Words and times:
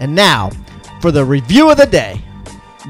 And 0.00 0.14
now 0.14 0.50
for 1.00 1.10
the 1.12 1.24
review 1.24 1.70
of 1.70 1.76
the 1.76 1.86
day. 1.86 2.20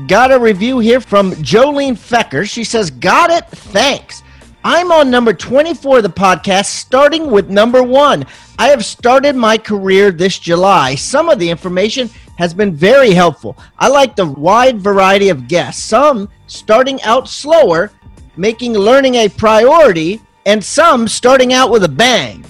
Got 0.07 0.33
a 0.33 0.39
review 0.39 0.79
here 0.79 1.01
from 1.01 1.33
Jolene 1.33 1.99
Fecker. 1.99 2.49
She 2.49 2.65
says, 2.65 2.91
Got 2.91 3.31
it. 3.31 3.47
Thanks. 3.49 4.23
I'm 4.65 4.93
on 4.93 5.11
number 5.11 5.33
24 5.33 5.99
of 5.99 6.03
the 6.03 6.11
podcast, 6.11 6.67
starting 6.67 7.31
with 7.31 7.49
number 7.49 7.83
one. 7.83 8.27
I 8.59 8.69
have 8.69 8.85
started 8.85 9.35
my 9.35 9.57
career 9.57 10.11
this 10.11 10.39
July. 10.39 10.95
Some 10.95 11.29
of 11.29 11.39
the 11.39 11.49
information 11.49 12.11
has 12.37 12.53
been 12.55 12.75
very 12.75 13.13
helpful. 13.13 13.57
I 13.79 13.89
like 13.89 14.15
the 14.15 14.27
wide 14.27 14.81
variety 14.81 15.29
of 15.29 15.49
guests, 15.49 15.83
some 15.83 16.29
starting 16.49 17.01
out 17.03 17.29
slower, 17.29 17.93
making 18.37 18.75
learning 18.75 19.15
a 19.17 19.29
priority, 19.29 20.21
and 20.45 20.63
some 20.63 21.09
starting 21.09 21.53
out 21.53 21.71
with 21.71 21.85
a 21.85 21.89
bang. 21.89 22.45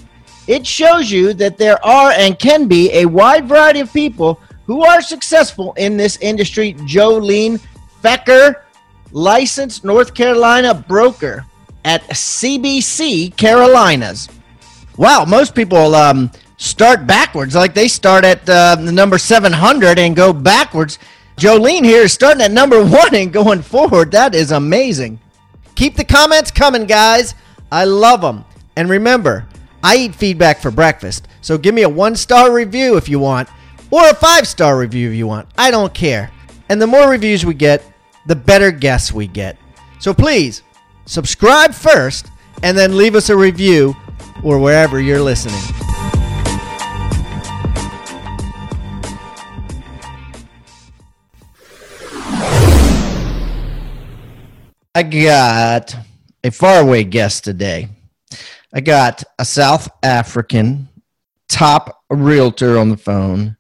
It 0.46 0.66
shows 0.66 1.10
you 1.10 1.34
that 1.34 1.58
there 1.58 1.84
are 1.84 2.10
and 2.12 2.38
can 2.38 2.68
be 2.68 2.90
a 2.92 3.06
wide 3.06 3.46
variety 3.46 3.80
of 3.80 3.92
people 3.92 4.40
who 4.69 4.84
are 4.84 5.02
successful 5.02 5.72
in 5.78 5.97
this 5.97 6.19
industry. 6.19 6.74
Jolene 6.74 7.61
Fecker, 8.05 8.62
licensed 9.11 9.83
North 9.83 10.14
Carolina 10.14 10.74
broker 10.74 11.44
at 11.84 12.02
CBC 12.08 13.34
Carolinas. 13.36 14.28
Wow, 14.98 15.24
most 15.24 15.55
people 15.55 15.94
um, 15.94 16.30
start 16.58 17.06
backwards. 17.06 17.55
Like 17.55 17.72
they 17.72 17.89
start 17.89 18.24
at 18.24 18.48
uh, 18.48 18.77
the 18.77 18.92
number 18.92 19.16
700 19.16 19.98
and 19.98 20.14
go 20.14 20.34
backwards. 20.34 20.98
Jolene 21.39 21.84
here 21.84 22.02
is 22.02 22.12
starting 22.12 22.42
at 22.42 22.50
number 22.50 22.84
one 22.84 23.14
and 23.14 23.33
going 23.33 23.62
forward. 23.62 24.11
That 24.11 24.34
is 24.34 24.52
amazing. 24.52 25.19
Keep 25.77 25.96
the 25.96 26.05
comments 26.05 26.50
coming, 26.50 26.84
guys. 26.84 27.34
I 27.72 27.84
love 27.84 28.20
them. 28.20 28.44
And 28.77 28.91
remember, 28.91 29.46
I 29.83 29.96
eat 29.96 30.14
feedback 30.14 30.61
for 30.61 30.70
breakfast. 30.70 31.27
So 31.41 31.56
give 31.56 31.74
me 31.74 31.83
a 31.83 31.89
one 31.89 32.16
star 32.16 32.52
review 32.52 32.98
if 32.98 33.08
you 33.08 33.19
want 33.19 33.48
or 33.91 34.08
a 34.08 34.14
five 34.14 34.47
star 34.47 34.78
review 34.78 35.11
if 35.11 35.17
you 35.17 35.27
want. 35.27 35.48
I 35.56 35.70
don't 35.70 35.92
care. 35.92 36.31
And 36.69 36.81
the 36.81 36.86
more 36.86 37.08
reviews 37.08 37.47
we 37.47 37.55
get, 37.55 37.83
the 38.27 38.36
better 38.36 38.70
guests 38.70 39.12
we 39.12 39.27
get. 39.27 39.56
So 40.00 40.12
please 40.12 40.62
subscribe 41.06 41.75
first 41.75 42.30
and 42.62 42.77
then 42.77 42.97
leave 42.97 43.14
us 43.14 43.30
a 43.30 43.36
review 43.36 43.95
or 44.42 44.58
wherever 44.58 45.00
you're 45.00 45.22
listening. 45.22 45.61
I 54.95 55.02
got 55.05 55.95
a 56.42 56.50
faraway 56.50 57.05
guest 57.05 57.45
today. 57.45 57.89
I 58.75 58.80
got 58.80 59.23
a 59.39 59.45
South 59.45 59.89
African 60.02 60.89
top 61.48 62.02
realtor 62.11 62.78
on 62.78 62.89
the 62.89 62.97
phone 62.97 63.56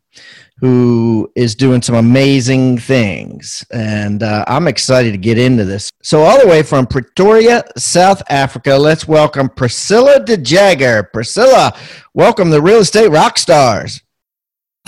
who 0.60 1.30
is 1.36 1.54
doing 1.54 1.80
some 1.80 1.94
amazing 1.94 2.78
things. 2.78 3.64
And 3.72 4.22
uh, 4.22 4.44
I'm 4.48 4.66
excited 4.66 5.12
to 5.12 5.18
get 5.18 5.38
into 5.38 5.64
this. 5.64 5.90
So, 6.02 6.22
all 6.22 6.40
the 6.40 6.48
way 6.48 6.62
from 6.62 6.86
Pretoria, 6.86 7.64
South 7.76 8.22
Africa, 8.28 8.74
let's 8.74 9.06
welcome 9.06 9.48
Priscilla 9.48 10.24
de 10.24 10.36
Jager. 10.36 11.04
Priscilla, 11.04 11.76
welcome 12.14 12.50
to 12.50 12.60
Real 12.60 12.78
Estate 12.78 13.10
Rockstars. 13.10 14.02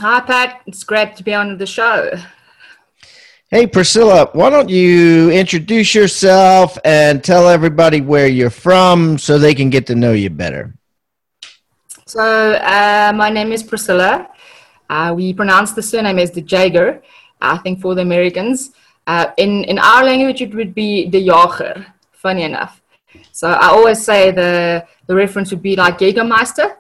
Hi, 0.01 0.21
Pat. 0.21 0.63
It's 0.67 0.83
great 0.83 1.15
to 1.17 1.23
be 1.23 1.35
on 1.35 1.59
the 1.59 1.67
show. 1.67 2.11
Hey, 3.51 3.67
Priscilla, 3.67 4.31
why 4.33 4.49
don't 4.49 4.69
you 4.69 5.31
introduce 5.31 5.95
yourself 5.95 6.79
and 6.85 7.23
tell 7.23 7.49
everybody 7.49 8.01
where 8.01 8.29
you're 8.29 8.49
from 8.49 9.19
so 9.19 9.39
they 9.39 9.55
can 9.55 9.71
get 9.71 9.87
to 9.89 9.95
know 9.95 10.13
you 10.13 10.31
better? 10.31 10.73
So, 12.07 12.53
uh, 12.53 13.13
my 13.15 13.29
name 13.29 13.53
is 13.53 13.63
Priscilla. 13.63 14.30
Uh, 14.91 15.15
we 15.15 15.33
pronounce 15.33 15.71
the 15.73 15.83
surname 15.83 16.19
as 16.19 16.33
the 16.33 16.43
Jager, 16.43 17.01
I 17.41 17.57
think 17.59 17.81
for 17.81 17.95
the 17.95 18.03
Americans. 18.03 18.73
Uh, 19.07 19.27
in, 19.37 19.65
in 19.65 19.79
our 19.79 20.05
language, 20.05 20.43
it 20.43 20.53
would 20.53 20.75
be 20.75 21.09
the 21.09 21.21
Jager, 21.27 21.87
funny 22.13 22.43
enough. 22.43 22.83
So 23.31 23.49
I 23.49 23.69
always 23.69 24.05
say 24.05 24.33
the, 24.33 24.85
the 25.07 25.15
reference 25.15 25.53
would 25.53 25.63
be 25.63 25.77
like 25.77 25.99
Jägermeister 25.99 26.77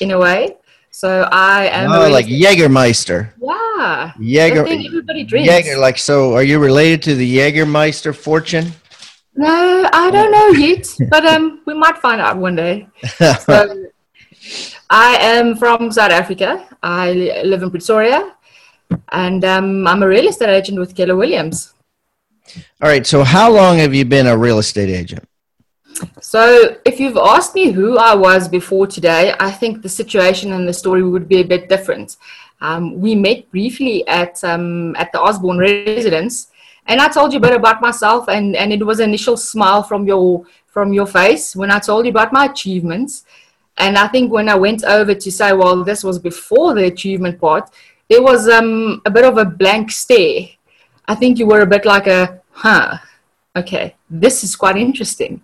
in 0.00 0.10
a 0.10 0.18
way. 0.18 0.56
So 0.90 1.28
I 1.32 1.66
am. 1.68 1.90
Oh, 1.90 2.08
like 2.08 2.26
Jägermeister. 2.26 3.32
Yeah. 3.40 4.12
Jäger. 4.18 4.86
everybody 4.86 5.24
drinks. 5.24 5.50
Jäger, 5.50 5.80
like, 5.80 5.98
so 5.98 6.34
are 6.34 6.42
you 6.42 6.58
related 6.58 7.02
to 7.04 7.14
the 7.14 7.38
Jägermeister 7.38 8.14
fortune? 8.14 8.72
No, 9.34 9.88
I 9.92 10.10
don't 10.10 10.32
know 10.32 10.48
yet, 10.48 10.86
but 11.10 11.24
um, 11.24 11.62
we 11.64 11.74
might 11.74 11.96
find 11.98 12.20
out 12.20 12.36
one 12.36 12.56
day. 12.56 12.88
So, 13.46 13.86
I 14.90 15.16
am 15.20 15.56
from 15.56 15.90
South 15.90 16.10
Africa. 16.10 16.66
I 16.82 17.12
live 17.44 17.62
in 17.62 17.70
Pretoria, 17.70 18.34
and 19.10 19.44
um, 19.44 19.86
I'm 19.86 20.02
a 20.02 20.08
real 20.08 20.28
estate 20.28 20.50
agent 20.50 20.78
with 20.78 20.94
Keller 20.94 21.16
Williams. 21.16 21.74
All 22.80 22.88
right. 22.88 23.06
So, 23.06 23.22
how 23.22 23.50
long 23.50 23.78
have 23.78 23.94
you 23.94 24.04
been 24.04 24.26
a 24.26 24.36
real 24.36 24.58
estate 24.58 24.90
agent? 24.90 25.24
So, 26.20 26.76
if 26.84 26.98
you've 26.98 27.16
asked 27.16 27.54
me 27.54 27.70
who 27.70 27.96
I 27.98 28.14
was 28.14 28.48
before 28.48 28.86
today, 28.86 29.34
I 29.38 29.50
think 29.50 29.82
the 29.82 29.88
situation 29.88 30.52
and 30.52 30.66
the 30.66 30.72
story 30.72 31.02
would 31.02 31.28
be 31.28 31.40
a 31.40 31.44
bit 31.44 31.68
different. 31.68 32.16
Um, 32.60 33.00
we 33.00 33.14
met 33.14 33.50
briefly 33.50 34.06
at 34.06 34.42
um, 34.44 34.94
at 34.96 35.12
the 35.12 35.20
Osborne 35.20 35.58
residence, 35.58 36.48
and 36.86 37.00
I 37.00 37.08
told 37.08 37.32
you 37.32 37.38
a 37.38 37.42
bit 37.42 37.54
about 37.54 37.80
myself, 37.80 38.28
and, 38.28 38.56
and 38.56 38.72
it 38.72 38.84
was 38.84 39.00
an 39.00 39.08
initial 39.10 39.36
smile 39.36 39.82
from 39.82 40.06
your 40.06 40.44
from 40.66 40.92
your 40.92 41.06
face 41.06 41.54
when 41.54 41.70
I 41.70 41.78
told 41.78 42.06
you 42.06 42.10
about 42.10 42.32
my 42.32 42.46
achievements. 42.46 43.24
And 43.78 43.96
I 43.96 44.08
think 44.08 44.32
when 44.32 44.48
I 44.48 44.54
went 44.54 44.84
over 44.84 45.14
to 45.14 45.32
say, 45.32 45.52
well, 45.52 45.82
this 45.82 46.04
was 46.04 46.18
before 46.18 46.74
the 46.74 46.84
achievement 46.84 47.40
part, 47.40 47.70
there 48.08 48.22
was 48.22 48.48
um, 48.48 49.00
a 49.06 49.10
bit 49.10 49.24
of 49.24 49.38
a 49.38 49.44
blank 49.44 49.90
stare. 49.90 50.48
I 51.06 51.14
think 51.14 51.38
you 51.38 51.46
were 51.46 51.62
a 51.62 51.66
bit 51.66 51.84
like 51.84 52.06
a, 52.06 52.40
huh, 52.50 52.98
okay, 53.56 53.96
this 54.10 54.44
is 54.44 54.54
quite 54.54 54.76
interesting. 54.76 55.42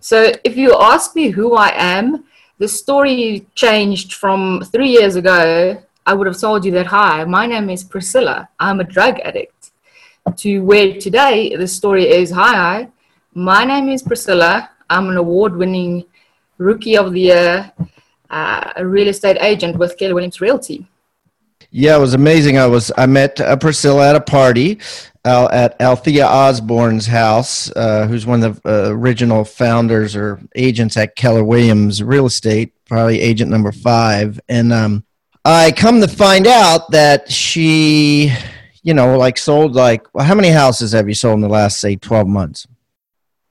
So 0.00 0.32
if 0.44 0.56
you 0.56 0.74
ask 0.80 1.14
me 1.14 1.28
who 1.28 1.54
I 1.54 1.72
am, 1.74 2.24
the 2.58 2.68
story 2.68 3.46
changed 3.54 4.14
from 4.14 4.62
three 4.72 4.88
years 4.88 5.16
ago. 5.16 5.80
I 6.06 6.14
would 6.14 6.26
have 6.26 6.40
told 6.40 6.64
you 6.64 6.72
that, 6.72 6.86
hi, 6.86 7.24
my 7.24 7.46
name 7.46 7.70
is 7.70 7.84
Priscilla. 7.84 8.48
I'm 8.58 8.80
a 8.80 8.84
drug 8.84 9.20
addict. 9.20 9.70
To 10.36 10.60
where 10.60 10.98
today 10.98 11.54
the 11.54 11.68
story 11.68 12.08
is, 12.08 12.30
hi, 12.30 12.88
my 13.34 13.64
name 13.64 13.88
is 13.88 14.02
Priscilla. 14.02 14.70
I'm 14.90 15.08
an 15.08 15.16
award 15.16 15.56
winning 15.56 16.04
Rookie 16.58 16.96
of 16.96 17.12
the 17.12 17.20
Year, 17.20 17.72
uh, 18.30 18.72
a 18.76 18.86
real 18.86 19.08
estate 19.08 19.38
agent 19.40 19.78
with 19.78 19.96
Keller 19.96 20.14
Williams 20.14 20.40
Realty. 20.40 20.86
Yeah, 21.70 21.96
it 21.96 22.00
was 22.00 22.14
amazing. 22.14 22.56
I 22.56 22.66
was 22.66 22.90
I 22.96 23.06
met 23.06 23.40
uh, 23.40 23.56
Priscilla 23.56 24.08
at 24.10 24.16
a 24.16 24.20
party 24.20 24.80
uh, 25.24 25.48
at 25.52 25.80
Althea 25.80 26.26
Osborne's 26.26 27.06
house, 27.06 27.70
uh, 27.76 28.06
who's 28.06 28.24
one 28.24 28.42
of 28.42 28.62
the 28.62 28.86
uh, 28.86 28.90
original 28.90 29.44
founders 29.44 30.16
or 30.16 30.40
agents 30.54 30.96
at 30.96 31.14
Keller 31.14 31.44
Williams 31.44 32.02
Real 32.02 32.24
Estate, 32.24 32.72
probably 32.86 33.20
agent 33.20 33.50
number 33.50 33.70
five. 33.70 34.40
And 34.48 34.72
um, 34.72 35.04
I 35.44 35.72
come 35.72 36.00
to 36.00 36.08
find 36.08 36.46
out 36.46 36.90
that 36.92 37.30
she, 37.30 38.32
you 38.82 38.94
know, 38.94 39.18
like 39.18 39.36
sold 39.36 39.74
like 39.74 40.06
well, 40.14 40.24
how 40.24 40.34
many 40.34 40.48
houses 40.48 40.92
have 40.92 41.06
you 41.06 41.14
sold 41.14 41.34
in 41.34 41.40
the 41.42 41.48
last 41.48 41.80
say 41.80 41.96
twelve 41.96 42.26
months? 42.26 42.66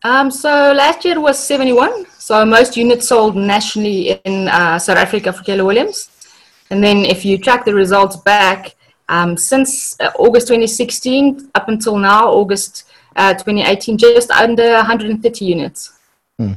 Um, 0.03 0.31
so 0.31 0.73
last 0.75 1.05
year 1.05 1.15
it 1.15 1.21
was 1.21 1.37
seventy 1.37 1.73
one. 1.73 2.07
So 2.27 2.45
most 2.45 2.75
units 2.75 3.07
sold 3.07 3.37
nationally 3.37 4.19
in 4.25 4.49
uh, 4.49 4.77
South 4.79 4.97
Africa 4.97 5.31
for 5.31 5.41
Keller 5.43 5.63
Williams. 5.63 6.09
And 6.69 6.83
then 6.83 7.05
if 7.05 7.23
you 7.23 7.37
track 7.37 7.63
the 7.63 7.73
results 7.73 8.17
back, 8.17 8.75
um, 9.07 9.37
since 9.37 9.97
uh, 10.01 10.11
August 10.19 10.47
2016 10.47 11.51
up 11.55 11.69
until 11.69 11.97
now, 11.97 12.27
August 12.27 12.83
uh, 13.15 13.31
2018, 13.31 13.97
just 13.97 14.29
under 14.31 14.73
130 14.73 15.45
units. 15.45 15.93
Hmm. 16.37 16.55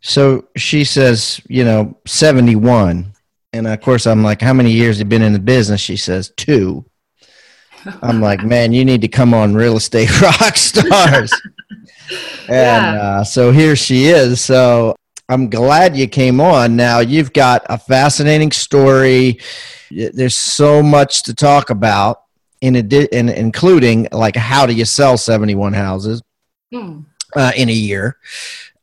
So 0.00 0.48
she 0.56 0.82
says, 0.82 1.42
you 1.46 1.64
know, 1.64 1.94
71. 2.06 3.12
And 3.52 3.66
of 3.66 3.80
course, 3.82 4.06
I'm 4.06 4.22
like, 4.22 4.40
how 4.40 4.54
many 4.54 4.70
years 4.70 4.96
have 4.96 5.08
you 5.08 5.10
been 5.10 5.20
in 5.20 5.34
the 5.34 5.38
business? 5.38 5.82
She 5.82 5.98
says, 5.98 6.32
two. 6.38 6.86
I'm 8.00 8.22
like, 8.22 8.42
man, 8.54 8.72
you 8.72 8.86
need 8.86 9.02
to 9.02 9.08
come 9.08 9.34
on 9.34 9.52
Real 9.52 9.76
Estate 9.76 10.22
Rock 10.22 10.56
Stars. 10.56 11.34
and 12.48 12.96
yeah. 12.96 13.02
uh, 13.02 13.24
so 13.24 13.52
here 13.52 13.76
she 13.76 14.06
is. 14.06 14.40
So 14.40 14.96
I'm 15.28 15.48
glad 15.50 15.96
you 15.96 16.08
came 16.08 16.40
on. 16.40 16.76
Now 16.76 17.00
you've 17.00 17.32
got 17.32 17.62
a 17.66 17.78
fascinating 17.78 18.52
story. 18.52 19.38
There's 19.90 20.36
so 20.36 20.82
much 20.82 21.22
to 21.24 21.34
talk 21.34 21.70
about, 21.70 22.22
in, 22.60 22.76
adi- 22.76 23.08
in 23.12 23.28
including 23.28 24.08
like 24.12 24.36
how 24.36 24.66
do 24.66 24.72
you 24.72 24.84
sell 24.84 25.16
71 25.16 25.72
houses 25.72 26.22
Hmm. 26.72 27.00
uh, 27.36 27.52
in 27.56 27.68
a 27.68 27.72
year 27.72 28.16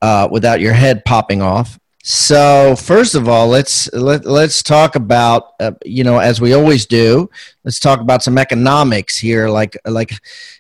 uh, 0.02 0.28
without 0.32 0.60
your 0.60 0.74
head 0.74 1.04
popping 1.06 1.42
off. 1.42 1.80
So 2.12 2.76
first 2.76 3.14
of 3.14 3.30
all, 3.30 3.48
let's 3.50 3.88
let, 3.94 4.26
let's 4.26 4.64
talk 4.64 4.96
about 4.96 5.54
uh, 5.60 5.74
you 5.86 6.04
know 6.04 6.18
as 6.18 6.42
we 6.42 6.54
always 6.54 6.88
do. 6.88 7.30
Let's 7.64 7.80
talk 7.80 8.00
about 8.00 8.24
some 8.24 8.40
economics 8.40 9.16
here, 9.16 9.48
like 9.48 9.78
like, 9.86 10.14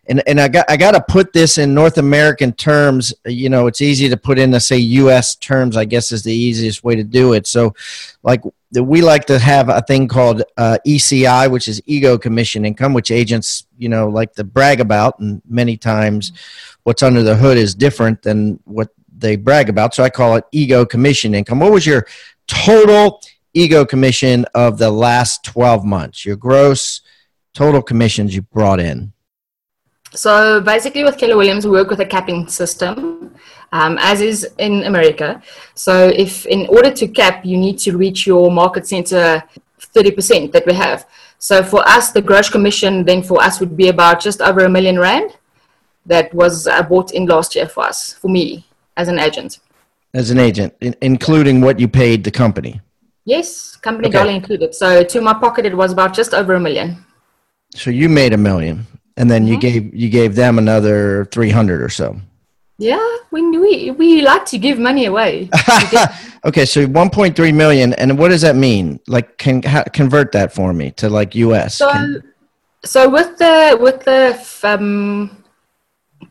and 0.07 0.21
and 0.27 0.39
I 0.39 0.47
got 0.47 0.69
I 0.69 0.77
got 0.77 0.91
to 0.91 1.01
put 1.01 1.33
this 1.33 1.57
in 1.57 1.73
North 1.73 1.97
American 1.97 2.53
terms. 2.53 3.15
You 3.25 3.49
know, 3.49 3.65
it's 3.65 3.81
easy 3.81 4.07
to 4.09 4.15
put 4.15 4.37
in 4.37 4.51
to 4.51 4.59
say 4.59 4.77
U.S. 4.77 5.33
terms. 5.37 5.75
I 5.75 5.85
guess 5.85 6.11
is 6.11 6.21
the 6.21 6.31
easiest 6.31 6.83
way 6.83 6.95
to 6.95 7.03
do 7.03 7.33
it. 7.33 7.47
So, 7.47 7.73
like 8.21 8.43
we 8.79 9.01
like 9.01 9.25
to 9.25 9.39
have 9.39 9.69
a 9.69 9.81
thing 9.81 10.07
called 10.07 10.43
uh, 10.55 10.77
ECI, 10.85 11.49
which 11.49 11.67
is 11.67 11.81
ego 11.87 12.15
commission 12.19 12.63
income, 12.63 12.93
which 12.93 13.09
agents 13.09 13.65
you 13.79 13.89
know 13.89 14.07
like 14.07 14.33
to 14.33 14.43
brag 14.43 14.81
about, 14.81 15.17
and 15.17 15.41
many 15.49 15.77
times 15.77 16.31
what's 16.83 17.01
under 17.01 17.23
the 17.23 17.35
hood 17.35 17.57
is 17.57 17.73
different 17.73 18.21
than 18.21 18.59
what 18.65 18.89
they 19.19 19.35
brag 19.35 19.69
about. 19.69 19.93
So 19.93 20.03
I 20.03 20.09
call 20.09 20.35
it 20.35 20.45
ego 20.51 20.85
commission 20.85 21.35
income. 21.35 21.59
What 21.59 21.71
was 21.71 21.85
your 21.85 22.07
total 22.47 23.21
ego 23.53 23.85
commission 23.85 24.45
of 24.55 24.77
the 24.77 24.89
last 24.89 25.43
12 25.43 25.85
months? 25.85 26.25
Your 26.25 26.35
gross 26.35 27.01
total 27.53 27.81
commissions 27.81 28.35
you 28.35 28.41
brought 28.41 28.79
in? 28.79 29.13
So 30.11 30.59
basically, 30.61 31.03
with 31.03 31.17
Keller 31.17 31.37
Williams, 31.37 31.65
we 31.65 31.71
work 31.71 31.89
with 31.89 31.99
a 31.99 32.05
capping 32.05 32.47
system, 32.47 33.35
um, 33.71 33.97
as 33.99 34.21
is 34.21 34.47
in 34.57 34.83
America. 34.83 35.41
So 35.75 36.07
if 36.07 36.47
in 36.47 36.65
order 36.67 36.89
to 36.91 37.07
cap, 37.07 37.45
you 37.45 37.57
need 37.57 37.77
to 37.79 37.95
reach 37.95 38.25
your 38.25 38.49
market 38.51 38.87
center 38.87 39.43
30% 39.79 40.51
that 40.51 40.65
we 40.65 40.73
have. 40.73 41.07
So 41.37 41.63
for 41.63 41.87
us, 41.87 42.11
the 42.11 42.23
gross 42.23 42.49
commission 42.49 43.05
then 43.05 43.21
for 43.21 43.39
us 43.41 43.59
would 43.59 43.77
be 43.77 43.89
about 43.89 44.19
just 44.19 44.41
over 44.41 44.61
a 44.65 44.69
million 44.69 44.97
rand. 44.97 45.37
That 46.05 46.33
was 46.33 46.65
uh, 46.65 46.81
bought 46.81 47.11
in 47.11 47.27
last 47.27 47.55
year 47.55 47.67
for 47.67 47.83
us, 47.83 48.13
for 48.13 48.29
me 48.29 48.65
as 48.99 49.07
an 49.07 49.17
agent. 49.27 49.59
As 50.13 50.29
an 50.31 50.39
agent, 50.39 50.73
in- 50.81 50.95
including 51.01 51.61
what 51.61 51.79
you 51.79 51.87
paid 51.87 52.23
the 52.23 52.31
company. 52.43 52.81
Yes, 53.25 53.75
company 53.87 54.07
Okay. 54.09 54.17
dollar 54.17 54.31
included. 54.31 54.75
So 54.75 55.03
to 55.03 55.21
my 55.21 55.33
pocket, 55.33 55.65
it 55.65 55.75
was 55.83 55.91
about 55.91 56.13
just 56.19 56.33
over 56.33 56.53
a 56.55 56.59
million. 56.59 56.87
So 57.75 57.89
you 57.91 58.09
made 58.09 58.33
a 58.33 58.37
million, 58.49 58.75
and 59.17 59.29
then 59.31 59.41
you 59.49 59.55
Mhm. 59.57 59.61
gave 59.67 59.83
you 60.01 60.09
gave 60.19 60.31
them 60.35 60.57
another 60.57 61.27
300 61.31 61.81
or 61.87 61.89
so. 62.01 62.07
Yeah, 62.79 63.05
we 63.31 63.41
we 63.65 63.91
we 64.01 64.09
like 64.31 64.45
to 64.53 64.57
give 64.57 64.77
money 64.89 65.05
away. 65.05 65.49
okay, 66.49 66.65
so 66.65 66.79
1.3 66.87 67.51
million, 67.63 67.93
and 68.01 68.17
what 68.19 68.29
does 68.33 68.41
that 68.47 68.55
mean? 68.55 68.99
Like, 69.15 69.27
can 69.37 69.61
ha- 69.73 69.89
convert 69.99 70.31
that 70.37 70.49
for 70.57 70.73
me 70.73 70.91
to 70.99 71.05
like 71.09 71.35
US? 71.35 71.75
So, 71.75 71.87
Can- 71.91 72.23
so 72.93 72.99
with 73.17 73.31
the 73.37 73.77
with 73.79 73.99
the 74.09 74.21
um, 74.63 75.29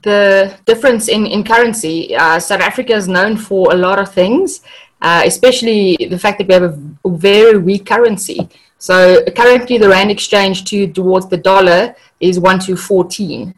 the 0.03 0.55
difference 0.65 1.09
in 1.09 1.27
in 1.27 1.45
currency, 1.45 2.15
uh, 2.15 2.39
South 2.39 2.61
Africa 2.61 2.95
is 2.95 3.09
known 3.09 3.37
for 3.37 3.73
a 3.73 3.77
lot 3.77 3.99
of 3.99 4.13
things, 4.13 4.61
uh, 5.03 5.23
especially 5.25 5.97
the 6.11 6.19
fact 6.19 6.39
that 6.39 6.49
we 6.49 6.55
have 6.55 6.63
a 6.63 7.09
very 7.09 7.59
weak 7.59 7.87
currency. 7.87 8.49
So 8.79 9.25
currently, 9.37 9.79
the 9.79 9.89
rand 9.89 10.11
exchange 10.11 10.65
to 10.71 10.87
towards 10.93 11.27
the 11.29 11.37
dollar 11.37 11.95
is 12.21 12.39
one 12.39 12.59
to 12.61 12.77
fourteen. 12.77 13.55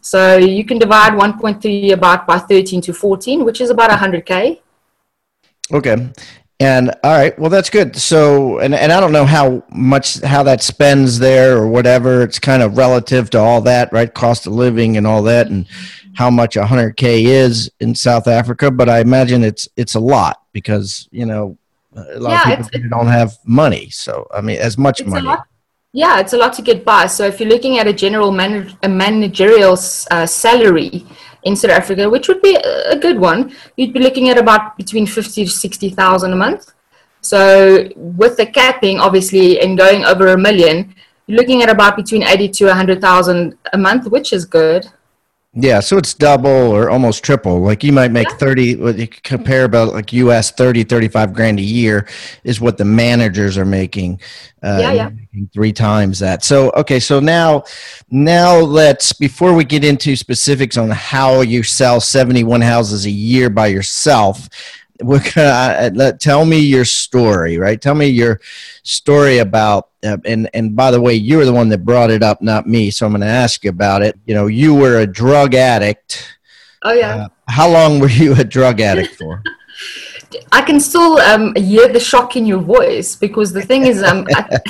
So 0.00 0.36
you 0.36 0.64
can 0.64 0.78
divide 0.78 1.12
1.3 1.12 1.92
about 1.92 2.26
by 2.26 2.38
13 2.38 2.80
to 2.82 2.92
14, 2.94 3.44
which 3.44 3.60
is 3.60 3.70
about 3.70 3.90
100k. 3.90 4.60
Okay. 5.72 6.10
And 6.60 6.90
all 7.04 7.12
right, 7.12 7.38
well 7.38 7.50
that's 7.50 7.70
good. 7.70 7.94
So 7.96 8.58
and 8.58 8.74
and 8.74 8.90
I 8.90 8.98
don't 8.98 9.12
know 9.12 9.24
how 9.26 9.62
much 9.70 10.20
how 10.22 10.42
that 10.42 10.60
spends 10.62 11.18
there 11.20 11.56
or 11.56 11.68
whatever. 11.68 12.22
It's 12.22 12.40
kind 12.40 12.62
of 12.64 12.76
relative 12.76 13.30
to 13.30 13.38
all 13.38 13.60
that, 13.62 13.92
right? 13.92 14.12
Cost 14.12 14.46
of 14.48 14.54
living 14.54 14.96
and 14.96 15.06
all 15.06 15.22
that 15.22 15.46
and 15.48 15.66
how 16.14 16.30
much 16.30 16.56
100k 16.56 17.24
is 17.26 17.70
in 17.78 17.94
South 17.94 18.26
Africa, 18.26 18.72
but 18.72 18.88
I 18.88 18.98
imagine 18.98 19.44
it's 19.44 19.68
it's 19.76 19.94
a 19.94 20.00
lot 20.00 20.42
because, 20.52 21.08
you 21.12 21.26
know, 21.26 21.56
a 21.94 22.18
lot 22.18 22.44
Yeah, 22.44 22.58
of 22.60 22.68
people 22.72 22.90
don't 22.90 23.06
have 23.06 23.38
money. 23.44 23.88
So, 23.90 24.26
I 24.34 24.40
mean, 24.40 24.58
as 24.58 24.76
much 24.76 24.98
It's 25.00 25.06
a 25.06 25.10
money. 25.10 25.26
lot. 25.28 25.46
Yeah, 25.92 26.18
it's 26.18 26.32
a 26.32 26.36
lot 26.36 26.52
to 26.54 26.62
get 26.62 26.84
by. 26.84 27.06
So 27.06 27.24
if 27.24 27.38
you're 27.40 27.48
looking 27.48 27.78
at 27.78 27.86
a 27.86 27.92
general 27.92 28.32
man- 28.32 28.76
a 28.82 28.88
managerial 28.88 29.74
uh, 30.10 30.26
salary 30.26 31.06
in 31.48 31.56
South 31.56 31.76
Africa, 31.80 32.08
which 32.14 32.28
would 32.28 32.42
be 32.42 32.54
a 32.94 32.98
good 33.04 33.18
one, 33.18 33.40
you'd 33.76 33.96
be 33.98 34.04
looking 34.06 34.28
at 34.28 34.38
about 34.44 34.76
between 34.76 35.06
fifty 35.06 35.44
to 35.44 35.50
sixty 35.50 35.90
thousand 36.00 36.32
a 36.32 36.36
month. 36.36 36.62
So 37.20 37.40
with 37.96 38.36
the 38.36 38.46
capping, 38.60 39.00
obviously, 39.00 39.60
and 39.62 39.76
going 39.84 40.04
over 40.04 40.28
a 40.28 40.38
million, 40.48 40.94
you're 41.26 41.38
looking 41.40 41.62
at 41.64 41.70
about 41.76 41.96
between 41.96 42.22
eighty 42.22 42.48
to 42.56 42.72
hundred 42.80 43.00
thousand 43.00 43.40
a 43.72 43.78
month, 43.78 44.04
which 44.14 44.32
is 44.32 44.44
good. 44.44 44.86
Yeah, 45.54 45.80
so 45.80 45.96
it's 45.96 46.12
double 46.12 46.50
or 46.50 46.90
almost 46.90 47.24
triple. 47.24 47.60
Like 47.60 47.82
you 47.82 47.90
might 47.90 48.12
make 48.12 48.30
30 48.32 48.76
what 48.76 48.98
you 48.98 49.08
compare 49.08 49.64
about 49.64 49.94
like 49.94 50.12
US 50.12 50.50
30 50.52 50.84
35 50.84 51.32
grand 51.32 51.58
a 51.58 51.62
year 51.62 52.06
is 52.44 52.60
what 52.60 52.76
the 52.76 52.84
managers 52.84 53.56
are 53.56 53.64
making. 53.64 54.20
Uh, 54.62 54.78
Yeah, 54.80 54.92
yeah. 54.92 55.08
making 55.08 55.50
three 55.54 55.72
times 55.72 56.18
that. 56.18 56.44
So 56.44 56.70
okay, 56.72 57.00
so 57.00 57.18
now 57.18 57.64
now 58.10 58.56
let's 58.58 59.12
before 59.14 59.54
we 59.54 59.64
get 59.64 59.84
into 59.84 60.16
specifics 60.16 60.76
on 60.76 60.90
how 60.90 61.40
you 61.40 61.62
sell 61.62 61.98
71 61.98 62.60
houses 62.60 63.06
a 63.06 63.10
year 63.10 63.48
by 63.48 63.68
yourself, 63.68 64.48
we're 65.02 65.22
gonna 65.34 65.48
uh, 65.48 65.90
let 65.94 66.20
tell 66.20 66.44
me 66.44 66.58
your 66.58 66.84
story, 66.84 67.58
right? 67.58 67.80
Tell 67.80 67.94
me 67.94 68.06
your 68.06 68.40
story 68.82 69.38
about 69.38 69.88
uh, 70.04 70.16
and 70.24 70.48
and 70.54 70.76
by 70.76 70.90
the 70.90 71.00
way, 71.00 71.14
you 71.14 71.38
were 71.38 71.44
the 71.44 71.52
one 71.52 71.68
that 71.70 71.84
brought 71.84 72.10
it 72.10 72.22
up, 72.22 72.40
not 72.42 72.66
me. 72.66 72.90
So 72.90 73.06
I'm 73.06 73.12
going 73.12 73.20
to 73.22 73.26
ask 73.26 73.64
you 73.64 73.70
about 73.70 74.02
it. 74.02 74.18
You 74.26 74.34
know, 74.34 74.46
you 74.46 74.74
were 74.74 74.98
a 75.00 75.06
drug 75.06 75.54
addict. 75.54 76.38
Oh 76.82 76.92
yeah. 76.92 77.14
Uh, 77.16 77.28
how 77.48 77.68
long 77.68 77.98
were 77.98 78.08
you 78.10 78.34
a 78.34 78.44
drug 78.44 78.80
addict 78.80 79.16
for? 79.16 79.42
I 80.52 80.62
can 80.62 80.78
still 80.80 81.18
um, 81.18 81.54
hear 81.54 81.88
the 81.88 82.00
shock 82.00 82.36
in 82.36 82.46
your 82.46 82.60
voice 82.60 83.16
because 83.16 83.52
the 83.52 83.62
thing 83.62 83.86
is, 83.86 84.02
um, 84.02 84.26
I, 84.34 84.60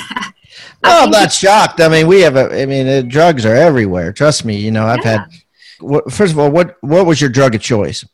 well, 0.83 1.03
I'm 1.05 1.11
not 1.11 1.31
shocked. 1.31 1.81
I 1.81 1.89
mean, 1.89 2.07
we 2.07 2.21
have 2.21 2.35
a. 2.35 2.61
I 2.61 2.65
mean, 2.65 2.87
uh, 2.87 3.01
drugs 3.01 3.45
are 3.45 3.55
everywhere. 3.55 4.13
Trust 4.13 4.45
me. 4.45 4.55
You 4.57 4.71
know, 4.71 4.85
I've 4.85 5.03
Yeah. 5.03 5.25
had. 5.27 6.11
First 6.11 6.33
of 6.33 6.39
all, 6.39 6.51
what 6.51 6.75
what 6.81 7.05
was 7.05 7.21
your 7.21 7.29
drug 7.29 7.55
of 7.55 7.61
choice? 7.61 8.05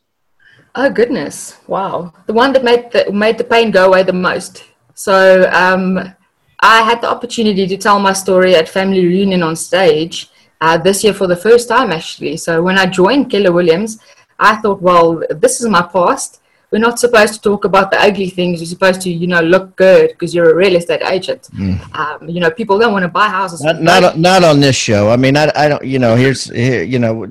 Oh 0.78 0.90
goodness! 0.90 1.56
Wow, 1.66 2.12
the 2.26 2.34
one 2.34 2.52
that 2.52 2.62
made 2.62 2.92
the 2.92 3.10
made 3.10 3.38
the 3.38 3.44
pain 3.44 3.70
go 3.70 3.86
away 3.86 4.02
the 4.02 4.12
most. 4.12 4.64
So 4.94 5.50
um, 5.50 5.98
I 6.60 6.82
had 6.82 7.00
the 7.00 7.08
opportunity 7.08 7.66
to 7.66 7.76
tell 7.78 7.98
my 7.98 8.12
story 8.12 8.54
at 8.54 8.68
family 8.68 9.06
reunion 9.06 9.42
on 9.42 9.56
stage 9.56 10.28
uh, 10.60 10.76
this 10.76 11.02
year 11.02 11.14
for 11.14 11.26
the 11.26 11.36
first 11.36 11.68
time, 11.68 11.92
actually. 11.92 12.36
So 12.36 12.62
when 12.62 12.78
I 12.78 12.84
joined 12.84 13.30
Keller 13.30 13.52
Williams, 13.52 14.00
I 14.38 14.56
thought, 14.56 14.82
well, 14.82 15.22
this 15.30 15.62
is 15.62 15.66
my 15.68 15.80
past. 15.80 16.40
We're 16.70 16.78
not 16.78 16.98
supposed 16.98 17.34
to 17.34 17.40
talk 17.40 17.64
about 17.64 17.90
the 17.90 17.98
ugly 17.98 18.28
things. 18.28 18.60
You're 18.60 18.66
supposed 18.66 19.00
to, 19.02 19.10
you 19.10 19.28
know, 19.28 19.40
look 19.40 19.76
good 19.76 20.10
because 20.10 20.34
you're 20.34 20.50
a 20.50 20.54
real 20.54 20.76
estate 20.76 21.00
agent. 21.02 21.48
Um, 21.94 22.28
you 22.28 22.40
know, 22.40 22.50
people 22.50 22.78
don't 22.78 22.92
want 22.92 23.04
to 23.04 23.08
buy 23.08 23.28
houses. 23.28 23.62
Not 23.62 23.80
not 23.80 24.18
not 24.18 24.44
on 24.44 24.60
this 24.60 24.76
show. 24.76 25.08
I 25.08 25.16
mean, 25.16 25.36
I, 25.38 25.50
I 25.56 25.68
don't. 25.68 25.84
You 25.84 25.98
know, 25.98 26.16
here's 26.16 26.44
here. 26.50 26.82
You 26.82 26.98
know, 26.98 27.28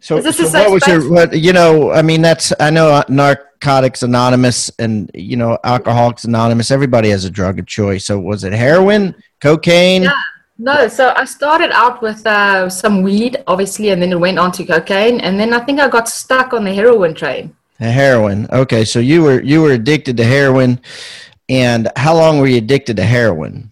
so, 0.00 0.20
so 0.20 0.46
a 0.46 0.50
what 0.50 0.70
was 0.70 0.86
your 0.86 1.10
what? 1.10 1.36
You 1.36 1.52
know, 1.52 1.90
I 1.90 2.02
mean, 2.02 2.22
that's 2.22 2.52
I 2.60 2.70
know 2.70 3.02
Narcotics 3.08 4.02
Anonymous 4.02 4.70
and 4.78 5.10
you 5.14 5.36
know 5.36 5.58
Alcoholics 5.64 6.24
Anonymous. 6.24 6.70
Everybody 6.70 7.10
has 7.10 7.24
a 7.24 7.30
drug 7.30 7.58
of 7.58 7.66
choice. 7.66 8.04
So 8.04 8.18
was 8.18 8.44
it 8.44 8.52
heroin, 8.52 9.14
cocaine? 9.40 10.04
Yeah. 10.04 10.20
No, 10.60 10.88
so 10.88 11.12
I 11.14 11.24
started 11.24 11.70
out 11.70 12.02
with 12.02 12.26
uh, 12.26 12.68
some 12.68 13.02
weed, 13.02 13.36
obviously, 13.46 13.90
and 13.90 14.02
then 14.02 14.10
it 14.10 14.18
went 14.18 14.40
on 14.40 14.50
to 14.52 14.64
cocaine, 14.64 15.20
and 15.20 15.38
then 15.38 15.52
I 15.52 15.60
think 15.60 15.78
I 15.78 15.88
got 15.88 16.08
stuck 16.08 16.52
on 16.52 16.64
the 16.64 16.74
heroin 16.74 17.14
train. 17.14 17.54
The 17.78 17.92
heroin. 17.92 18.48
Okay, 18.50 18.84
so 18.84 18.98
you 18.98 19.22
were 19.22 19.40
you 19.40 19.62
were 19.62 19.70
addicted 19.70 20.16
to 20.16 20.24
heroin, 20.24 20.80
and 21.48 21.88
how 21.96 22.14
long 22.14 22.38
were 22.38 22.48
you 22.48 22.58
addicted 22.58 22.96
to 22.96 23.04
heroin? 23.04 23.70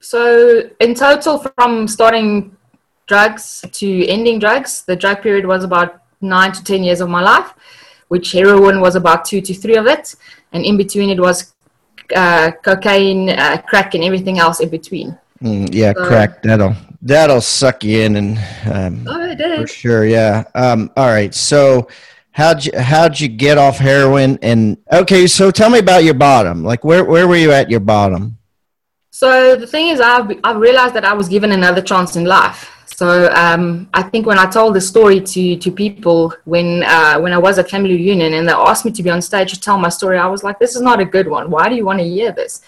So 0.00 0.68
in 0.80 0.94
total, 0.94 1.38
from 1.38 1.86
starting 1.86 2.56
drugs 3.06 3.64
to 3.72 4.06
ending 4.06 4.38
drugs, 4.38 4.82
the 4.82 4.96
drug 4.96 5.22
period 5.22 5.46
was 5.46 5.64
about 5.64 6.02
nine 6.20 6.52
to 6.52 6.62
ten 6.64 6.82
years 6.82 7.00
of 7.00 7.08
my 7.08 7.22
life, 7.22 7.52
which 8.08 8.32
heroin 8.32 8.80
was 8.80 8.94
about 8.96 9.24
two 9.24 9.40
to 9.40 9.54
three 9.54 9.76
of 9.76 9.86
it, 9.86 10.14
and 10.52 10.64
in 10.64 10.76
between 10.76 11.10
it 11.10 11.20
was 11.20 11.54
uh, 12.16 12.50
cocaine, 12.62 13.30
uh, 13.30 13.60
crack, 13.68 13.94
and 13.94 14.04
everything 14.04 14.38
else 14.38 14.60
in 14.60 14.68
between. 14.68 15.18
Mm, 15.42 15.68
yeah, 15.72 15.92
So- 15.94 16.06
crack. 16.06 16.42
That'll 16.42 16.74
that'll 17.02 17.40
suck 17.40 17.84
you 17.84 18.00
in, 18.02 18.16
and 18.16 18.38
um, 18.72 19.06
Oh, 19.08 19.20
it 19.30 19.36
did. 19.36 19.60
for 19.60 19.66
sure. 19.66 20.04
Yeah. 20.06 20.44
Um, 20.54 20.90
all 20.96 21.08
right. 21.08 21.34
So. 21.34 21.88
How'd 22.36 22.64
you 22.66 22.72
how'd 22.76 23.20
you 23.20 23.28
get 23.28 23.58
off 23.58 23.78
heroin 23.78 24.40
and 24.42 24.76
okay 24.92 25.28
so 25.28 25.52
tell 25.52 25.70
me 25.70 25.78
about 25.78 26.02
your 26.02 26.14
bottom 26.14 26.64
like 26.64 26.82
where 26.82 27.04
where 27.04 27.28
were 27.28 27.36
you 27.36 27.52
at 27.52 27.70
your 27.70 27.78
bottom 27.78 28.36
So 29.12 29.54
the 29.54 29.68
thing 29.68 29.86
is, 29.90 30.00
I've, 30.00 30.28
I've 30.42 30.56
realized 30.56 30.94
that 30.94 31.04
I 31.04 31.12
was 31.12 31.28
given 31.28 31.52
another 31.52 31.80
chance 31.80 32.16
in 32.16 32.24
life. 32.24 32.68
So 32.96 33.28
um, 33.32 33.88
I 33.92 34.04
think 34.04 34.24
when 34.24 34.38
I 34.38 34.48
told 34.48 34.76
the 34.76 34.80
story 34.80 35.20
to, 35.20 35.56
to 35.56 35.70
people 35.72 36.32
when 36.44 36.84
uh, 36.84 37.18
when 37.18 37.32
I 37.32 37.38
was 37.38 37.58
at 37.58 37.68
family 37.68 37.96
reunion 37.96 38.34
and 38.34 38.48
they 38.48 38.52
asked 38.52 38.84
me 38.84 38.92
to 38.92 39.02
be 39.02 39.10
on 39.10 39.20
stage 39.20 39.52
to 39.52 39.60
tell 39.60 39.78
my 39.78 39.88
story, 39.88 40.16
I 40.16 40.28
was 40.28 40.44
like, 40.44 40.60
this 40.60 40.76
is 40.76 40.80
not 40.80 41.00
a 41.00 41.04
good 41.04 41.26
one. 41.26 41.50
Why 41.50 41.68
do 41.68 41.74
you 41.74 41.84
want 41.84 41.98
to 41.98 42.08
hear 42.08 42.30
this? 42.30 42.62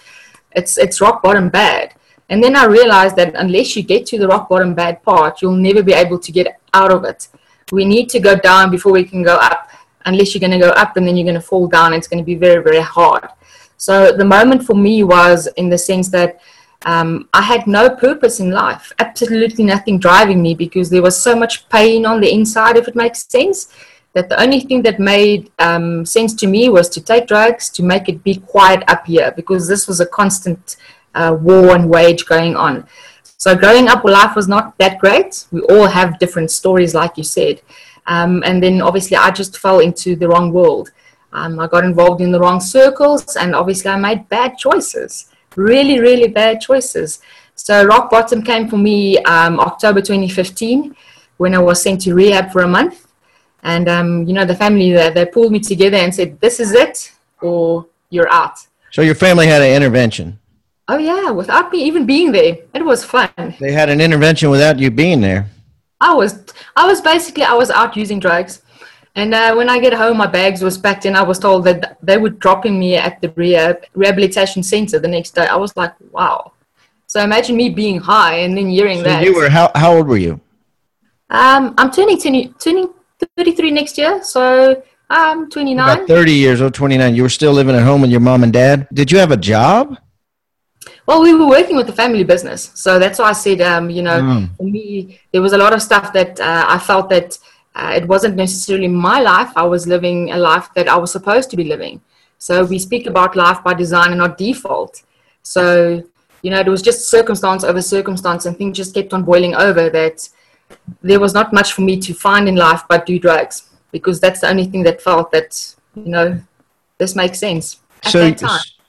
It's 0.51 0.77
it's 0.77 0.99
rock 0.99 1.23
bottom 1.23 1.47
bad. 1.47 1.93
And 2.27 2.43
then 2.43 2.57
I 2.57 2.65
realized 2.65 3.15
that 3.15 3.35
unless 3.35 3.77
you 3.77 3.83
get 3.83 4.05
to 4.07 4.19
the 4.19 4.27
rock 4.27 4.49
bottom 4.49 4.75
bad 4.75 5.01
part, 5.01 5.41
you'll 5.41 5.63
never 5.69 5.81
be 5.81 5.93
able 5.93 6.19
to 6.19 6.31
get 6.33 6.59
out 6.73 6.91
of 6.91 7.05
it. 7.05 7.29
We 7.71 7.85
need 7.85 8.09
to 8.09 8.19
go 8.19 8.35
down 8.35 8.69
before 8.69 8.91
we 8.91 9.05
can 9.05 9.23
go 9.23 9.35
up. 9.35 9.69
Unless 10.05 10.33
you're 10.33 10.41
going 10.41 10.59
to 10.59 10.65
go 10.67 10.71
up 10.71 10.97
and 10.97 11.07
then 11.07 11.15
you're 11.15 11.29
going 11.31 11.41
to 11.41 11.47
fall 11.53 11.67
down, 11.67 11.93
it's 11.93 12.07
going 12.09 12.19
to 12.19 12.25
be 12.25 12.35
very 12.35 12.61
very 12.61 12.81
hard. 12.81 13.29
So 13.77 14.11
the 14.11 14.25
moment 14.25 14.65
for 14.65 14.75
me 14.75 15.05
was 15.05 15.47
in 15.55 15.69
the 15.69 15.77
sense 15.77 16.09
that 16.09 16.41
um, 16.87 17.27
I 17.33 17.41
had 17.41 17.67
no 17.67 17.89
purpose 17.89 18.39
in 18.39 18.49
life, 18.51 18.93
absolutely 18.99 19.65
nothing 19.65 19.99
driving 19.99 20.41
me 20.41 20.55
because 20.55 20.89
there 20.89 21.01
was 21.01 21.21
so 21.21 21.35
much 21.35 21.67
pain 21.67 22.05
on 22.05 22.21
the 22.21 22.33
inside, 22.33 22.77
if 22.77 22.87
it 22.87 22.95
makes 22.95 23.27
sense, 23.27 23.67
that 24.13 24.29
the 24.29 24.41
only 24.41 24.61
thing 24.61 24.81
that 24.83 24.97
made 24.97 25.51
um, 25.59 26.05
sense 26.05 26.33
to 26.35 26.47
me 26.47 26.69
was 26.69 26.87
to 26.89 27.01
take 27.01 27.27
drugs 27.27 27.69
to 27.71 27.83
make 27.83 28.07
it 28.07 28.23
be 28.23 28.35
quiet 28.35 28.85
up 28.87 29.05
here 29.05 29.33
because 29.35 29.67
this 29.67 29.85
was 29.85 29.99
a 29.99 30.05
constant 30.05 30.77
uh, 31.13 31.37
war 31.41 31.75
and 31.75 31.89
wage 31.89 32.25
going 32.25 32.55
on. 32.55 32.87
So 33.35 33.53
growing 33.53 33.89
up, 33.89 34.05
life 34.05 34.33
was 34.37 34.47
not 34.47 34.77
that 34.77 34.97
great. 34.97 35.45
We 35.51 35.59
all 35.63 35.87
have 35.87 36.19
different 36.19 36.51
stories, 36.51 36.95
like 36.95 37.17
you 37.17 37.23
said. 37.23 37.61
Um, 38.05 38.43
and 38.45 38.63
then 38.63 38.81
obviously, 38.81 39.17
I 39.17 39.31
just 39.31 39.57
fell 39.57 39.79
into 39.79 40.15
the 40.15 40.29
wrong 40.29 40.53
world. 40.53 40.91
Um, 41.33 41.59
I 41.59 41.67
got 41.67 41.83
involved 41.83 42.21
in 42.21 42.31
the 42.31 42.39
wrong 42.39 42.61
circles, 42.61 43.35
and 43.35 43.53
obviously, 43.53 43.91
I 43.91 43.97
made 43.97 44.29
bad 44.29 44.57
choices 44.57 45.29
really, 45.57 45.99
really 45.99 46.29
bad 46.29 46.61
choices. 46.61 47.19
So 47.55 47.83
rock 47.83 48.09
bottom 48.09 48.41
came 48.41 48.69
for 48.69 48.77
me 48.77 49.17
um, 49.23 49.59
October 49.59 49.99
2015 49.99 50.95
when 51.37 51.53
I 51.53 51.59
was 51.59 51.81
sent 51.81 52.01
to 52.01 52.13
rehab 52.13 52.51
for 52.51 52.61
a 52.61 52.67
month. 52.67 53.07
And, 53.63 53.89
um, 53.89 54.23
you 54.27 54.33
know, 54.33 54.45
the 54.45 54.55
family, 54.55 54.93
they, 54.93 55.09
they 55.09 55.25
pulled 55.25 55.51
me 55.51 55.59
together 55.59 55.97
and 55.97 56.13
said, 56.13 56.39
this 56.39 56.59
is 56.59 56.71
it 56.71 57.11
or 57.41 57.87
you're 58.09 58.31
out. 58.31 58.59
So 58.91 59.01
your 59.01 59.15
family 59.15 59.47
had 59.47 59.61
an 59.61 59.75
intervention? 59.75 60.39
Oh, 60.87 60.97
yeah, 60.97 61.31
without 61.31 61.71
me 61.71 61.83
even 61.83 62.05
being 62.05 62.31
there. 62.31 62.57
It 62.73 62.85
was 62.85 63.03
fun. 63.03 63.29
They 63.59 63.73
had 63.73 63.89
an 63.89 63.99
intervention 63.99 64.49
without 64.49 64.79
you 64.79 64.89
being 64.89 65.19
there? 65.19 65.49
I 65.99 66.13
was, 66.13 66.45
I 66.75 66.87
was 66.87 67.01
basically, 67.01 67.43
I 67.43 67.53
was 67.53 67.71
out 67.71 67.97
using 67.97 68.19
drugs. 68.19 68.61
And 69.17 69.33
uh, 69.33 69.55
when 69.55 69.67
I 69.67 69.79
get 69.79 69.93
home, 69.93 70.17
my 70.17 70.27
bags 70.27 70.61
was 70.61 70.77
packed, 70.77 71.05
and 71.05 71.17
I 71.17 71.23
was 71.23 71.39
told 71.39 71.65
that 71.65 71.97
they 72.03 72.19
would 72.19 72.37
dropping 72.37 72.77
me 72.77 72.97
at 72.97 73.19
the 73.19 73.29
rehab, 73.35 73.83
rehabilitation 73.95 74.61
center 74.61 74.99
the 74.99 75.07
next 75.07 75.31
day. 75.31 75.47
I 75.47 75.55
was 75.55 75.75
like, 75.75 75.93
wow. 76.11 76.51
So 77.07 77.23
imagine 77.23 77.57
me 77.57 77.69
being 77.71 77.99
high 77.99 78.35
and 78.43 78.55
then 78.55 78.69
hearing 78.69 78.99
so 78.99 79.05
that. 79.05 79.23
You 79.23 79.33
were 79.33 79.49
how 79.49 79.71
how 79.73 79.95
old 79.95 80.07
were 80.07 80.17
you? 80.17 80.39
Um, 81.31 81.73
I'm 81.79 81.89
turning 81.89 82.21
20, 82.21 82.49
turning 82.59 82.93
33 83.35 83.71
next 83.71 83.97
year, 83.97 84.21
so 84.23 84.83
I'm 85.09 85.49
29. 85.49 85.97
About 85.97 86.07
30 86.07 86.31
years 86.33 86.61
old, 86.61 86.75
29. 86.75 87.15
You 87.15 87.23
were 87.23 87.29
still 87.29 87.53
living 87.53 87.75
at 87.75 87.81
home 87.81 88.01
with 88.01 88.11
your 88.11 88.19
mom 88.19 88.43
and 88.43 88.53
dad. 88.53 88.87
Did 88.93 89.11
you 89.11 89.17
have 89.17 89.31
a 89.31 89.37
job? 89.37 89.97
Well, 91.07 91.23
we 91.23 91.33
were 91.33 91.47
working 91.47 91.75
with 91.75 91.87
the 91.87 91.93
family 91.93 92.23
business, 92.23 92.71
so 92.75 92.99
that's 92.99 93.17
why 93.17 93.29
I 93.29 93.33
said, 93.33 93.61
um, 93.61 93.89
you 93.89 94.03
know, 94.03 94.21
mm. 94.21 94.57
for 94.57 94.63
me, 94.63 95.19
there 95.31 95.41
was 95.41 95.53
a 95.53 95.57
lot 95.57 95.73
of 95.73 95.81
stuff 95.81 96.13
that 96.13 96.39
uh, 96.39 96.65
I 96.67 96.77
felt 96.77 97.09
that 97.09 97.39
uh, 97.77 97.93
it 97.95 98.07
wasn't 98.07 98.35
necessarily 98.35 98.87
my 98.87 99.19
life. 99.19 99.51
I 99.55 99.63
was 99.63 99.85
living 99.85 100.31
a 100.31 100.37
life 100.37 100.67
that 100.75 100.87
I 100.87 100.97
was 100.97 101.11
supposed 101.11 101.51
to 101.51 101.57
be 101.57 101.63
living. 101.63 102.01
So 102.39 102.65
we 102.65 102.79
speak 102.79 103.05
about 103.05 103.35
life 103.35 103.63
by 103.63 103.75
design 103.75 104.09
and 104.09 104.17
not 104.17 104.37
default. 104.37 105.03
So, 105.43 106.03
you 106.41 106.49
know, 106.49 106.59
it 106.59 106.67
was 106.67 106.81
just 106.81 107.09
circumstance 107.09 107.63
over 107.63 107.81
circumstance, 107.81 108.47
and 108.47 108.57
things 108.57 108.75
just 108.75 108.95
kept 108.95 109.13
on 109.13 109.23
boiling 109.23 109.53
over 109.55 109.91
that 109.91 110.27
there 111.03 111.19
was 111.19 111.35
not 111.35 111.53
much 111.53 111.73
for 111.73 111.81
me 111.81 111.99
to 111.99 112.13
find 112.13 112.49
in 112.49 112.55
life 112.55 112.83
but 112.89 113.05
do 113.05 113.17
drugs 113.17 113.69
because 113.91 114.19
that's 114.19 114.41
the 114.41 114.49
only 114.49 114.65
thing 114.65 114.83
that 114.83 115.01
felt 115.01 115.31
that, 115.31 115.75
you 115.95 116.09
know, 116.09 116.41
this 116.97 117.15
makes 117.15 117.39
sense. 117.39 117.79
so, 118.03 118.33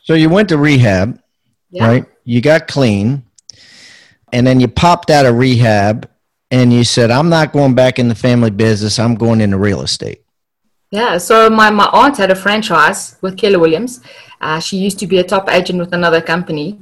so 0.02 0.14
you 0.14 0.30
went 0.30 0.48
to 0.48 0.56
rehab, 0.56 1.20
yeah. 1.70 1.86
right? 1.86 2.04
You 2.24 2.40
got 2.40 2.68
clean, 2.68 3.22
and 4.32 4.46
then 4.46 4.60
you 4.60 4.68
popped 4.68 5.10
out 5.10 5.26
of 5.26 5.36
rehab 5.36 6.08
and 6.50 6.72
you 6.72 6.84
said, 6.84 7.10
I'm 7.10 7.28
not 7.28 7.52
going 7.52 7.74
back 7.74 7.98
in 7.98 8.08
the 8.08 8.14
family 8.14 8.50
business, 8.50 8.98
I'm 8.98 9.14
going 9.14 9.40
into 9.40 9.58
real 9.58 9.82
estate. 9.82 10.22
Yeah, 10.90 11.18
so 11.18 11.50
my, 11.50 11.70
my 11.70 11.88
aunt 11.92 12.16
had 12.16 12.30
a 12.30 12.34
franchise 12.34 13.16
with 13.20 13.36
Keller 13.36 13.58
Williams. 13.58 14.00
Uh, 14.40 14.58
she 14.58 14.78
used 14.78 14.98
to 15.00 15.06
be 15.06 15.18
a 15.18 15.24
top 15.24 15.50
agent 15.50 15.78
with 15.78 15.92
another 15.92 16.22
company. 16.22 16.78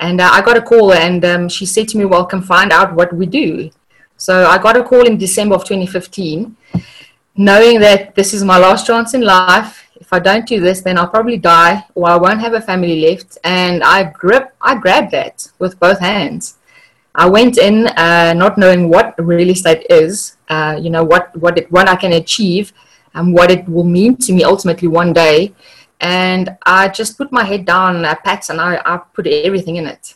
And 0.00 0.20
uh, 0.20 0.30
I 0.32 0.40
got 0.40 0.56
a 0.56 0.62
call, 0.62 0.92
and 0.92 1.24
um, 1.24 1.48
she 1.48 1.66
said 1.66 1.88
to 1.88 1.98
me, 1.98 2.06
Well, 2.06 2.24
come 2.24 2.42
find 2.42 2.72
out 2.72 2.94
what 2.94 3.12
we 3.12 3.26
do. 3.26 3.70
So 4.16 4.46
I 4.46 4.58
got 4.58 4.76
a 4.76 4.82
call 4.82 5.06
in 5.06 5.18
December 5.18 5.54
of 5.54 5.64
2015, 5.64 6.56
knowing 7.36 7.80
that 7.80 8.14
this 8.14 8.32
is 8.32 8.42
my 8.42 8.58
last 8.58 8.86
chance 8.86 9.14
in 9.14 9.20
life. 9.20 9.88
If 9.96 10.12
I 10.12 10.18
don't 10.18 10.46
do 10.46 10.60
this, 10.60 10.80
then 10.80 10.98
I'll 10.98 11.08
probably 11.08 11.36
die 11.38 11.84
or 11.94 12.08
I 12.08 12.16
won't 12.16 12.40
have 12.40 12.54
a 12.54 12.60
family 12.60 13.00
left. 13.00 13.38
And 13.44 13.82
I 13.84 14.04
grip, 14.04 14.54
I 14.60 14.76
grabbed 14.76 15.12
that 15.12 15.48
with 15.58 15.78
both 15.78 16.00
hands. 16.00 16.58
I 17.14 17.28
went 17.28 17.58
in 17.58 17.88
uh, 17.88 18.32
not 18.34 18.56
knowing 18.56 18.88
what 18.88 19.14
real 19.18 19.50
estate 19.50 19.86
is, 19.90 20.38
uh, 20.48 20.78
you 20.80 20.88
know, 20.88 21.04
what, 21.04 21.36
what, 21.36 21.58
it, 21.58 21.70
what 21.70 21.86
I 21.86 21.94
can 21.94 22.14
achieve 22.14 22.72
and 23.12 23.34
what 23.34 23.50
it 23.50 23.68
will 23.68 23.84
mean 23.84 24.16
to 24.16 24.32
me 24.32 24.44
ultimately 24.44 24.88
one 24.88 25.12
day. 25.12 25.52
And 26.00 26.56
I 26.64 26.88
just 26.88 27.18
put 27.18 27.30
my 27.30 27.44
head 27.44 27.66
down, 27.66 28.06
uh, 28.06 28.14
pats, 28.14 28.48
and 28.48 28.60
I, 28.60 28.80
I 28.86 28.96
put 29.12 29.26
everything 29.26 29.76
in 29.76 29.86
it. 29.86 30.14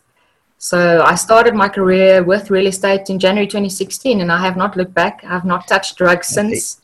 So 0.57 1.03
I 1.03 1.17
started 1.17 1.55
my 1.55 1.69
career 1.69 2.25
with 2.25 2.51
real 2.51 2.67
estate 2.67 3.11
in 3.11 3.19
January 3.19 3.47
2016, 3.47 4.23
and 4.23 4.33
I 4.33 4.41
have 4.41 4.57
not 4.57 4.75
looked 4.75 4.95
back. 4.95 5.23
I 5.23 5.29
have 5.29 5.45
not 5.45 5.69
touched 5.69 5.99
drugs 5.99 6.29
since. 6.29 6.81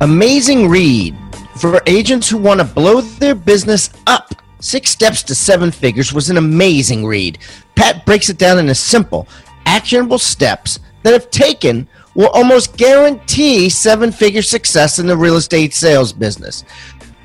Amazing 0.00 0.68
read 0.68 1.14
for 1.58 1.82
agents 1.86 2.30
who 2.30 2.38
want 2.38 2.60
to 2.60 2.64
blow 2.64 3.02
their 3.02 3.34
business 3.34 3.90
up 4.06 4.34
Six 4.64 4.90
Steps 4.92 5.22
to 5.24 5.34
Seven 5.34 5.70
Figures 5.70 6.14
was 6.14 6.30
an 6.30 6.38
amazing 6.38 7.04
read. 7.04 7.38
Pat 7.74 8.06
breaks 8.06 8.30
it 8.30 8.38
down 8.38 8.58
into 8.58 8.74
simple, 8.74 9.28
actionable 9.66 10.18
steps 10.18 10.80
that, 11.02 11.12
if 11.12 11.30
taken, 11.30 11.86
will 12.14 12.30
almost 12.30 12.78
guarantee 12.78 13.68
seven 13.68 14.10
figure 14.10 14.40
success 14.40 14.98
in 14.98 15.06
the 15.06 15.14
real 15.14 15.36
estate 15.36 15.74
sales 15.74 16.14
business. 16.14 16.64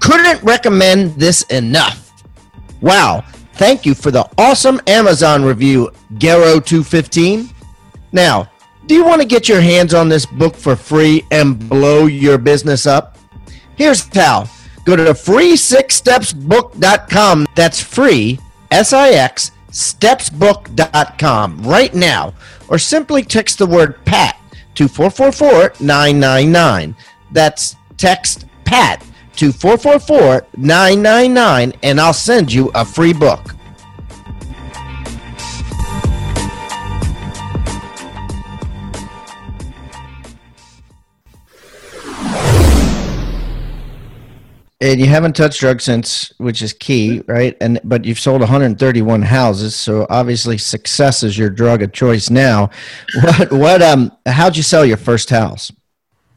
Couldn't 0.01 0.43
recommend 0.43 1.15
this 1.15 1.43
enough. 1.43 2.11
Wow. 2.81 3.23
Thank 3.53 3.85
you 3.85 3.95
for 3.95 4.11
the 4.11 4.29
awesome 4.37 4.81
Amazon 4.85 5.45
review, 5.45 5.91
Garo215. 6.15 7.53
Now, 8.11 8.51
do 8.85 8.95
you 8.95 9.05
want 9.05 9.21
to 9.21 9.27
get 9.27 9.47
your 9.47 9.61
hands 9.61 9.93
on 9.93 10.09
this 10.09 10.25
book 10.25 10.57
for 10.57 10.75
free 10.75 11.23
and 11.31 11.69
blow 11.69 12.05
your 12.05 12.37
business 12.37 12.85
up? 12.85 13.17
Here's 13.77 14.05
how 14.13 14.49
Go 14.89 14.95
to 14.95 15.13
free6stepsbook.com. 15.13 17.47
That's 17.53 17.79
free, 17.79 18.39
S 18.71 18.91
I 18.91 19.09
X, 19.09 19.51
stepsbook.com 19.69 21.61
right 21.61 21.93
now. 21.93 22.33
Or 22.69 22.79
simply 22.79 23.21
text 23.21 23.59
the 23.59 23.67
word 23.67 24.03
PAT 24.05 24.35
to 24.73 24.87
444 24.87 25.85
999. 25.85 26.95
That's 27.29 27.75
text 27.97 28.47
PAT 28.65 29.05
to 29.35 29.51
444 29.51 30.47
999, 30.57 31.73
and 31.83 32.01
I'll 32.01 32.11
send 32.11 32.51
you 32.51 32.71
a 32.73 32.83
free 32.83 33.13
book. 33.13 33.53
And 44.81 44.99
you 44.99 45.07
haven't 45.07 45.35
touched 45.35 45.59
drugs 45.59 45.83
since, 45.83 46.31
which 46.37 46.61
is 46.61 46.71
key, 46.71 47.21
right? 47.27 47.55
And 47.59 47.79
but 47.83 48.05
you've 48.05 48.19
sold 48.19 48.41
131 48.41 49.21
houses, 49.21 49.75
so 49.75 50.07
obviously 50.09 50.57
success 50.57 51.21
is 51.23 51.37
your 51.37 51.49
drug 51.49 51.81
of 51.81 51.91
choice 51.91 52.29
now. 52.29 52.69
What 53.23 53.51
what 53.51 53.81
um? 53.81 54.11
How'd 54.25 54.55
you 54.55 54.63
sell 54.63 54.85
your 54.85 54.97
first 54.97 55.29
house? 55.29 55.71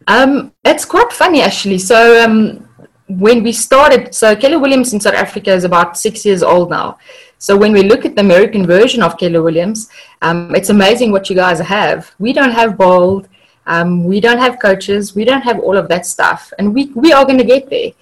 Um, 0.08 0.52
it's 0.64 0.84
quite 0.84 1.12
funny 1.12 1.42
actually. 1.42 1.78
So 1.78 2.24
um, 2.24 2.68
when 3.06 3.44
we 3.44 3.52
started, 3.52 4.12
so 4.14 4.34
Keller 4.34 4.58
Williams 4.58 4.92
in 4.92 5.00
South 5.00 5.14
Africa 5.14 5.52
is 5.52 5.64
about 5.64 5.96
six 5.96 6.24
years 6.26 6.42
old 6.42 6.70
now. 6.70 6.98
So 7.38 7.56
when 7.56 7.72
we 7.72 7.82
look 7.82 8.04
at 8.04 8.14
the 8.16 8.20
American 8.20 8.66
version 8.66 9.02
of 9.02 9.18
Keller 9.18 9.42
Williams, 9.42 9.88
um, 10.22 10.54
it's 10.54 10.70
amazing 10.70 11.12
what 11.12 11.28
you 11.30 11.36
guys 11.36 11.60
have. 11.60 12.12
We 12.18 12.32
don't 12.32 12.52
have 12.52 12.76
bold. 12.76 13.28
Um, 13.66 14.04
we 14.04 14.20
don't 14.20 14.38
have 14.38 14.58
coaches. 14.58 15.14
We 15.14 15.24
don't 15.24 15.42
have 15.42 15.60
all 15.60 15.76
of 15.76 15.88
that 15.88 16.06
stuff, 16.06 16.52
and 16.58 16.74
we 16.74 16.86
we 16.96 17.12
are 17.12 17.24
going 17.24 17.38
to 17.38 17.44
get 17.44 17.70
there. 17.70 17.92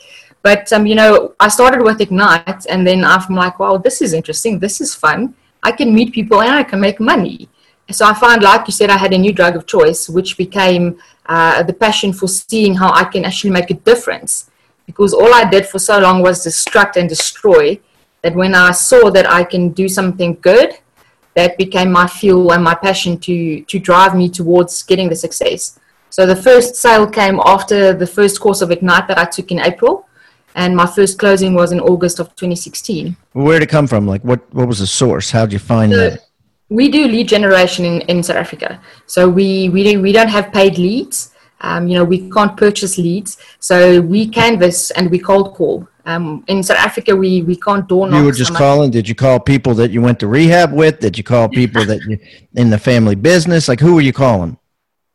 But 0.42 0.72
um, 0.72 0.86
you 0.86 0.94
know, 0.94 1.34
I 1.38 1.48
started 1.48 1.82
with 1.82 2.00
Ignite, 2.00 2.66
and 2.66 2.86
then 2.86 3.04
I'm 3.04 3.34
like, 3.34 3.58
wow, 3.58 3.76
this 3.76 4.00
is 4.00 4.12
interesting. 4.12 4.58
This 4.58 4.80
is 4.80 4.94
fun. 4.94 5.34
I 5.62 5.72
can 5.72 5.94
meet 5.94 6.12
people 6.12 6.40
and 6.40 6.54
I 6.54 6.62
can 6.62 6.80
make 6.80 7.00
money. 7.00 7.48
So 7.90 8.06
I 8.06 8.14
found, 8.14 8.42
like 8.42 8.66
you 8.68 8.72
said, 8.72 8.88
I 8.88 8.96
had 8.96 9.12
a 9.12 9.18
new 9.18 9.32
drug 9.32 9.56
of 9.56 9.66
choice, 9.66 10.08
which 10.08 10.36
became 10.36 10.98
uh, 11.26 11.62
the 11.64 11.72
passion 11.72 12.12
for 12.12 12.28
seeing 12.28 12.74
how 12.74 12.92
I 12.92 13.04
can 13.04 13.24
actually 13.24 13.50
make 13.50 13.70
a 13.70 13.74
difference. 13.74 14.50
Because 14.86 15.12
all 15.12 15.34
I 15.34 15.44
did 15.44 15.66
for 15.66 15.78
so 15.78 15.98
long 15.98 16.22
was 16.22 16.46
destruct 16.46 16.96
and 16.96 17.08
destroy, 17.08 17.80
that 18.22 18.34
when 18.34 18.54
I 18.54 18.70
saw 18.72 19.10
that 19.10 19.28
I 19.28 19.44
can 19.44 19.70
do 19.70 19.88
something 19.88 20.38
good, 20.40 20.78
that 21.34 21.56
became 21.56 21.92
my 21.92 22.06
fuel 22.06 22.52
and 22.52 22.62
my 22.62 22.74
passion 22.74 23.18
to 23.20 23.62
to 23.62 23.78
drive 23.78 24.16
me 24.16 24.28
towards 24.28 24.82
getting 24.82 25.08
the 25.08 25.16
success. 25.16 25.78
So 26.10 26.26
the 26.26 26.36
first 26.36 26.74
sale 26.74 27.06
came 27.06 27.40
after 27.44 27.92
the 27.92 28.06
first 28.06 28.40
course 28.40 28.62
of 28.62 28.70
Ignite 28.70 29.06
that 29.08 29.18
I 29.18 29.24
took 29.24 29.50
in 29.52 29.60
April, 29.60 30.06
and 30.54 30.76
my 30.76 30.86
first 30.86 31.18
closing 31.18 31.54
was 31.54 31.72
in 31.72 31.80
August 31.80 32.18
of 32.18 32.28
2016. 32.36 33.16
Where 33.32 33.58
did 33.58 33.68
it 33.68 33.70
come 33.70 33.86
from? 33.86 34.06
Like, 34.06 34.22
what 34.22 34.52
what 34.54 34.66
was 34.68 34.78
the 34.78 34.86
source? 34.86 35.30
How 35.30 35.46
did 35.46 35.52
you 35.52 35.58
find 35.58 35.92
so 35.92 35.98
that? 35.98 36.26
We 36.68 36.88
do 36.88 37.06
lead 37.06 37.28
generation 37.28 37.84
in, 37.84 38.00
in 38.02 38.22
South 38.22 38.36
Africa. 38.36 38.80
So 39.06 39.28
we 39.28 39.68
we 39.70 39.84
do, 39.84 40.00
we 40.00 40.12
don't 40.12 40.28
have 40.28 40.52
paid 40.52 40.78
leads. 40.78 41.32
Um, 41.62 41.88
you 41.88 41.94
know, 41.94 42.04
we 42.04 42.30
can't 42.30 42.56
purchase 42.56 42.96
leads. 42.96 43.36
So 43.58 44.00
we 44.00 44.26
canvas 44.26 44.90
and 44.92 45.10
we 45.10 45.18
cold 45.18 45.54
call. 45.54 45.86
Um, 46.06 46.42
in 46.48 46.62
South 46.62 46.78
Africa, 46.78 47.14
we, 47.14 47.42
we 47.42 47.56
can't 47.56 47.86
door 47.86 48.08
knock. 48.08 48.18
You 48.18 48.24
were 48.24 48.32
just 48.32 48.54
calling. 48.54 48.90
Did 48.90 49.08
you 49.08 49.14
call 49.14 49.38
people 49.38 49.74
that 49.74 49.90
you 49.90 50.00
went 50.00 50.18
to 50.20 50.26
rehab 50.26 50.72
with? 50.72 51.00
Did 51.00 51.18
you 51.18 51.24
call 51.24 51.48
people 51.48 51.84
that 51.84 52.00
you 52.02 52.18
in 52.54 52.70
the 52.70 52.78
family 52.78 53.14
business? 53.14 53.68
Like, 53.68 53.80
who 53.80 53.94
were 53.94 54.00
you 54.00 54.12
calling? 54.12 54.56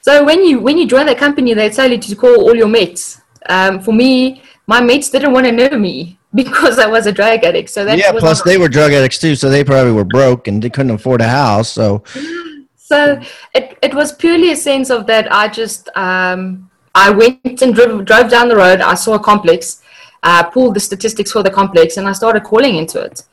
So 0.02 0.24
when 0.24 0.44
you 0.44 0.60
when 0.60 0.78
you 0.78 0.86
join 0.86 1.08
the 1.08 1.16
company, 1.16 1.56
they 1.56 1.70
tell 1.70 1.90
you 1.90 1.98
to 1.98 2.16
call 2.16 2.42
all 2.42 2.56
your 2.56 2.68
mates. 2.68 3.22
Um, 3.48 3.82
for 3.82 3.92
me, 3.92 4.44
my 4.68 4.82
mates 4.82 5.10
didn't 5.10 5.34
want 5.34 5.46
to 5.46 5.52
know 5.52 5.78
me 5.78 6.18
because 6.34 6.80
I 6.80 6.88
was 6.88 7.06
a 7.06 7.12
drug 7.12 7.44
addict. 7.44 7.70
So 7.70 7.86
that 7.86 7.98
yeah. 7.98 8.12
Plus, 8.12 8.42
they 8.42 8.58
were 8.58 8.70
drug 8.70 8.92
addicts 8.92 9.20
too, 9.20 9.36
so 9.36 9.50
they 9.50 9.64
probably 9.64 9.94
were 9.94 10.04
broke 10.04 10.48
and 10.48 10.62
they 10.62 10.70
couldn't 10.70 10.92
afford 10.92 11.22
a 11.22 11.28
house. 11.28 11.70
So, 11.70 12.04
so 12.76 13.20
it 13.54 13.78
it 13.82 13.94
was 13.94 14.12
purely 14.14 14.52
a 14.52 14.56
sense 14.56 14.90
of 14.90 15.08
that. 15.08 15.32
I 15.32 15.48
just 15.48 15.90
um, 15.96 16.70
I 16.94 17.12
went 17.12 17.62
and 17.62 17.74
drove, 17.74 18.06
drove 18.06 18.30
down 18.30 18.48
the 18.48 18.56
road. 18.56 18.82
I 18.82 18.96
saw 18.96 19.16
a 19.16 19.20
complex, 19.20 19.82
uh, 20.24 20.44
pulled 20.44 20.76
the 20.76 20.80
statistics 20.80 21.32
for 21.32 21.44
the 21.44 21.52
complex, 21.52 21.98
and 21.98 22.08
I 22.08 22.14
started 22.14 22.44
calling 22.44 22.76
into 22.76 23.02
it. 23.02 23.24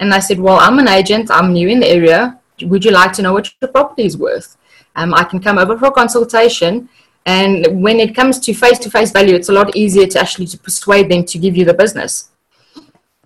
And 0.00 0.12
I 0.12 0.18
said, 0.18 0.38
"Well, 0.40 0.58
I'm 0.58 0.78
an 0.78 0.88
agent. 0.88 1.30
I'm 1.30 1.52
new 1.52 1.68
in 1.68 1.80
the 1.80 1.88
area. 1.88 2.38
Would 2.62 2.84
you 2.84 2.90
like 2.90 3.12
to 3.14 3.22
know 3.22 3.32
what 3.32 3.50
your 3.60 3.70
property 3.70 4.04
is 4.04 4.16
worth?" 4.16 4.56
Um, 4.94 5.14
I 5.14 5.24
can 5.24 5.40
come 5.40 5.58
over 5.58 5.78
for 5.78 5.86
a 5.86 5.92
consultation. 5.92 6.88
And 7.24 7.82
when 7.82 8.00
it 8.00 8.14
comes 8.14 8.38
to 8.40 8.52
face-to-face 8.52 9.12
value, 9.12 9.34
it's 9.34 9.48
a 9.48 9.52
lot 9.52 9.76
easier 9.76 10.06
to 10.08 10.20
actually 10.20 10.46
to 10.46 10.58
persuade 10.58 11.08
them 11.08 11.24
to 11.24 11.38
give 11.38 11.56
you 11.56 11.64
the 11.64 11.74
business. 11.74 12.30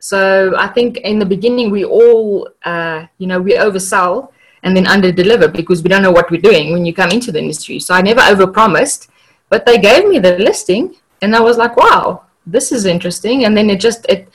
So 0.01 0.55
I 0.57 0.69
think 0.69 0.99
in 0.99 1.19
the 1.19 1.25
beginning 1.25 1.71
we 1.71 1.85
all, 1.85 2.49
uh, 2.65 3.07
you 3.19 3.27
know, 3.27 3.41
we 3.41 3.55
oversell 3.55 4.31
and 4.63 4.77
then 4.77 4.87
under-deliver 4.87 5.49
because 5.49 5.83
we 5.83 5.89
don't 5.89 6.03
know 6.03 6.11
what 6.11 6.31
we're 6.31 6.41
doing 6.41 6.73
when 6.73 6.85
you 6.85 6.93
come 6.93 7.11
into 7.11 7.33
the 7.33 7.39
industry. 7.39 7.81
So 7.81 7.95
I 7.95 8.03
never 8.03 8.21
overpromised, 8.21 9.09
but 9.49 9.65
they 9.65 9.79
gave 9.79 10.07
me 10.07 10.19
the 10.19 10.39
listing, 10.39 10.97
and 11.23 11.35
I 11.35 11.41
was 11.41 11.57
like, 11.57 11.77
wow, 11.77 12.25
this 12.47 12.73
is 12.73 12.85
interesting. 12.85 13.45
And 13.45 13.57
then 13.57 13.71
it 13.71 13.81
just 13.81 14.05
it 14.09 14.29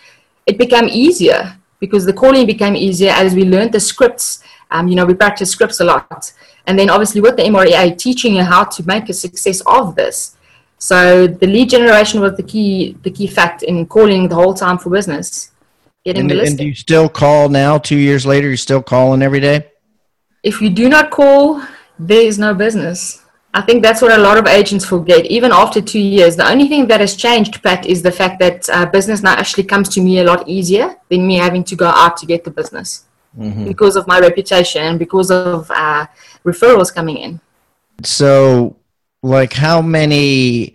it 0.46 0.58
became 0.58 0.88
easier 0.90 1.56
because 1.80 2.06
the 2.06 2.14
calling 2.14 2.46
became 2.46 2.76
easier 2.76 3.12
as 3.12 3.36
we 3.36 3.44
learned 3.44 3.74
the 3.74 3.80
scripts. 3.80 4.44
Um, 4.72 4.88
you 4.88 4.96
know, 4.96 5.06
we 5.06 5.14
practice 5.14 5.52
scripts 5.52 5.80
a 5.82 5.84
lot. 5.84 6.34
And 6.66 6.78
then 6.80 6.90
obviously 6.90 7.22
with 7.22 7.36
the 7.36 7.44
MREA, 7.44 7.98
teaching 7.98 8.36
you 8.36 8.44
how 8.44 8.64
to 8.64 8.84
make 8.88 9.10
a 9.10 9.14
success 9.14 9.62
of 9.66 9.96
this. 9.96 10.38
So 10.78 11.28
the 11.28 11.48
lead 11.48 11.70
generation 11.70 12.22
was 12.22 12.36
the 12.38 12.44
key, 12.44 12.98
the 13.04 13.12
key 13.12 13.28
fact 13.28 13.64
in 13.64 13.86
calling 13.86 14.28
the 14.28 14.36
whole 14.36 14.54
time 14.54 14.78
for 14.78 14.90
business. 14.90 15.52
Getting 16.06 16.22
and, 16.22 16.32
the 16.32 16.36
listing. 16.36 16.52
and 16.54 16.58
do 16.58 16.68
you 16.68 16.74
still 16.74 17.08
call 17.08 17.50
now? 17.50 17.78
Two 17.78 17.98
years 17.98 18.26
later, 18.26 18.48
you're 18.48 18.58
still 18.58 18.82
calling 18.82 19.22
every 19.22 19.40
day. 19.40 19.68
If 20.42 20.60
you 20.60 20.72
do 20.72 20.90
not 20.90 21.12
call, 21.12 21.62
there 22.00 22.22
is 22.22 22.40
no 22.40 22.56
business. 22.56 23.22
I 23.54 23.62
think 23.62 23.84
that's 23.84 24.02
what 24.02 24.12
a 24.12 24.18
lot 24.18 24.38
of 24.38 24.48
agents 24.48 24.86
forget. 24.86 25.26
Even 25.26 25.52
after 25.52 25.82
two 25.82 26.00
years, 26.00 26.36
the 26.38 26.50
only 26.50 26.68
thing 26.68 26.88
that 26.88 27.02
has 27.02 27.16
changed, 27.16 27.62
Pat, 27.62 27.86
is 27.86 28.02
the 28.02 28.12
fact 28.12 28.40
that 28.40 28.68
uh, 28.70 28.86
business 28.88 29.22
now 29.22 29.34
actually 29.34 29.66
comes 29.66 29.90
to 29.90 30.02
me 30.02 30.20
a 30.20 30.24
lot 30.24 30.48
easier 30.48 30.96
than 31.10 31.28
me 31.28 31.36
having 31.36 31.64
to 31.66 31.76
go 31.76 31.88
out 31.88 32.18
to 32.18 32.26
get 32.26 32.44
the 32.44 32.50
business 32.50 33.06
mm-hmm. 33.38 33.66
because 33.66 33.96
of 33.96 34.08
my 34.08 34.20
reputation 34.20 34.98
because 34.98 35.32
of 35.32 35.70
uh, 35.72 36.06
referrals 36.44 36.94
coming 36.94 37.18
in. 37.18 37.40
So, 38.04 38.78
like, 39.24 39.54
how 39.54 39.82
many 39.82 40.74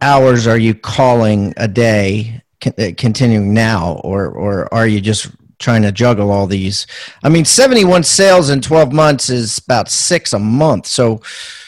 hours 0.00 0.46
are 0.46 0.58
you 0.58 0.74
calling 0.74 1.54
a 1.56 1.66
day, 1.66 2.42
uh, 2.66 2.90
continuing 2.96 3.54
now, 3.54 4.00
or 4.04 4.28
or 4.28 4.72
are 4.74 4.86
you 4.86 5.00
just 5.00 5.30
trying 5.58 5.80
to 5.82 5.90
juggle 5.90 6.30
all 6.30 6.46
these? 6.46 6.86
I 7.22 7.30
mean, 7.30 7.44
seventy-one 7.44 8.02
sales 8.02 8.50
in 8.50 8.60
twelve 8.60 8.92
months 8.92 9.30
is 9.30 9.58
about 9.58 9.88
six 9.88 10.34
a 10.34 10.38
month. 10.38 10.86
So, 10.86 11.22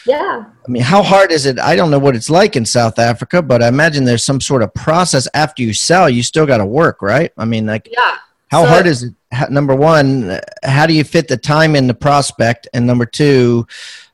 yeah. 0.06 0.44
I 0.46 0.70
mean, 0.70 0.82
how 0.82 1.02
hard 1.02 1.32
is 1.32 1.46
it? 1.46 1.58
I 1.58 1.74
don't 1.74 1.90
know 1.90 1.98
what 1.98 2.14
it's 2.14 2.28
like 2.28 2.54
in 2.54 2.66
South 2.66 2.98
Africa, 2.98 3.40
but 3.40 3.62
I 3.62 3.68
imagine 3.68 4.04
there's 4.04 4.24
some 4.24 4.40
sort 4.42 4.62
of 4.62 4.74
process 4.74 5.26
after 5.32 5.62
you 5.62 5.72
sell. 5.72 6.10
You 6.10 6.22
still 6.22 6.44
got 6.44 6.58
to 6.58 6.66
work, 6.66 7.00
right? 7.00 7.32
I 7.38 7.46
mean, 7.46 7.64
like, 7.64 7.88
yeah. 7.90 8.18
How 8.50 8.64
so, 8.64 8.68
hard 8.68 8.86
is 8.86 9.02
it? 9.04 9.14
Number 9.50 9.74
one, 9.74 10.40
how 10.64 10.86
do 10.86 10.94
you 10.94 11.04
fit 11.04 11.28
the 11.28 11.36
time 11.36 11.76
in 11.76 11.86
the 11.86 11.94
prospect? 11.94 12.66
And 12.72 12.86
number 12.86 13.04
two, 13.04 13.66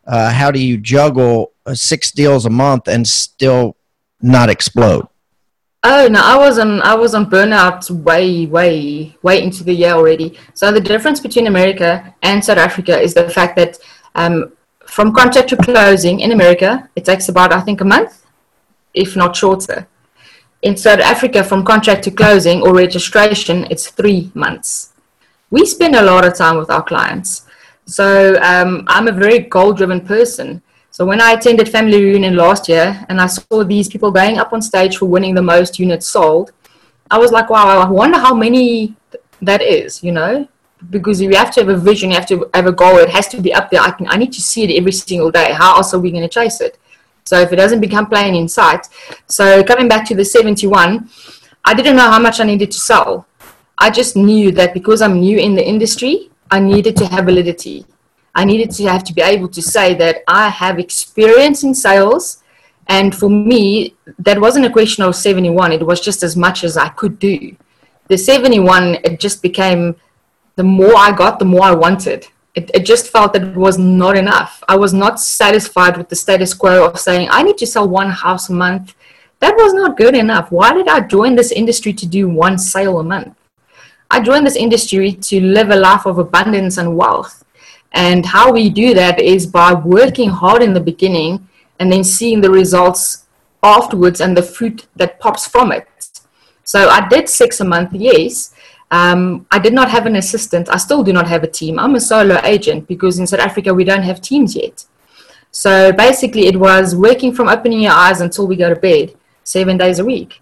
uh, 0.07 0.31
how 0.31 0.51
do 0.51 0.59
you 0.59 0.77
juggle 0.77 1.53
uh, 1.67 1.75
six 1.75 2.11
deals 2.11 2.47
a 2.47 2.51
month 2.51 2.89
and 2.89 3.07
still 3.07 3.77
not 4.21 4.51
explode? 4.51 5.07
Oh 5.87 6.09
no, 6.09 6.21
I 6.23 6.37
was 6.39 6.59
on 6.59 6.81
I 6.81 6.95
was 6.95 7.15
on 7.15 7.29
burnout 7.29 7.91
way 7.91 8.47
way 8.47 9.15
way 9.23 9.43
into 9.43 9.63
the 9.63 9.75
year 9.75 9.93
already. 9.93 10.39
So 10.55 10.73
the 10.73 10.81
difference 10.81 11.21
between 11.21 11.47
America 11.47 12.15
and 12.23 12.43
South 12.43 12.57
Africa 12.57 12.99
is 12.99 13.13
the 13.13 13.29
fact 13.29 13.55
that 13.57 13.79
um, 14.15 14.53
from 14.87 15.13
contract 15.13 15.51
to 15.51 15.59
closing 15.59 16.21
in 16.21 16.33
America, 16.33 16.89
it 16.97 17.05
takes 17.05 17.29
about 17.29 17.53
I 17.53 17.61
think 17.61 17.83
a 17.83 17.85
month, 17.85 18.25
if 18.95 19.15
not 19.15 19.37
shorter. 19.37 19.87
In 20.63 20.79
South 20.79 21.01
Africa, 21.01 21.45
from 21.45 21.63
contract 21.63 22.05
to 22.05 22.11
closing 22.11 22.63
or 22.63 22.75
registration, 22.75 23.67
it's 23.71 23.91
three 23.91 24.33
months. 24.33 24.94
We 25.55 25.65
spend 25.67 25.95
a 25.95 26.03
lot 26.03 26.27
of 26.27 26.35
time 26.35 26.57
with 26.57 26.69
our 26.69 26.83
clients. 26.83 27.47
So 27.87 28.37
um, 28.43 28.83
I'm 28.89 29.07
a 29.07 29.13
very 29.13 29.39
goal 29.39 29.73
driven 29.73 30.01
person. 30.01 30.61
So 30.91 31.07
when 31.07 31.21
I 31.21 31.31
attended 31.35 31.69
Family 31.69 32.03
Reunion 32.03 32.35
last 32.35 32.69
year 32.69 33.07
and 33.09 33.21
I 33.21 33.27
saw 33.27 33.63
these 33.63 33.89
people 33.89 34.11
going 34.11 34.39
up 34.39 34.53
on 34.53 34.61
stage 34.61 34.97
for 34.97 35.07
winning 35.07 35.33
the 35.33 35.43
most 35.43 35.79
units 35.79 36.09
sold, 36.09 36.51
I 37.09 37.19
was 37.19 37.31
like, 37.31 37.51
wow, 37.51 37.69
I 37.69 37.89
wonder 37.89 38.19
how 38.19 38.35
many 38.35 38.97
that 39.43 39.63
is, 39.63 40.03
you 40.03 40.11
know? 40.11 40.49
Because 40.91 41.21
you 41.21 41.31
have 41.37 41.53
to 41.53 41.61
have 41.61 41.69
a 41.69 41.77
vision, 41.77 42.11
you 42.11 42.17
have 42.17 42.27
to 42.35 42.51
have 42.53 42.67
a 42.67 42.73
goal, 42.73 42.99
it 42.99 43.11
has 43.11 43.29
to 43.29 43.41
be 43.41 43.55
up 43.55 43.71
there. 43.71 43.81
I, 43.81 43.93
can, 43.93 44.09
I 44.09 44.17
need 44.17 44.33
to 44.33 44.43
see 44.43 44.65
it 44.65 44.77
every 44.77 44.91
single 44.91 45.31
day. 45.31 45.53
How 45.53 45.77
else 45.77 45.95
are 45.95 46.01
we 46.01 46.11
going 46.11 46.29
to 46.29 46.29
chase 46.29 46.61
it? 46.61 46.81
So 47.23 47.39
if 47.39 47.53
it 47.53 47.57
doesn't 47.63 47.81
become 47.81 48.07
plain 48.07 48.35
in 48.35 48.49
sight, 48.49 48.89
so 49.29 49.63
coming 49.63 49.87
back 49.87 50.05
to 50.09 50.17
the 50.17 50.25
71, 50.25 51.09
I 51.65 51.75
didn't 51.75 51.95
know 51.95 52.11
how 52.11 52.19
much 52.19 52.41
I 52.41 52.45
needed 52.45 52.73
to 52.73 52.79
sell. 52.79 53.29
I 53.85 53.91
just 53.91 54.17
knew 54.17 54.51
that 54.53 54.73
because 54.73 55.03
I'm 55.03 55.21
new 55.21 55.39
in 55.39 55.55
the 55.55 55.67
industry, 55.75 56.31
I 56.51 56.59
needed 56.59 56.97
to 56.97 57.07
have 57.09 57.27
validity. 57.27 57.85
I 58.35 58.47
needed 58.47 58.71
to 58.77 58.85
have 58.85 59.05
to 59.05 59.13
be 59.13 59.21
able 59.21 59.49
to 59.49 59.61
say 59.61 59.95
that 60.03 60.23
I 60.27 60.49
have 60.49 60.79
experience 60.79 61.65
in 61.65 61.75
sales. 61.75 62.43
And 62.89 63.15
for 63.15 63.29
me, 63.29 63.95
that 64.19 64.41
wasn't 64.41 64.65
a 64.65 64.71
question 64.71 65.05
of 65.05 65.15
71. 65.15 65.73
It 65.73 65.87
was 65.87 66.01
just 66.01 66.23
as 66.23 66.35
much 66.35 66.65
as 66.65 66.79
I 66.79 66.89
could 67.01 67.19
do. 67.19 67.55
The 68.09 68.17
71, 68.17 68.95
it 69.05 69.21
just 69.21 69.43
became 69.43 69.97
the 70.57 70.63
more 70.63 70.97
I 70.97 71.13
got, 71.13 71.39
the 71.39 71.45
more 71.45 71.65
I 71.65 71.75
wanted 71.75 72.27
it, 72.55 72.71
it 72.73 72.87
just 72.87 73.11
felt 73.11 73.33
that 73.35 73.43
it 73.43 73.57
was 73.57 73.79
not 73.79 74.17
enough. 74.17 74.63
I 74.69 74.77
was 74.77 74.95
not 74.95 75.21
satisfied 75.21 75.99
with 75.99 76.09
the 76.09 76.17
status 76.17 76.55
quo 76.55 76.87
of 76.87 76.99
saying, 76.99 77.29
I 77.31 77.43
need 77.43 77.59
to 77.59 77.67
sell 77.67 77.89
one 77.89 78.11
house 78.11 78.49
a 78.49 78.53
month. 78.53 78.95
That 79.41 79.57
was 79.57 79.75
not 79.75 79.97
good 79.97 80.15
enough. 80.15 80.51
Why 80.51 80.73
did 80.73 80.89
I 80.89 81.01
join 81.01 81.35
this 81.35 81.53
industry 81.53 81.93
to 81.93 82.07
do 82.07 82.29
one 82.29 82.57
sale 82.57 83.01
a 83.01 83.05
month? 83.05 83.37
I 84.15 84.21
joined 84.21 84.47
this 84.47 84.55
industry 84.55 85.13
to 85.13 85.41
live 85.41 85.71
a 85.71 85.77
life 85.77 86.07
of 86.07 86.19
abundance 86.19 86.79
and 86.79 86.97
wealth. 86.97 87.45
And 87.91 88.25
how 88.25 88.53
we 88.53 88.71
do 88.71 88.95
that 88.95 89.21
is 89.21 89.45
by 89.45 89.75
working 89.75 90.31
hard 90.31 90.63
in 90.63 90.73
the 90.73 90.79
beginning 90.79 91.49
and 91.81 91.91
then 91.91 92.05
seeing 92.05 92.41
the 92.41 92.49
results 92.49 93.27
afterwards 93.65 94.21
and 94.21 94.37
the 94.37 94.43
fruit 94.43 94.87
that 94.95 95.19
pops 95.19 95.49
from 95.49 95.73
it. 95.73 95.89
So 96.63 96.89
I 96.89 97.09
did 97.09 97.29
six 97.29 97.59
a 97.59 97.65
month, 97.65 97.93
yes, 97.93 98.55
um, 98.93 99.49
I 99.51 99.59
did 99.59 99.75
not 99.75 99.91
have 99.91 100.07
an 100.07 100.15
assistant. 100.15 100.69
I 100.69 100.77
still 100.77 101.03
do 101.03 101.13
not 101.13 101.27
have 101.27 101.43
a 101.43 101.49
team. 101.49 101.81
I'm 101.81 101.97
a 101.97 102.01
solo 102.01 102.41
agent 102.45 102.87
because 102.87 103.19
in 103.19 103.27
South 103.27 103.41
Africa 103.41 103.75
we 103.75 103.83
don't 103.83 104.05
have 104.05 104.21
teams 104.21 104.55
yet. 104.55 104.85
So 105.51 105.93
basically, 105.93 106.47
it 106.47 106.57
was 106.57 106.95
working 106.95 107.35
from 107.35 107.49
opening 107.49 107.81
your 107.81 107.95
eyes 107.95 108.21
until 108.21 108.47
we 108.47 108.55
go 108.55 108.69
to 108.73 108.77
bed, 108.77 109.17
seven 109.43 109.77
days 109.77 109.99
a 109.99 110.05
week, 110.05 110.41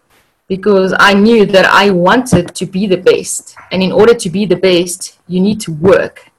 because 0.56 0.92
I 0.98 1.14
knew 1.14 1.46
that 1.46 1.64
I 1.64 1.88
wanted 1.88 2.54
to 2.54 2.66
be 2.66 2.86
the 2.86 2.98
best. 2.98 3.56
And 3.70 3.82
in 3.82 3.90
order 3.90 4.12
to 4.12 4.28
be 4.28 4.44
the 4.44 4.60
best, 4.70 5.18
you 5.26 5.40
need 5.40 5.60
to 5.62 5.72
work. 5.72 6.30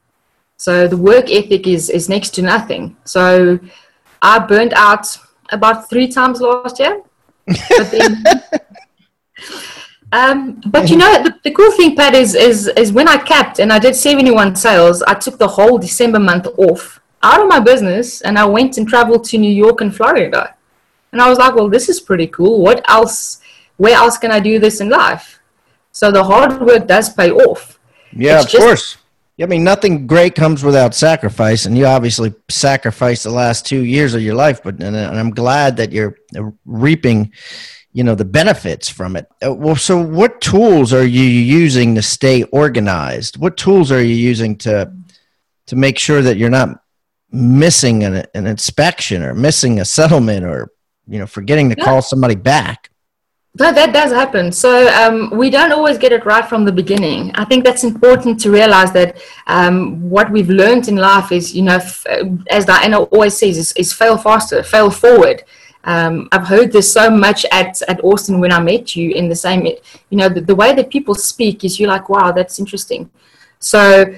So 0.57 0.87
the 0.87 1.01
work 1.11 1.31
ethic 1.31 1.65
is, 1.65 1.89
is 1.89 2.09
next 2.09 2.29
to 2.35 2.43
nothing. 2.43 2.95
So 3.05 3.59
I 4.21 4.37
burned 4.37 4.73
out 4.75 5.07
about 5.49 5.89
three 5.89 6.07
times 6.07 6.41
last 6.41 6.79
year. 6.79 7.01
But 7.77 7.89
then, 7.91 8.23
Um, 10.19 10.61
but 10.67 10.91
you 10.91 10.97
know, 10.97 11.23
the, 11.23 11.33
the, 11.43 11.49
cool 11.49 11.71
thing, 11.71 11.95
Pat, 11.95 12.13
is, 12.13 12.35
is, 12.35 12.67
is 12.67 12.91
when 12.91 13.07
I 13.07 13.17
capped 13.17 13.57
and 13.57 13.73
I 13.73 13.79
did 13.79 13.95
71 13.95 14.55
sales, 14.55 15.01
I 15.01 15.15
took 15.15 15.39
the 15.39 15.47
whole 15.47 15.79
December 15.79 16.19
month 16.19 16.45
off 16.59 17.01
out 17.23 17.41
of 17.41 17.47
my 17.47 17.59
business 17.59 18.21
and 18.21 18.37
I 18.37 18.45
went 18.45 18.77
and 18.77 18.87
traveled 18.87 19.23
to 19.29 19.39
New 19.39 19.51
York 19.51 19.81
and 19.81 19.91
Florida. 19.95 20.55
And 21.11 21.19
I 21.19 21.29
was 21.29 21.37
like, 21.37 21.55
well, 21.55 21.69
this 21.69 21.89
is 21.89 21.99
pretty 21.99 22.27
cool. 22.27 22.61
What 22.61 22.83
else, 22.89 23.39
where 23.77 23.95
else 23.95 24.17
can 24.17 24.31
I 24.31 24.39
do 24.39 24.59
this 24.59 24.81
in 24.81 24.89
life? 24.89 25.39
So 25.91 26.11
the 26.11 26.23
hard 26.23 26.61
work 26.61 26.87
does 26.87 27.13
pay 27.13 27.31
off. 27.31 27.79
Yeah, 28.11 28.37
it's 28.37 28.45
of 28.45 28.51
just, 28.51 28.63
course. 28.63 28.97
I 29.41 29.47
mean, 29.47 29.63
nothing 29.63 30.05
great 30.05 30.35
comes 30.35 30.63
without 30.63 30.93
sacrifice, 30.93 31.65
and 31.65 31.77
you 31.77 31.85
obviously 31.85 32.33
sacrificed 32.49 33.23
the 33.23 33.31
last 33.31 33.65
two 33.65 33.83
years 33.83 34.13
of 34.13 34.21
your 34.21 34.35
life. 34.35 34.61
But 34.63 34.81
and, 34.81 34.95
I'm 34.95 35.31
glad 35.31 35.77
that 35.77 35.91
you're 35.91 36.17
reaping, 36.65 37.33
you 37.93 38.03
know, 38.03 38.13
the 38.13 38.25
benefits 38.25 38.89
from 38.89 39.15
it. 39.15 39.27
Uh, 39.43 39.53
well, 39.53 39.75
so 39.75 39.99
what 39.99 40.39
tools 40.39 40.93
are 40.93 41.05
you 41.05 41.23
using 41.23 41.95
to 41.95 42.01
stay 42.03 42.43
organized? 42.43 43.37
What 43.37 43.57
tools 43.57 43.91
are 43.91 44.03
you 44.03 44.15
using 44.15 44.55
to 44.59 44.93
to 45.65 45.75
make 45.75 45.97
sure 45.97 46.21
that 46.21 46.37
you're 46.37 46.49
not 46.49 46.83
missing 47.31 48.03
an, 48.03 48.25
an 48.35 48.45
inspection 48.45 49.23
or 49.23 49.33
missing 49.33 49.79
a 49.79 49.85
settlement 49.85 50.45
or 50.45 50.71
you 51.07 51.17
know 51.17 51.25
forgetting 51.25 51.71
to 51.71 51.75
yeah. 51.77 51.85
call 51.85 52.01
somebody 52.03 52.35
back? 52.35 52.91
That, 53.55 53.75
that 53.75 53.93
does 53.93 54.11
happen. 54.11 54.51
So 54.51 54.87
um, 54.93 55.29
we 55.37 55.51
don't 55.51 55.71
always 55.71 55.99
get 55.99 56.11
it 56.11 56.25
right 56.25 56.43
from 56.43 56.65
the 56.65 56.71
beginning. 56.71 57.31
I 57.35 57.45
think 57.45 57.63
that's 57.63 57.83
important 57.83 58.39
to 58.41 58.51
realize 58.51 58.91
that 58.93 59.17
um, 59.45 60.09
what 60.09 60.31
we've 60.31 60.49
learned 60.49 60.87
in 60.87 60.95
life 60.95 61.31
is, 61.31 61.53
you 61.53 61.61
know, 61.61 61.75
f- 61.75 62.03
as 62.49 62.65
Diana 62.65 63.01
always 63.03 63.37
says, 63.37 63.59
is, 63.59 63.71
is 63.73 63.93
fail 63.93 64.17
faster, 64.17 64.63
fail 64.63 64.89
forward. 64.89 65.43
Um, 65.83 66.29
I've 66.31 66.47
heard 66.47 66.71
this 66.71 66.91
so 66.91 67.11
much 67.11 67.45
at, 67.51 67.79
at 67.83 68.03
Austin 68.03 68.39
when 68.39 68.51
I 68.51 68.59
met 68.59 68.95
you 68.95 69.11
in 69.11 69.29
the 69.29 69.35
same, 69.35 69.67
you 69.67 70.17
know, 70.17 70.29
the, 70.29 70.41
the 70.41 70.55
way 70.55 70.73
that 70.73 70.89
people 70.89 71.13
speak 71.13 71.63
is 71.63 71.79
you're 71.79 71.89
like, 71.89 72.09
wow, 72.09 72.31
that's 72.31 72.57
interesting. 72.57 73.11
So 73.59 74.15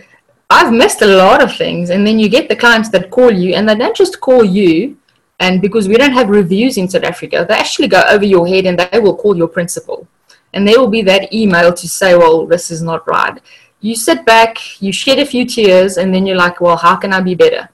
I've 0.50 0.71
missed 0.71 1.02
a 1.02 1.08
lot 1.08 1.43
of 1.43 1.54
things. 1.58 1.89
And 1.89 2.08
then 2.08 2.19
you 2.19 2.30
get 2.30 2.48
the 2.48 2.56
clients 2.56 2.88
that 2.89 3.12
call 3.12 3.32
you 3.32 3.54
and 3.56 3.67
they 3.67 3.76
don't 3.76 3.98
just 3.98 4.21
call 4.21 4.45
you 4.45 4.98
and 5.39 5.62
because 5.62 5.88
we 5.88 5.95
don't 5.95 6.13
have 6.13 6.30
reviews 6.30 6.78
in 6.78 6.88
South 6.88 7.04
Africa, 7.04 7.45
they 7.48 7.56
actually 7.56 7.88
go 7.88 8.02
over 8.10 8.26
your 8.26 8.48
head 8.48 8.65
and 8.65 8.80
they 8.80 9.00
will 9.00 9.15
call 9.15 9.36
your 9.36 9.48
principal. 9.48 10.08
And 10.54 10.67
there 10.67 10.80
will 10.80 10.88
be 10.88 11.02
that 11.02 11.34
email 11.34 11.74
to 11.74 11.88
say, 11.88 12.15
well, 12.15 12.45
this 12.45 12.71
is 12.71 12.82
not 12.82 13.06
right. 13.08 13.41
You 13.82 13.95
sit 13.95 14.26
back, 14.26 14.82
you 14.82 14.93
shed 14.93 15.19
a 15.19 15.26
few 15.26 15.45
tears, 15.45 15.98
and 15.98 16.13
then 16.13 16.26
you're 16.26 16.38
like, 16.38 16.62
well, 16.62 16.78
how 16.78 16.95
can 16.95 17.12
I 17.12 17.19
be 17.19 17.36
better? 17.36 17.69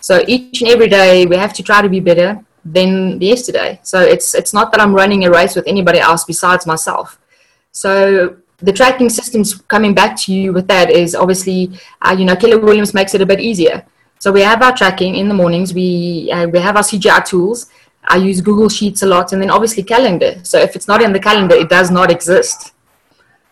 So 0.00 0.22
each 0.28 0.60
and 0.60 0.70
every 0.70 0.88
day 0.88 1.24
we 1.24 1.36
have 1.36 1.54
to 1.54 1.62
try 1.62 1.80
to 1.80 1.88
be 1.88 2.00
better 2.00 2.44
than 2.64 3.18
yesterday. 3.20 3.80
So 3.82 4.00
it's 4.00 4.34
it's 4.34 4.52
not 4.52 4.70
that 4.72 4.80
I'm 4.80 4.94
running 4.94 5.24
a 5.24 5.30
race 5.30 5.56
with 5.56 5.66
anybody 5.66 5.98
else 5.98 6.24
besides 6.24 6.66
myself. 6.66 7.18
So 7.72 8.36
the 8.58 8.72
tracking 8.72 9.08
systems 9.08 9.54
coming 9.54 9.94
back 9.94 10.16
to 10.22 10.32
you 10.32 10.52
with 10.52 10.68
that 10.68 10.90
is 10.90 11.14
obviously, 11.14 11.72
uh, 12.02 12.14
you 12.18 12.24
know, 12.24 12.36
Keller 12.36 12.58
Williams 12.58 12.94
makes 12.94 13.14
it 13.14 13.22
a 13.22 13.26
bit 13.26 13.40
easier. 13.40 13.84
So 14.24 14.32
we 14.32 14.40
have 14.40 14.62
our 14.62 14.74
tracking 14.74 15.16
in 15.16 15.28
the 15.28 15.34
mornings. 15.34 15.74
We 15.74 16.30
uh, 16.32 16.46
we 16.48 16.58
have 16.58 16.76
our 16.76 16.82
CGI 16.82 17.22
tools. 17.26 17.66
I 18.08 18.16
use 18.16 18.40
Google 18.40 18.70
Sheets 18.70 19.02
a 19.02 19.06
lot, 19.06 19.34
and 19.34 19.42
then 19.42 19.50
obviously 19.50 19.82
calendar. 19.82 20.40
So 20.42 20.58
if 20.58 20.74
it's 20.76 20.88
not 20.88 21.02
in 21.02 21.12
the 21.12 21.20
calendar, 21.20 21.54
it 21.54 21.68
does 21.68 21.90
not 21.90 22.10
exist. 22.10 22.72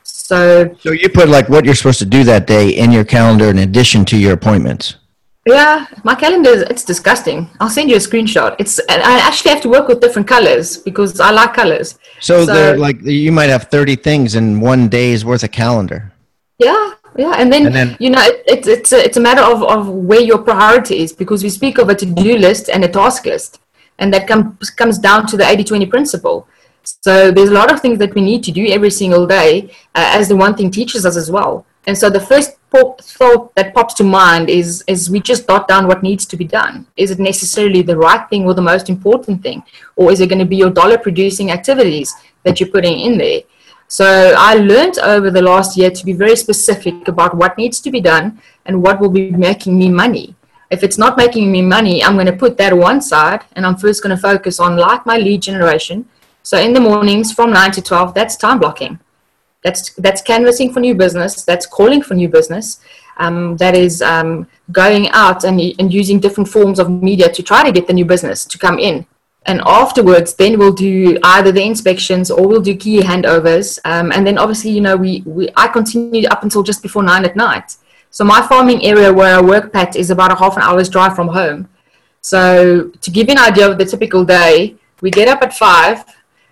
So 0.03 0.75
so 0.81 0.93
you 0.93 1.11
put 1.11 1.29
like 1.29 1.51
what 1.51 1.67
you're 1.67 1.75
supposed 1.75 1.99
to 1.99 2.07
do 2.07 2.25
that 2.25 2.47
day 2.47 2.71
in 2.71 2.91
your 2.91 3.05
calendar 3.05 3.51
in 3.51 3.59
addition 3.59 4.07
to 4.07 4.17
your 4.17 4.33
appointments. 4.33 4.97
Yeah, 5.45 5.85
my 6.05 6.15
calendar 6.15 6.49
is 6.49 6.63
it's 6.63 6.87
disgusting. 6.87 7.51
I'll 7.61 7.75
send 7.79 7.91
you 7.91 7.97
a 7.97 8.05
screenshot. 8.09 8.57
It's 8.59 8.81
I 8.89 9.19
actually 9.29 9.51
have 9.51 9.61
to 9.67 9.69
work 9.69 9.89
with 9.89 10.01
different 10.01 10.27
colors 10.27 10.79
because 10.79 11.21
I 11.21 11.33
like 11.33 11.53
colors. 11.53 11.99
So, 12.21 12.47
so 12.47 12.55
they're 12.55 12.79
like 12.79 12.99
you 13.03 13.31
might 13.31 13.51
have 13.51 13.65
30 13.65 13.97
things 13.97 14.37
in 14.37 14.59
one 14.59 14.89
day's 14.89 15.23
worth 15.23 15.45
of 15.45 15.53
calendar. 15.53 16.15
Yeah, 16.59 16.95
yeah 17.17 17.35
and 17.37 17.53
then, 17.53 17.67
and 17.67 17.75
then 17.75 17.97
you 18.01 18.11
know 18.11 18.23
it, 18.23 18.43
it, 18.47 18.67
it's 18.67 18.93
a, 18.93 19.05
it's 19.05 19.17
a 19.17 19.21
matter 19.21 19.43
of, 19.43 19.63
of 19.63 19.89
where 19.89 20.21
your 20.21 20.39
priority 20.39 21.03
is 21.03 21.13
because 21.13 21.43
we 21.43 21.51
speak 21.51 21.79
of 21.79 21.89
a 21.89 21.95
to-do 21.95 22.37
list 22.37 22.69
and 22.69 22.85
a 22.85 22.89
task 22.89 23.27
list 23.27 23.61
and 23.99 24.13
that 24.13 24.27
comes 24.27 24.71
comes 24.71 24.99
down 24.99 25.27
to 25.27 25.37
the 25.37 25.45
80-20 25.45 25.89
principle. 25.89 26.49
So 26.85 27.31
there's 27.31 27.51
a 27.51 27.55
lot 27.55 27.73
of 27.73 27.81
things 27.81 27.99
that 28.01 28.15
we 28.15 28.21
need 28.21 28.43
to 28.45 28.53
do 28.53 28.67
every 28.67 28.91
single 28.91 29.27
day 29.27 29.71
uh, 29.95 30.19
as 30.19 30.29
the 30.29 30.37
one 30.37 30.57
thing 30.57 30.71
teaches 30.71 31.07
us 31.07 31.17
as 31.17 31.31
well. 31.31 31.65
And 31.87 31.97
so 31.97 32.11
the 32.11 32.21
first 32.21 32.57
thought 32.71 33.55
that 33.55 33.75
pops 33.75 33.95
to 33.95 34.05
mind 34.05 34.49
is 34.49 34.83
is 34.87 35.11
we 35.11 35.21
just 35.21 35.47
dot 35.47 35.69
down 35.69 35.87
what 35.87 36.03
needs 36.03 36.27
to 36.27 36.37
be 36.37 36.45
done. 36.45 36.87
Is 36.97 37.11
it 37.11 37.19
necessarily 37.19 37.83
the 37.83 37.97
right 37.97 38.29
thing 38.29 38.45
or 38.47 38.55
the 38.55 38.69
most 38.73 38.89
important 38.89 39.43
thing? 39.43 39.63
Or 39.97 40.11
is 40.11 40.21
it 40.21 40.29
going 40.29 40.45
to 40.47 40.53
be 40.55 40.57
your 40.57 40.71
dollar 40.71 40.99
producing 40.99 41.51
activities 41.51 42.13
that 42.45 42.59
you're 42.59 42.75
putting 42.77 42.99
in 43.01 43.19
there 43.19 43.41
so 43.93 44.35
I 44.39 44.55
learned 44.55 44.99
over 45.01 45.31
the 45.31 45.43
last 45.43 45.77
year 45.77 45.91
to 45.91 46.05
be 46.07 46.15
very 46.15 46.35
specific 46.35 47.09
about 47.09 47.37
what 47.37 47.59
needs 47.59 47.79
to 47.81 47.91
be 47.91 48.01
done 48.01 48.41
and 48.65 48.83
what 48.83 48.99
will 48.99 49.11
be 49.11 49.31
making 49.33 49.79
me 49.79 49.91
money. 49.91 50.35
If 50.71 50.83
it's 50.83 50.97
not 50.97 51.19
making 51.19 51.53
me 51.53 51.61
money, 51.61 52.03
I'm 52.03 52.15
going 52.15 52.25
to 52.25 52.33
put 52.33 52.57
that 52.57 52.75
one 52.75 53.03
side 53.03 53.45
and 53.53 53.67
I'm 53.67 53.77
first 53.77 54.03
going 54.03 54.17
to 54.17 54.23
focus 54.23 54.59
on 54.59 54.79
like 54.79 55.05
my 55.05 55.19
lead 55.19 55.43
generation. 55.43 56.09
So 56.43 56.57
in 56.57 56.73
the 56.73 56.81
mornings 56.81 57.35
from 57.35 57.53
9 57.53 57.71
to 57.73 57.83
12, 57.83 58.15
that's 58.15 58.35
time 58.35 58.61
blocking. 58.61 58.99
That's, 59.63 59.93
that's 59.97 60.23
canvassing 60.23 60.73
for 60.73 60.81
new 60.81 60.95
business. 60.95 61.45
That's 61.45 61.67
calling 61.67 62.01
for 62.01 62.15
new 62.15 62.31
business. 62.31 62.81
Um, 63.19 63.59
that 63.59 63.77
is 63.77 64.01
um, 64.01 64.49
going 64.71 65.11
out 65.11 65.45
and, 65.45 65.61
and 65.79 65.93
using 65.93 66.19
different 66.19 66.49
forms 66.49 66.79
of 66.79 66.89
media 66.89 67.31
to 67.31 67.43
try 67.43 67.63
to 67.63 67.71
get 67.71 67.87
the 67.87 67.93
new 67.93 68.07
business 68.07 68.47
to 68.47 68.57
come 68.57 68.79
in 68.79 69.07
and 69.47 69.61
afterwards 69.67 70.35
then 70.35 70.59
we'll 70.59 70.73
do 70.73 71.19
either 71.25 71.51
the 71.51 71.63
inspections 71.63 72.31
or 72.31 72.47
we'll 72.47 72.61
do 72.61 72.77
key 72.77 73.01
handovers. 73.01 73.79
Um, 73.85 74.13
and 74.13 74.27
then 74.27 74.39
obviously 74.39 74.71
you 74.71 74.81
know 74.81 74.97
we, 74.97 75.23
we 75.27 75.49
i 75.57 75.69
continued 75.69 76.27
up 76.27 76.43
until 76.43 76.63
just 76.63 76.83
before 76.83 77.03
nine 77.03 77.25
at 77.25 77.37
night. 77.37 77.77
So 78.11 78.25
my 78.25 78.47
farming 78.47 78.85
area 78.85 79.13
where 79.13 79.37
i 79.37 79.41
work 79.41 79.73
pat 79.73 79.97
is 79.97 80.11
about 80.11 80.33
a 80.33 80.37
half 80.37 80.57
an 80.57 80.63
hour's 80.63 80.89
drive 80.89 81.17
from 81.17 81.29
home. 81.29 81.69
So 82.21 82.91
to 83.01 83.11
give 83.11 83.29
you 83.29 83.33
an 83.33 83.39
idea 83.39 83.69
of 83.71 83.79
the 83.79 83.85
typical 83.85 84.25
day 84.25 84.77
we 85.01 85.11
get 85.11 85.29
up 85.29 85.43
at 85.43 85.53
five. 85.53 86.05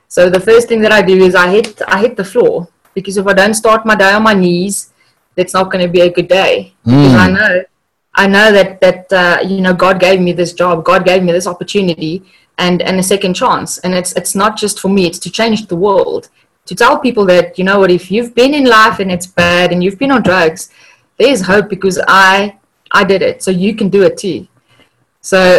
So 0.09 0.29
the 0.29 0.41
first 0.41 0.69
thing 0.69 0.81
that 0.81 0.93
i 0.93 1.03
do 1.03 1.17
is 1.23 1.35
i 1.35 1.49
hit 1.49 1.81
i 1.87 2.01
hit 2.01 2.17
the 2.17 2.25
floor 2.25 2.69
because 2.95 3.17
if 3.17 3.27
i 3.27 3.33
don't 3.33 3.55
start 3.55 3.87
my 3.87 3.95
day 3.95 4.13
on 4.13 4.25
my 4.25 4.35
knees 4.35 4.93
that's 5.37 5.55
not 5.55 5.71
going 5.71 5.85
to 5.87 5.91
be 5.91 6.01
a 6.01 6.11
good 6.11 6.29
day. 6.29 6.75
Mm. 6.85 7.05
because 7.05 7.15
i 7.15 7.31
know 7.31 7.65
i 8.15 8.27
know 8.27 8.51
that 8.51 8.81
that 8.81 9.13
uh, 9.13 9.39
you 9.47 9.61
know 9.61 9.73
god 9.73 10.01
gave 10.01 10.21
me 10.21 10.33
this 10.33 10.53
job. 10.53 10.85
God 10.85 11.05
gave 11.05 11.23
me 11.23 11.31
this 11.31 11.47
opportunity 11.47 12.25
and 12.61 12.83
and 12.83 13.01
a 13.01 13.03
second 13.03 13.35
chance. 13.35 13.79
And 13.79 13.95
it's 13.95 14.13
it's 14.13 14.35
not 14.35 14.57
just 14.57 14.79
for 14.81 14.89
me 14.89 15.07
it's 15.07 15.19
to 15.21 15.31
change 15.31 15.67
the 15.67 15.77
world 15.77 16.29
to 16.67 16.75
tell 16.75 16.99
people 16.99 17.25
that 17.27 17.59
you 17.59 17.65
know 17.65 17.79
what 17.81 17.91
if 17.91 18.11
you've 18.13 18.35
been 18.35 18.55
in 18.55 18.65
life 18.65 19.01
and 19.01 19.11
it's 19.11 19.27
bad 19.27 19.73
and 19.73 19.83
you've 19.83 19.99
been 19.99 20.13
on 20.13 20.23
drugs 20.23 20.71
there's 21.19 21.43
hope 21.43 21.69
because 21.69 21.99
i 22.07 22.57
i 22.93 23.03
did 23.05 23.23
it. 23.23 23.43
So 23.43 23.51
you 23.51 23.75
can 23.75 23.89
do 23.89 24.03
it 24.03 24.19
too. 24.19 24.47
So 25.21 25.59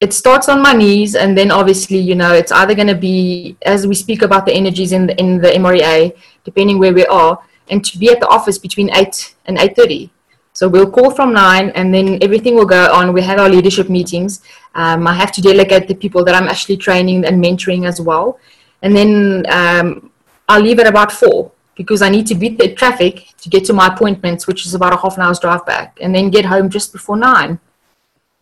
it 0.00 0.12
starts 0.12 0.48
on 0.48 0.62
my 0.62 0.72
knees 0.72 1.16
and 1.16 1.36
then 1.36 1.50
obviously 1.50 1.98
you 1.98 2.14
know 2.14 2.32
it's 2.32 2.52
either 2.52 2.74
going 2.74 2.92
to 2.94 3.00
be 3.10 3.56
as 3.62 3.86
we 3.86 3.94
speak 3.94 4.22
about 4.22 4.46
the 4.46 4.52
energies 4.52 4.92
in 4.92 5.06
the, 5.08 5.18
in 5.18 5.40
the 5.40 5.48
mrea 5.62 6.16
depending 6.44 6.78
where 6.78 6.94
we 6.94 7.04
are 7.06 7.42
and 7.70 7.84
to 7.84 7.98
be 7.98 8.08
at 8.08 8.20
the 8.20 8.28
office 8.28 8.58
between 8.58 8.94
8 8.94 9.34
and 9.46 9.58
8.30 9.58 10.10
so 10.52 10.68
we'll 10.68 10.90
call 10.90 11.10
from 11.10 11.32
9 11.32 11.70
and 11.70 11.94
then 11.94 12.18
everything 12.22 12.54
will 12.54 12.66
go 12.66 12.92
on 12.92 13.12
we 13.12 13.22
have 13.22 13.38
our 13.38 13.48
leadership 13.48 13.88
meetings 13.88 14.42
um, 14.78 15.08
I 15.08 15.14
have 15.14 15.32
to 15.32 15.42
delegate 15.42 15.88
the 15.88 15.94
people 15.94 16.24
that 16.24 16.36
I'm 16.36 16.48
actually 16.48 16.76
training 16.76 17.24
and 17.24 17.42
mentoring 17.42 17.86
as 17.86 18.00
well. 18.00 18.38
And 18.82 18.94
then 18.94 19.44
um, 19.50 20.12
I'll 20.48 20.60
leave 20.60 20.78
at 20.78 20.86
about 20.86 21.10
four 21.10 21.50
because 21.74 22.00
I 22.00 22.08
need 22.08 22.28
to 22.28 22.36
beat 22.36 22.58
the 22.58 22.74
traffic 22.74 23.28
to 23.40 23.48
get 23.48 23.64
to 23.64 23.72
my 23.72 23.88
appointments, 23.88 24.46
which 24.46 24.66
is 24.66 24.74
about 24.74 24.92
a 24.92 24.96
half 24.96 25.16
an 25.16 25.24
hour's 25.24 25.40
drive 25.40 25.66
back, 25.66 25.98
and 26.00 26.14
then 26.14 26.30
get 26.30 26.44
home 26.44 26.68
just 26.68 26.92
before 26.92 27.16
nine. 27.16 27.58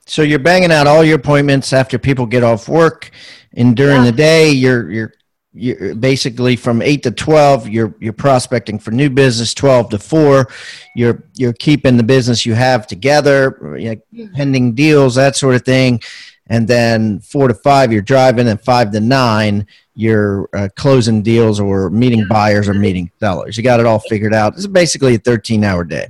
So 0.05 0.21
you're 0.21 0.39
banging 0.39 0.71
out 0.71 0.87
all 0.87 1.03
your 1.03 1.17
appointments 1.17 1.73
after 1.73 1.99
people 1.99 2.27
get 2.27 2.45
off 2.45 2.69
work, 2.69 3.11
and 3.55 3.75
during 3.75 4.05
yeah. 4.05 4.11
the 4.11 4.13
day 4.13 4.51
you're 4.51 4.91
you're 4.91 5.13
you're 5.57 5.95
basically 5.95 6.55
from 6.55 6.83
8 6.83 7.03
to 7.05 7.11
12 7.11 7.69
you're 7.69 7.95
you're 7.99 8.13
prospecting 8.13 8.79
for 8.79 8.91
new 8.91 9.09
business 9.09 9.55
12 9.55 9.91
to 9.91 9.99
4 9.99 10.49
you're 10.95 11.25
you're 11.35 11.55
keeping 11.55 11.97
the 11.97 12.03
business 12.03 12.45
you 12.45 12.55
have 12.55 12.87
together 12.87 13.77
you 13.79 13.91
know, 13.91 13.97
mm-hmm. 14.15 14.35
pending 14.35 14.75
deals 14.75 15.15
that 15.15 15.35
sort 15.37 15.55
of 15.55 15.65
thing. 15.65 16.01
And 16.49 16.69
then 16.69 17.21
4 17.21 17.49
to 17.49 17.55
5 17.55 17.93
you're 17.93 18.03
driving 18.03 18.49
and 18.49 18.61
5 18.61 18.93
to 18.93 19.01
9 19.01 19.67
you're 19.95 20.49
uh, 20.55 20.69
closing 20.77 21.23
deals 21.23 21.59
or 21.59 21.89
meeting 21.89 22.27
buyers 22.29 22.69
or 22.69 22.75
meeting 22.75 23.11
sellers. 23.19 23.57
You 23.57 23.63
got 23.63 23.81
it 23.81 23.87
all 23.87 23.99
figured 23.99 24.35
out. 24.35 24.53
It's 24.55 24.67
basically 24.67 25.15
a 25.15 25.19
13 25.19 25.65
hour 25.65 25.85
day. 25.85 26.09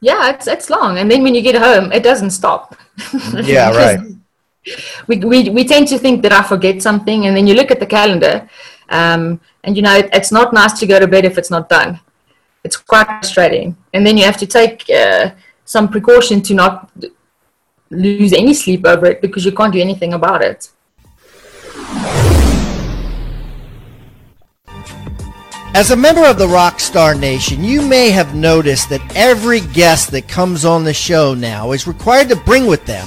Yeah 0.00 0.30
it's 0.30 0.46
it's 0.48 0.68
long. 0.70 0.98
And 0.98 1.10
then 1.10 1.22
when 1.22 1.34
you 1.34 1.42
get 1.42 1.54
home 1.54 1.92
it 1.92 2.02
doesn't 2.02 2.30
stop. 2.30 2.76
Yeah 3.44 3.70
right 3.70 4.00
we, 5.06 5.18
we, 5.18 5.50
we 5.50 5.64
tend 5.64 5.88
to 5.88 5.98
think 5.98 6.22
that 6.22 6.32
I 6.32 6.42
forget 6.42 6.82
something, 6.82 7.26
and 7.26 7.36
then 7.36 7.46
you 7.46 7.54
look 7.54 7.70
at 7.70 7.80
the 7.80 7.86
calendar, 7.86 8.48
um, 8.88 9.40
and 9.64 9.76
you 9.76 9.82
know 9.82 9.94
it, 9.94 10.08
it's 10.12 10.32
not 10.32 10.52
nice 10.52 10.78
to 10.80 10.86
go 10.86 10.98
to 10.98 11.06
bed 11.06 11.24
if 11.24 11.38
it's 11.38 11.50
not 11.50 11.68
done. 11.68 12.00
It's 12.64 12.76
quite 12.76 13.06
frustrating, 13.06 13.76
and 13.92 14.06
then 14.06 14.16
you 14.16 14.24
have 14.24 14.36
to 14.38 14.46
take 14.46 14.88
uh, 14.90 15.30
some 15.64 15.88
precaution 15.88 16.42
to 16.42 16.54
not 16.54 16.90
lose 17.90 18.32
any 18.32 18.52
sleep 18.54 18.84
over 18.84 19.06
it 19.06 19.20
because 19.20 19.44
you 19.44 19.52
can't 19.52 19.72
do 19.72 19.80
anything 19.80 20.14
about 20.14 20.42
it. 20.42 20.70
As 25.74 25.90
a 25.90 25.96
member 25.96 26.24
of 26.24 26.38
the 26.38 26.46
Rockstar 26.46 27.20
Nation, 27.20 27.62
you 27.62 27.82
may 27.82 28.10
have 28.10 28.34
noticed 28.34 28.88
that 28.88 29.02
every 29.14 29.60
guest 29.60 30.10
that 30.12 30.26
comes 30.26 30.64
on 30.64 30.84
the 30.84 30.94
show 30.94 31.34
now 31.34 31.72
is 31.72 31.86
required 31.86 32.30
to 32.30 32.36
bring 32.36 32.66
with 32.66 32.86
them 32.86 33.06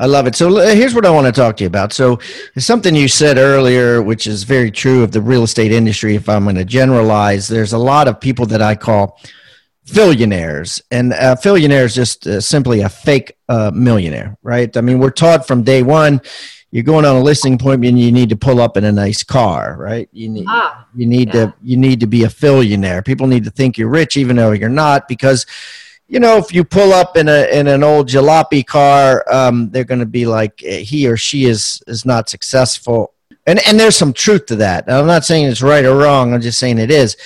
I 0.00 0.06
love 0.06 0.26
it. 0.26 0.34
So 0.34 0.56
here's 0.74 0.94
what 0.94 1.04
I 1.04 1.10
want 1.10 1.26
to 1.26 1.32
talk 1.32 1.58
to 1.58 1.64
you 1.64 1.68
about. 1.68 1.92
So 1.92 2.18
something 2.56 2.94
you 2.94 3.06
said 3.06 3.36
earlier, 3.36 4.02
which 4.02 4.26
is 4.26 4.44
very 4.44 4.70
true 4.70 5.02
of 5.02 5.12
the 5.12 5.20
real 5.20 5.42
estate 5.42 5.72
industry. 5.72 6.14
If 6.14 6.26
I'm 6.26 6.44
going 6.44 6.56
to 6.56 6.64
generalize, 6.64 7.48
there's 7.48 7.74
a 7.74 7.78
lot 7.78 8.08
of 8.08 8.18
people 8.18 8.46
that 8.46 8.62
I 8.62 8.76
call 8.76 9.20
billionaires, 9.92 10.80
and 10.90 11.12
a 11.12 11.36
billionaire 11.42 11.84
is 11.84 11.94
just 11.94 12.26
uh, 12.26 12.40
simply 12.40 12.80
a 12.80 12.88
fake 12.88 13.36
uh, 13.50 13.72
millionaire, 13.74 14.38
right? 14.42 14.74
I 14.74 14.80
mean, 14.80 15.00
we're 15.00 15.10
taught 15.10 15.46
from 15.46 15.64
day 15.64 15.82
one. 15.82 16.22
You're 16.70 16.84
going 16.84 17.04
on 17.04 17.16
a 17.16 17.20
listing 17.20 17.54
appointment. 17.54 17.98
You 17.98 18.10
need 18.10 18.30
to 18.30 18.36
pull 18.36 18.58
up 18.58 18.78
in 18.78 18.84
a 18.84 18.92
nice 18.92 19.22
car, 19.22 19.76
right? 19.78 20.08
You 20.12 20.30
need 20.30 20.46
ah, 20.48 20.86
you 20.94 21.04
need 21.04 21.34
yeah. 21.34 21.46
to 21.46 21.54
you 21.62 21.76
need 21.76 22.00
to 22.00 22.06
be 22.06 22.24
a 22.24 22.30
billionaire. 22.30 23.02
People 23.02 23.26
need 23.26 23.44
to 23.44 23.50
think 23.50 23.76
you're 23.76 23.88
rich, 23.88 24.16
even 24.16 24.36
though 24.36 24.52
you're 24.52 24.70
not, 24.70 25.08
because 25.08 25.44
you 26.10 26.18
know, 26.18 26.38
if 26.38 26.52
you 26.52 26.64
pull 26.64 26.92
up 26.92 27.16
in 27.16 27.28
a 27.28 27.46
in 27.56 27.68
an 27.68 27.84
old 27.84 28.08
jalopy 28.08 28.66
car, 28.66 29.24
um, 29.32 29.70
they're 29.70 29.84
going 29.84 30.00
to 30.00 30.06
be 30.06 30.26
like 30.26 30.60
eh, 30.64 30.80
he 30.80 31.06
or 31.06 31.16
she 31.16 31.44
is 31.44 31.80
is 31.86 32.04
not 32.04 32.28
successful, 32.28 33.14
and 33.46 33.60
and 33.64 33.78
there's 33.78 33.96
some 33.96 34.12
truth 34.12 34.46
to 34.46 34.56
that. 34.56 34.90
I'm 34.90 35.06
not 35.06 35.24
saying 35.24 35.46
it's 35.46 35.62
right 35.62 35.84
or 35.84 35.96
wrong. 35.96 36.34
I'm 36.34 36.40
just 36.40 36.58
saying 36.58 36.78
it 36.78 36.90
is. 36.90 37.16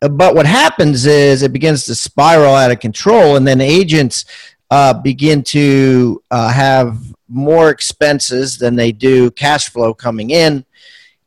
But 0.00 0.34
what 0.34 0.46
happens 0.46 1.04
is 1.04 1.42
it 1.42 1.52
begins 1.52 1.84
to 1.84 1.94
spiral 1.94 2.54
out 2.54 2.70
of 2.70 2.80
control, 2.80 3.36
and 3.36 3.46
then 3.46 3.60
agents 3.60 4.24
uh, 4.70 4.94
begin 4.94 5.42
to 5.42 6.22
uh, 6.30 6.50
have 6.50 6.96
more 7.28 7.68
expenses 7.68 8.56
than 8.56 8.74
they 8.74 8.90
do 8.90 9.30
cash 9.32 9.68
flow 9.68 9.92
coming 9.92 10.30
in, 10.30 10.64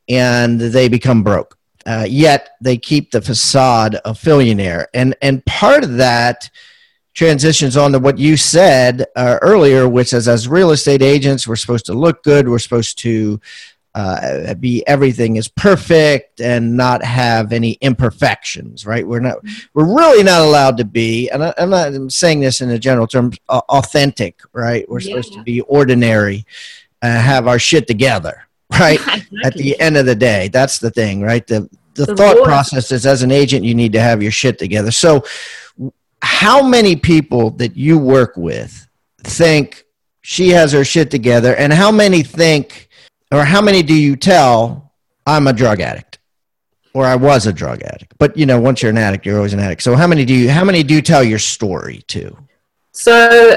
and 0.10 0.60
they 0.60 0.90
become 0.90 1.22
broke. 1.22 1.60
Uh, 1.86 2.08
yet 2.10 2.56
they 2.60 2.76
keep 2.76 3.12
the 3.12 3.22
facade 3.22 3.94
of 3.98 4.20
billionaire, 4.24 4.88
and 4.96 5.16
and 5.22 5.46
part 5.46 5.84
of 5.84 5.98
that 5.98 6.50
transitions 7.14 7.78
on 7.78 7.92
to 7.92 8.00
what 8.00 8.18
you 8.18 8.38
said 8.38 9.06
uh, 9.16 9.38
earlier, 9.42 9.88
which 9.88 10.14
is 10.14 10.28
as 10.28 10.48
real 10.48 10.72
estate 10.72 11.02
agents, 11.02 11.48
we're 11.48 11.56
supposed 11.56 11.86
to 11.86 11.94
look 11.94 12.24
good, 12.24 12.50
we're 12.50 12.60
supposed 12.60 12.98
to 13.00 13.40
uh, 13.96 14.56
be 14.56 14.86
everything 14.88 15.36
is 15.36 15.48
perfect 15.48 16.42
and 16.42 16.76
not 16.76 17.04
have 17.04 17.54
any 17.54 17.74
imperfections, 17.74 18.88
right? 18.88 19.08
We're 19.08 19.20
not, 19.20 19.38
we're 19.76 19.86
really 19.86 20.24
not 20.24 20.42
allowed 20.42 20.78
to 20.78 20.86
be, 20.86 21.30
and 21.30 21.44
I, 21.44 21.54
am 21.58 21.70
not 21.70 21.94
I'm 21.94 22.10
saying 22.10 22.40
this 22.40 22.62
in 22.62 22.72
a 22.72 22.80
general 22.80 23.06
term, 23.06 23.34
uh, 23.50 23.62
authentic, 23.70 24.40
right? 24.52 24.90
We're 24.90 25.00
yeah. 25.00 25.10
supposed 25.10 25.34
to 25.34 25.44
be 25.44 25.62
ordinary, 25.62 26.46
have 27.04 27.48
our 27.48 27.60
shit 27.60 27.86
together, 27.86 28.48
right? 28.72 29.00
exactly. 29.08 29.40
At 29.44 29.54
the 29.54 29.80
end 29.80 29.98
of 29.98 30.08
the 30.08 30.16
day, 30.16 30.48
that's 30.48 30.80
the 30.80 30.90
thing, 30.90 31.22
right? 31.22 31.46
The 31.46 31.70
the, 31.96 32.06
the 32.08 32.16
thought 32.16 32.44
process 32.44 32.92
is 32.92 33.06
as 33.06 33.22
an 33.22 33.32
agent, 33.32 33.64
you 33.64 33.76
need 33.76 33.94
to 33.94 34.02
have 34.02 34.24
your 34.24 34.32
shit 34.32 34.58
together. 34.58 34.90
So 34.90 35.24
how 36.24 36.66
many 36.66 36.96
people 36.96 37.52
that 37.52 37.76
you 37.76 38.00
work 38.00 38.38
with 38.38 38.88
think 39.24 39.84
she 40.22 40.50
has 40.50 40.72
her 40.72 40.86
shit 40.86 41.12
together? 41.12 41.54
And 41.56 41.72
how 41.72 41.92
many 41.92 42.24
think 42.24 42.88
or 43.32 43.44
how 43.44 43.62
many 43.62 43.84
do 43.84 43.94
you 43.94 44.16
tell 44.16 44.94
i'm 45.28 45.48
a 45.48 45.54
drug 45.54 45.82
addict? 45.82 46.20
Or 46.94 47.06
i 47.06 47.16
was 47.16 47.46
a 47.46 47.54
drug 47.54 47.84
addict. 47.84 48.14
But 48.18 48.38
you 48.38 48.46
know 48.46 48.60
once 48.60 48.82
you're 48.82 48.92
an 48.92 48.98
addict 48.98 49.26
you're 49.26 49.36
always 49.36 49.54
an 49.54 49.60
addict. 49.60 49.84
So 49.84 49.96
how 49.96 50.08
many 50.08 50.24
do 50.24 50.34
you 50.34 50.50
how 50.50 50.64
many 50.64 50.82
do 50.82 50.94
you 50.94 51.02
tell 51.02 51.24
your 51.24 51.40
story 51.40 52.04
to? 52.08 52.38
So 52.94 53.14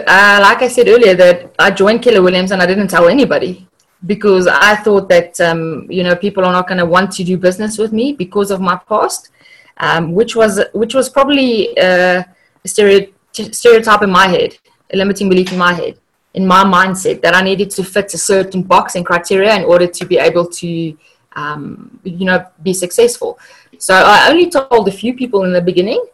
uh, 0.08 0.38
like 0.42 0.62
i 0.62 0.68
said 0.68 0.88
earlier 0.88 1.14
that 1.14 1.54
i 1.58 1.70
joined 1.70 2.02
keller 2.02 2.22
williams 2.22 2.50
and 2.50 2.60
i 2.62 2.66
didn't 2.66 2.88
tell 2.88 3.06
anybody 3.06 3.68
because 4.06 4.46
i 4.46 4.74
thought 4.74 5.08
that 5.08 5.38
um, 5.40 5.86
you 5.90 6.02
know 6.02 6.16
people 6.16 6.44
are 6.44 6.52
not 6.52 6.66
going 6.66 6.78
to 6.78 6.86
want 6.86 7.12
to 7.12 7.22
do 7.22 7.36
business 7.36 7.78
with 7.78 7.92
me 7.92 8.12
because 8.12 8.50
of 8.50 8.60
my 8.60 8.76
past 8.88 9.30
um, 9.78 10.12
which 10.12 10.34
was 10.34 10.60
which 10.72 10.94
was 10.94 11.08
probably 11.08 11.76
uh, 11.78 12.22
stereotype 12.66 14.02
in 14.02 14.10
my 14.10 14.28
head, 14.28 14.58
a 14.92 14.96
limiting 14.96 15.28
belief 15.28 15.52
in 15.52 15.58
my 15.58 15.72
head, 15.72 15.98
in 16.34 16.46
my 16.46 16.64
mindset 16.64 17.22
that 17.22 17.34
I 17.34 17.42
needed 17.42 17.70
to 17.70 17.84
fit 17.84 18.12
a 18.14 18.18
certain 18.18 18.62
box 18.62 18.94
and 18.94 19.04
criteria 19.04 19.54
in 19.56 19.64
order 19.64 19.86
to 19.86 20.04
be 20.04 20.18
able 20.18 20.46
to, 20.46 20.96
um, 21.34 21.98
you 22.04 22.26
know, 22.26 22.44
be 22.62 22.72
successful. 22.72 23.38
So 23.78 23.94
I 23.94 24.30
only 24.30 24.50
told 24.50 24.88
a 24.88 24.92
few 24.92 25.14
people 25.14 25.44
in 25.44 25.52
the 25.52 25.60
beginning, 25.60 26.04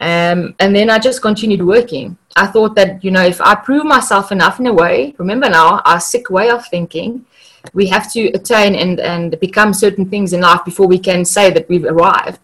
um, 0.00 0.54
and 0.60 0.74
then 0.74 0.90
I 0.90 0.98
just 0.98 1.22
continued 1.22 1.64
working. 1.64 2.16
I 2.36 2.46
thought 2.46 2.76
that 2.76 3.02
you 3.02 3.10
know 3.10 3.22
if 3.22 3.40
I 3.40 3.54
prove 3.54 3.84
myself 3.84 4.30
enough 4.30 4.60
in 4.60 4.66
a 4.66 4.72
way, 4.72 5.14
remember 5.18 5.48
now 5.48 5.80
our 5.84 6.00
sick 6.00 6.30
way 6.30 6.50
of 6.50 6.66
thinking, 6.66 7.24
we 7.72 7.86
have 7.86 8.12
to 8.12 8.26
attain 8.28 8.74
and 8.74 9.00
and 9.00 9.40
become 9.40 9.72
certain 9.72 10.08
things 10.08 10.32
in 10.32 10.40
life 10.40 10.64
before 10.64 10.86
we 10.86 10.98
can 10.98 11.24
say 11.24 11.50
that 11.50 11.68
we've 11.68 11.84
arrived. 11.84 12.40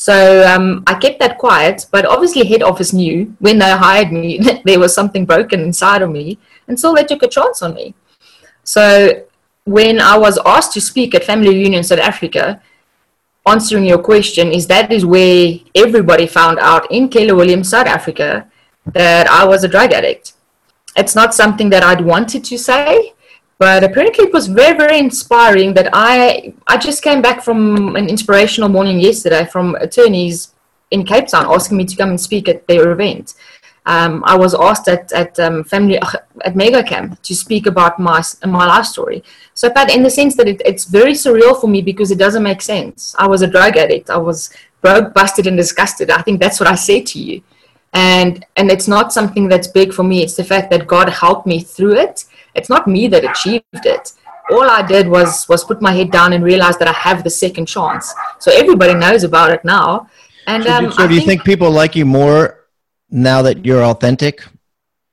So 0.00 0.46
um, 0.48 0.82
I 0.86 0.94
kept 0.94 1.20
that 1.20 1.36
quiet, 1.36 1.84
but 1.90 2.06
obviously 2.06 2.46
head 2.46 2.62
office 2.62 2.94
knew 2.94 3.36
when 3.38 3.58
they 3.58 3.70
hired 3.70 4.10
me 4.10 4.38
that 4.44 4.62
there 4.64 4.80
was 4.80 4.94
something 4.94 5.26
broken 5.26 5.60
inside 5.60 6.00
of 6.00 6.10
me, 6.10 6.38
and 6.68 6.80
so 6.80 6.94
they 6.94 7.04
took 7.04 7.22
a 7.22 7.28
chance 7.28 7.60
on 7.60 7.74
me. 7.74 7.94
So 8.64 9.26
when 9.64 10.00
I 10.00 10.16
was 10.16 10.38
asked 10.46 10.72
to 10.72 10.80
speak 10.80 11.14
at 11.14 11.24
Family 11.24 11.50
Reunion 11.50 11.84
South 11.84 11.98
Africa, 11.98 12.62
answering 13.46 13.84
your 13.84 13.98
question 13.98 14.50
is 14.52 14.66
that 14.68 14.90
is 14.90 15.04
where 15.04 15.58
everybody 15.74 16.26
found 16.26 16.58
out 16.60 16.90
in 16.90 17.10
Keller 17.10 17.34
Williams 17.34 17.68
South 17.68 17.86
Africa 17.86 18.50
that 18.86 19.28
I 19.28 19.44
was 19.44 19.64
a 19.64 19.68
drug 19.68 19.92
addict. 19.92 20.32
It's 20.96 21.14
not 21.14 21.34
something 21.34 21.68
that 21.68 21.82
I'd 21.82 22.00
wanted 22.00 22.42
to 22.44 22.56
say, 22.56 23.12
but 23.60 23.84
apparently 23.84 24.24
it 24.24 24.32
was 24.32 24.48
very 24.48 24.76
very 24.76 24.98
inspiring 24.98 25.72
that 25.74 25.88
i 25.92 26.52
i 26.66 26.76
just 26.76 27.02
came 27.02 27.22
back 27.22 27.42
from 27.42 27.94
an 27.94 28.08
inspirational 28.08 28.68
morning 28.68 28.98
yesterday 28.98 29.44
from 29.44 29.76
attorneys 29.76 30.54
in 30.90 31.04
cape 31.04 31.28
town 31.28 31.46
asking 31.48 31.76
me 31.76 31.84
to 31.84 31.94
come 31.94 32.10
and 32.10 32.20
speak 32.20 32.48
at 32.48 32.66
their 32.66 32.90
event 32.90 33.34
um, 33.86 34.22
I 34.26 34.36
was 34.36 34.54
asked 34.54 34.88
at, 34.88 35.10
at 35.12 35.38
um, 35.40 35.64
family 35.64 35.98
at 36.44 36.54
Mega 36.54 36.82
Camp 36.82 37.20
to 37.22 37.34
speak 37.34 37.66
about 37.66 37.98
my 37.98 38.22
my 38.46 38.66
life 38.66 38.84
story. 38.84 39.24
So, 39.54 39.70
but 39.70 39.90
in 39.94 40.02
the 40.02 40.10
sense 40.10 40.36
that 40.36 40.46
it, 40.46 40.60
it's 40.64 40.84
very 40.84 41.12
surreal 41.12 41.58
for 41.60 41.66
me 41.66 41.80
because 41.80 42.10
it 42.10 42.18
doesn't 42.18 42.42
make 42.42 42.62
sense. 42.62 43.14
I 43.18 43.26
was 43.26 43.42
a 43.42 43.46
drug 43.46 43.76
addict. 43.76 44.10
I 44.10 44.18
was 44.18 44.50
broke, 44.82 45.14
busted, 45.14 45.46
and 45.46 45.56
disgusted. 45.56 46.10
I 46.10 46.22
think 46.22 46.40
that's 46.40 46.60
what 46.60 46.68
I 46.68 46.74
said 46.74 47.06
to 47.06 47.18
you, 47.18 47.42
and 47.92 48.44
and 48.56 48.70
it's 48.70 48.88
not 48.88 49.12
something 49.12 49.48
that's 49.48 49.68
big 49.68 49.92
for 49.92 50.02
me. 50.02 50.22
It's 50.22 50.36
the 50.36 50.44
fact 50.44 50.70
that 50.70 50.86
God 50.86 51.08
helped 51.08 51.46
me 51.46 51.60
through 51.60 51.96
it, 51.96 52.24
it's 52.54 52.68
not 52.68 52.86
me 52.86 53.08
that 53.08 53.24
achieved 53.24 53.64
it 53.86 54.12
all 54.52 54.68
I 54.68 54.82
did 54.82 55.08
was 55.08 55.48
was 55.48 55.64
put 55.64 55.80
my 55.80 55.92
head 55.92 56.10
down 56.10 56.32
and 56.32 56.42
realize 56.44 56.76
that 56.78 56.88
I 56.88 56.92
have 56.92 57.24
the 57.24 57.30
second 57.30 57.66
chance. 57.66 58.14
So 58.38 58.50
everybody 58.52 58.94
knows 58.94 59.24
about 59.24 59.50
it 59.50 59.64
now. 59.64 60.08
And 60.46 60.64
so, 60.64 60.72
um, 60.72 60.92
so 60.92 61.06
do 61.06 61.14
you 61.14 61.20
think, 61.20 61.42
think, 61.42 61.44
people 61.44 61.70
like 61.70 61.94
you 61.94 62.04
more 62.04 62.66
now 63.10 63.42
that 63.42 63.64
you're 63.64 63.84
authentic? 63.84 64.42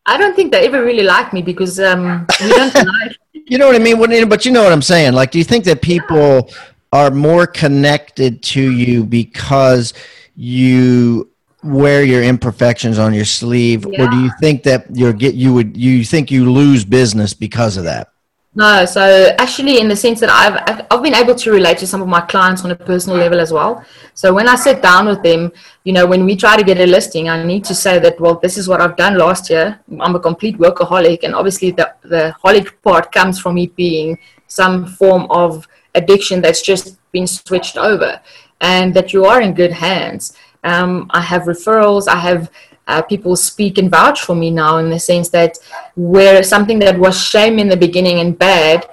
I 0.06 0.18
don't 0.18 0.36
think 0.36 0.52
they 0.52 0.66
ever 0.66 0.84
really 0.84 1.04
like 1.04 1.34
me 1.34 1.42
because 1.42 1.80
um, 1.80 2.26
we 2.42 2.50
don't 2.50 2.74
like. 2.76 3.18
you 3.34 3.58
know 3.58 3.68
what 3.68 3.76
I 3.76 3.80
mean? 3.80 4.30
But 4.30 4.46
you 4.46 4.52
know 4.52 4.64
what 4.64 4.72
I'm 4.72 4.82
saying. 4.82 5.14
Like, 5.14 5.32
do 5.32 5.38
you 5.38 5.44
think 5.44 5.66
that 5.66 5.82
people 5.82 6.50
are 6.94 7.12
more 7.12 7.46
connected 7.46 8.42
to 8.42 8.72
you 8.72 9.04
because 9.04 9.94
you 10.36 11.30
wear 11.68 12.04
your 12.04 12.24
imperfections 12.24 12.98
on 12.98 13.14
your 13.14 13.26
sleeve 13.26 13.86
yeah. 13.90 14.04
or 14.04 14.10
do 14.10 14.18
you 14.20 14.32
think 14.40 14.64
that 14.64 14.86
you're 14.94 15.14
get 15.14 15.36
you 15.36 15.54
would 15.54 15.76
you 15.76 16.04
think 16.04 16.32
you 16.32 16.52
lose 16.52 16.86
business 16.86 17.34
because 17.34 17.78
of 17.78 17.84
that 17.84 18.10
No, 18.58 18.86
so 18.86 19.36
actually, 19.38 19.80
in 19.80 19.88
the 19.88 19.96
sense 19.96 20.20
that 20.20 20.32
I've 20.32 20.84
I've 20.90 21.04
been 21.04 21.14
able 21.14 21.36
to 21.36 21.52
relate 21.52 21.78
to 21.78 21.86
some 21.86 22.02
of 22.02 22.08
my 22.08 22.22
clients 22.22 22.66
on 22.66 22.72
a 22.72 22.76
personal 22.76 23.16
level 23.16 23.40
as 23.40 23.54
well. 23.54 23.86
So 24.16 24.34
when 24.34 24.48
I 24.50 24.56
sit 24.56 24.82
down 24.82 25.06
with 25.06 25.22
them, 25.22 25.52
you 25.84 25.94
know, 25.94 26.08
when 26.08 26.26
we 26.26 26.36
try 26.36 26.58
to 26.58 26.64
get 26.64 26.80
a 26.80 26.88
listing, 26.88 27.30
I 27.30 27.44
need 27.44 27.64
to 27.66 27.76
say 27.76 28.00
that 28.00 28.20
well, 28.20 28.40
this 28.46 28.58
is 28.58 28.68
what 28.68 28.82
I've 28.82 28.96
done 28.96 29.16
last 29.16 29.52
year. 29.52 29.80
I'm 30.00 30.16
a 30.16 30.20
complete 30.20 30.58
workaholic, 30.58 31.20
and 31.22 31.36
obviously 31.36 31.70
the 31.70 31.94
the 32.02 32.24
holic 32.44 32.74
part 32.82 33.12
comes 33.12 33.40
from 33.40 33.54
me 33.60 33.68
being 33.68 34.18
some 34.48 34.88
form 34.88 35.28
of 35.30 35.68
addiction 35.94 36.42
that's 36.42 36.64
just 36.64 36.98
been 37.12 37.28
switched 37.28 37.78
over, 37.78 38.20
and 38.60 38.92
that 38.96 39.14
you 39.14 39.26
are 39.26 39.40
in 39.40 39.54
good 39.54 39.74
hands. 39.88 40.34
Um, 40.64 41.08
I 41.12 41.22
have 41.22 41.44
referrals. 41.44 42.08
I 42.08 42.16
have 42.18 42.52
uh, 42.88 43.02
people 43.02 43.36
speak 43.36 43.78
and 43.78 43.92
vouch 43.92 44.22
for 44.22 44.36
me 44.36 44.50
now 44.50 44.78
in 44.78 44.90
the 44.90 45.00
sense 45.00 45.30
that 45.30 45.58
where 45.96 46.42
something 46.44 46.80
that 46.80 46.98
was 46.98 47.22
shame 47.22 47.60
in 47.60 47.68
the 47.68 47.78
beginning 47.78 48.20
and 48.20 48.38
bad 48.38 48.90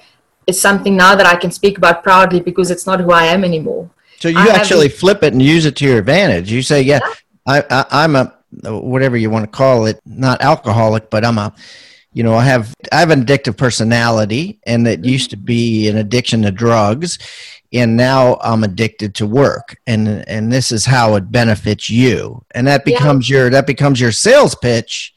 is 0.47 0.61
something 0.61 0.97
now 0.97 1.15
that 1.15 1.27
I 1.27 1.37
can 1.37 1.51
speak 1.51 1.79
about 1.79 2.03
proudly 2.03 2.41
because 2.41 2.71
it's 2.71 2.87
not 2.87 3.01
who 3.01 3.13
I 3.13 3.25
am 3.25 3.45
anymore. 3.45 3.89
So 4.19 4.29
you 4.29 4.39
I 4.39 4.49
actually 4.49 4.89
flip 4.89 5.23
it 5.23 5.33
and 5.33 5.43
use 5.43 5.65
it 5.65 5.77
to 5.77 5.85
your 5.85 5.99
advantage. 5.99 6.51
You 6.51 6.63
say, 6.63 6.83
yeah, 6.83 7.01
yeah. 7.03 7.15
I, 7.47 7.65
I, 7.71 7.85
I'm 8.05 8.17
a, 8.17 8.35
whatever 8.65 9.17
you 9.17 9.31
want 9.31 9.45
to 9.45 9.51
call 9.51 9.87
it, 9.87 10.01
not 10.05 10.41
alcoholic, 10.41 11.11
but 11.11 11.25
I'm 11.25 11.39
a, 11.39 11.55
you 12.15 12.23
know, 12.23 12.35
I 12.35 12.45
have, 12.45 12.73
I 12.93 13.01
have 13.01 13.11
an 13.11 13.25
addictive 13.25 13.57
personality 13.57 14.61
and 14.67 14.87
it 14.87 15.05
used 15.05 15.31
to 15.31 15.37
be 15.37 15.89
an 15.89 15.99
addiction 15.99 16.43
to 16.43 16.53
drugs 16.53 17.19
and 17.73 17.97
now 17.97 18.39
I'm 18.41 18.63
addicted 18.63 19.17
to 19.17 19.27
work 19.27 19.77
and 19.87 20.27
and 20.29 20.51
this 20.51 20.71
is 20.71 20.87
how 20.87 21.17
it 21.17 21.33
benefits 21.33 21.91
you. 21.91 22.45
And 22.53 22.69
that 22.69 22.85
becomes 22.85 23.29
yeah. 23.29 23.39
your 23.39 23.51
that 23.51 23.67
becomes 23.67 24.01
your 24.01 24.13
sales 24.13 24.55
pitch. 24.55 25.11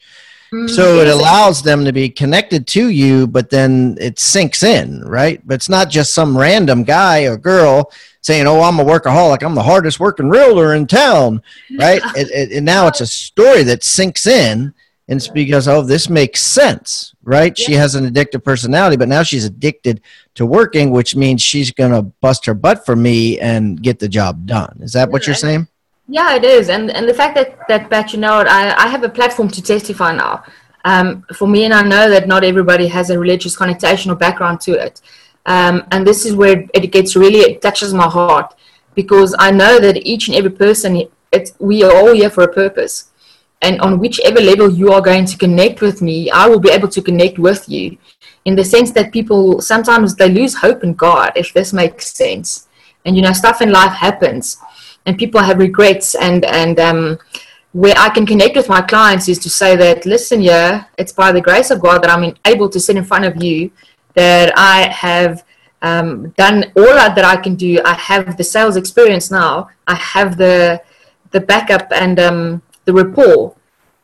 Mm-hmm. 0.54 0.68
so 0.70 1.00
it 1.00 1.10
allows 1.10 1.62
them 1.62 1.84
to 1.84 1.92
be 1.92 2.08
connected 2.08 2.68
to 2.68 2.88
you 2.88 3.28
but 3.28 3.50
then 3.50 3.98
it 4.00 4.18
sinks 4.18 4.64
in 4.64 5.02
right? 5.02 5.46
But 5.46 5.56
it's 5.56 5.68
not 5.68 5.90
just 5.90 6.14
some 6.14 6.38
random 6.38 6.84
guy 6.86 7.24
or 7.24 7.38
girl 7.38 7.92
saying 8.22 8.48
oh 8.48 8.62
I'm 8.62 8.80
a 8.80 8.86
workaholic. 8.86 9.44
I'm 9.44 9.56
the 9.56 9.62
hardest 9.62 10.00
working 10.00 10.30
realtor 10.30 10.74
in 10.74 10.88
town 10.88 11.44
right? 11.78 12.02
It, 12.16 12.30
it, 12.32 12.58
and 12.58 12.66
now 12.66 12.88
it's 12.88 13.02
a 13.02 13.08
story 13.08 13.64
that 13.64 13.84
sinks 13.84 14.26
in 14.26 14.74
and 15.08 15.18
it's 15.18 15.28
because 15.28 15.68
oh 15.68 15.82
this 15.82 16.10
makes 16.10 16.42
sense 16.42 17.14
right? 17.24 17.58
Yeah. 17.58 17.66
she 17.66 17.74
has 17.74 17.96
an 17.96 18.06
addictive 18.10 18.44
personality 18.44 18.98
but 18.98 19.08
now 19.08 19.24
she's 19.24 19.46
addicted 19.46 20.02
to 20.36 20.46
working 20.46 20.92
which 20.92 21.16
means 21.16 21.42
she's 21.42 21.72
going 21.72 21.92
to 21.92 22.02
bust 22.22 22.46
her 22.46 22.54
butt 22.54 22.86
for 22.86 22.96
me 22.96 23.40
and 23.40 23.82
get 23.82 24.00
the 24.00 24.08
job 24.08 24.46
done. 24.46 24.80
Is 24.82 24.94
that 24.94 25.10
what 25.10 25.26
you're 25.28 25.36
saying? 25.36 25.68
Yeah 26.08 26.36
it 26.36 26.44
is. 26.44 26.70
And 26.70 26.90
and 26.92 27.08
the 27.08 27.14
fact 27.14 27.36
that 27.36 27.58
that 27.68 27.90
Pat, 27.90 28.14
you 28.14 28.20
know 28.20 28.34
I, 28.48 28.86
I 28.86 28.88
have 28.88 29.04
a 29.04 29.10
platform 29.10 29.50
to 29.50 29.62
testify 29.62 30.16
now. 30.16 30.44
Um, 30.86 31.26
for 31.34 31.48
me 31.48 31.66
and 31.66 31.74
i 31.74 31.82
know 31.82 32.10
that 32.10 32.30
not 32.30 32.46
everybody 32.46 32.88
has 32.88 33.10
a 33.10 33.20
religious 33.20 33.58
connotation 33.58 34.10
or 34.12 34.16
background 34.16 34.62
to 34.62 34.72
it. 34.72 35.02
Um, 35.46 35.86
and 35.92 36.06
this 36.06 36.26
is 36.26 36.34
where 36.36 36.66
it 36.74 36.92
gets 36.92 37.16
really 37.16 37.40
it 37.40 37.62
touches 37.62 37.94
my 37.94 38.08
heart 38.08 38.54
because 38.96 39.36
i 39.40 39.50
know 39.52 39.80
that 39.80 39.96
each 39.98 40.28
and 40.28 40.36
every 40.36 40.50
person 40.50 41.08
it's, 41.32 41.54
we 41.60 41.84
are 41.84 41.94
all 41.96 42.14
here 42.14 42.30
for 42.30 42.44
a 42.44 42.54
purpose 42.54 43.12
and 43.62 43.82
on 43.82 44.00
whichever 44.00 44.40
level 44.40 44.72
you 44.72 44.92
are 44.92 45.02
going 45.02 45.26
to 45.26 45.38
connect 45.38 45.82
with 45.82 46.02
me 46.02 46.30
i 46.32 46.48
will 46.48 46.60
be 46.60 46.70
able 46.70 46.88
to 46.88 47.02
connect 47.02 47.40
with 47.40 47.68
you. 47.68 47.98
In 48.46 48.56
the 48.56 48.64
sense 48.64 48.92
that 48.92 49.12
people 49.12 49.62
sometimes 49.62 50.16
they 50.16 50.30
lose 50.30 50.56
hope 50.56 50.84
in 50.84 50.94
god 50.94 51.34
if 51.36 51.54
this 51.54 51.74
makes 51.74 52.14
sense. 52.14 52.68
And 53.06 53.16
you 53.16 53.22
know 53.22 53.34
stuff 53.34 53.62
in 53.62 53.72
life 53.72 53.94
happens. 53.94 54.58
And 55.06 55.18
people 55.18 55.42
have 55.42 55.58
regrets. 55.58 56.16
And 56.16 56.46
and 56.46 56.80
um, 56.80 57.20
where 57.74 57.96
i 57.98 58.10
can 58.10 58.26
connect 58.26 58.56
with 58.56 58.70
my 58.70 58.82
clients 58.82 59.28
is 59.28 59.38
to 59.38 59.50
say 59.50 59.76
that 59.76 60.06
listen 60.06 60.42
yeah 60.42 60.86
it's 60.98 61.12
by 61.12 61.34
the 61.34 61.42
grace 61.42 61.70
of 61.70 61.82
god 61.82 62.02
that 62.02 62.10
i'm 62.10 62.34
able 62.46 62.70
to 62.70 62.80
sit 62.80 62.96
in 62.96 63.04
front 63.04 63.26
of 63.26 63.44
you 63.44 63.70
that 64.16 64.54
i 64.58 64.88
have 64.88 65.44
um, 65.82 66.30
done 66.38 66.72
all 66.76 66.96
that 66.96 67.24
i 67.24 67.38
can 67.38 67.56
do. 67.56 67.80
I 67.86 67.94
have 67.94 68.38
the 68.38 68.44
sales 68.44 68.78
experience 68.78 69.30
now. 69.30 69.70
I 69.88 69.96
have 69.96 70.38
the 70.38 70.82
the 71.32 71.42
backup 71.42 71.92
and 71.92 72.20
um, 72.20 72.62
the 72.88 72.94
rapport, 72.94 73.56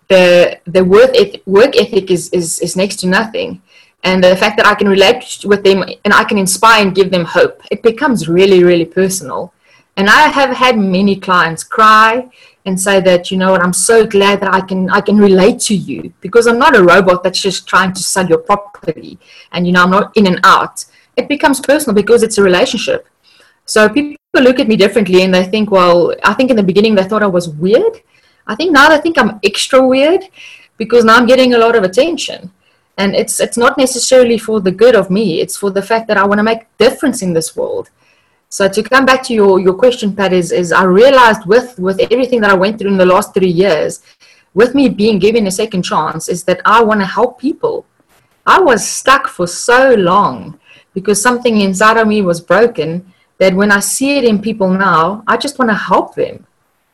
the 0.09 0.59
the 0.65 0.83
work 0.83 1.11
ethic, 1.15 1.41
work 1.47 1.73
ethic 1.83 2.11
is, 2.11 2.29
is 2.29 2.59
is 2.59 2.75
next 2.75 2.97
to 2.97 3.07
nothing, 3.07 3.61
and 4.03 4.23
the 4.23 4.35
fact 4.35 4.57
that 4.57 4.67
I 4.67 4.75
can 4.75 4.89
relate 4.89 5.23
with 5.45 5.63
them 5.63 5.83
and 6.03 6.13
I 6.13 6.23
can 6.25 6.37
inspire 6.37 6.81
and 6.85 6.93
give 6.93 7.09
them 7.09 7.25
hope, 7.25 7.63
it 7.71 7.81
becomes 7.81 8.27
really 8.27 8.63
really 8.63 8.85
personal. 8.85 9.53
And 9.95 10.09
I 10.09 10.21
have 10.39 10.51
had 10.63 10.77
many 10.77 11.15
clients 11.27 11.63
cry 11.63 12.27
and 12.65 12.79
say 12.79 12.99
that 12.99 13.31
you 13.31 13.37
know 13.37 13.51
what 13.51 13.63
I'm 13.63 13.77
so 13.89 14.05
glad 14.05 14.41
that 14.41 14.53
I 14.53 14.61
can 14.69 14.89
I 14.89 15.01
can 15.01 15.17
relate 15.17 15.59
to 15.69 15.75
you 15.75 16.13
because 16.19 16.45
I'm 16.47 16.59
not 16.59 16.75
a 16.75 16.83
robot 16.83 17.23
that's 17.23 17.41
just 17.41 17.67
trying 17.73 17.93
to 17.93 18.03
sell 18.03 18.27
your 18.27 18.39
property 18.39 19.17
and 19.53 19.65
you 19.65 19.71
know 19.71 19.83
I'm 19.83 19.95
not 19.97 20.11
in 20.17 20.27
and 20.27 20.39
out. 20.43 20.83
It 21.15 21.29
becomes 21.29 21.61
personal 21.61 21.95
because 21.95 22.21
it's 22.23 22.37
a 22.37 22.43
relationship. 22.43 23.07
So 23.65 23.87
people 23.87 24.17
look 24.47 24.59
at 24.59 24.67
me 24.67 24.75
differently 24.75 25.21
and 25.23 25.33
they 25.33 25.45
think, 25.45 25.71
well, 25.71 26.13
I 26.23 26.33
think 26.33 26.49
in 26.49 26.57
the 26.57 26.69
beginning 26.71 26.95
they 26.95 27.07
thought 27.07 27.23
I 27.23 27.27
was 27.39 27.47
weird 27.47 28.01
I 28.47 28.55
think 28.55 28.71
now 28.71 28.89
I 28.89 28.97
think 28.97 29.17
I'm 29.17 29.39
extra 29.43 29.85
weird 29.85 30.23
because 30.77 31.05
now 31.05 31.15
I'm 31.15 31.25
getting 31.25 31.53
a 31.53 31.57
lot 31.57 31.75
of 31.75 31.83
attention. 31.83 32.51
And 32.97 33.15
it's 33.15 33.39
it's 33.39 33.57
not 33.57 33.77
necessarily 33.77 34.37
for 34.37 34.59
the 34.61 34.71
good 34.71 34.95
of 34.95 35.09
me, 35.09 35.41
it's 35.41 35.57
for 35.57 35.71
the 35.71 35.81
fact 35.81 36.07
that 36.07 36.17
I 36.17 36.25
want 36.25 36.39
to 36.39 36.43
make 36.43 36.61
a 36.63 36.67
difference 36.77 37.21
in 37.21 37.33
this 37.33 37.55
world. 37.55 37.89
So 38.49 38.67
to 38.67 38.83
come 38.83 39.03
back 39.03 39.23
to 39.23 39.33
your, 39.33 39.59
your 39.59 39.73
question, 39.73 40.15
Pat, 40.15 40.31
is, 40.31 40.51
is 40.51 40.71
I 40.71 40.83
realized 40.83 41.43
with, 41.47 41.79
with 41.79 41.99
everything 42.11 42.39
that 42.41 42.51
I 42.51 42.53
went 42.53 42.77
through 42.77 42.91
in 42.91 42.97
the 42.97 43.05
last 43.13 43.33
three 43.33 43.49
years, 43.49 44.03
with 44.53 44.75
me 44.75 44.89
being 44.89 45.17
given 45.17 45.47
a 45.47 45.51
second 45.51 45.81
chance, 45.81 46.29
is 46.29 46.43
that 46.43 46.61
I 46.63 46.83
want 46.83 46.99
to 46.99 47.07
help 47.07 47.39
people. 47.39 47.87
I 48.45 48.59
was 48.59 48.87
stuck 48.87 49.27
for 49.27 49.47
so 49.47 49.95
long 49.95 50.59
because 50.93 51.19
something 51.19 51.61
inside 51.61 51.97
of 51.97 52.07
me 52.07 52.21
was 52.21 52.41
broken 52.41 53.11
that 53.39 53.55
when 53.55 53.71
I 53.71 53.79
see 53.79 54.19
it 54.19 54.23
in 54.23 54.39
people 54.39 54.69
now, 54.69 55.23
I 55.25 55.35
just 55.35 55.57
want 55.57 55.71
to 55.71 55.75
help 55.75 56.13
them 56.13 56.45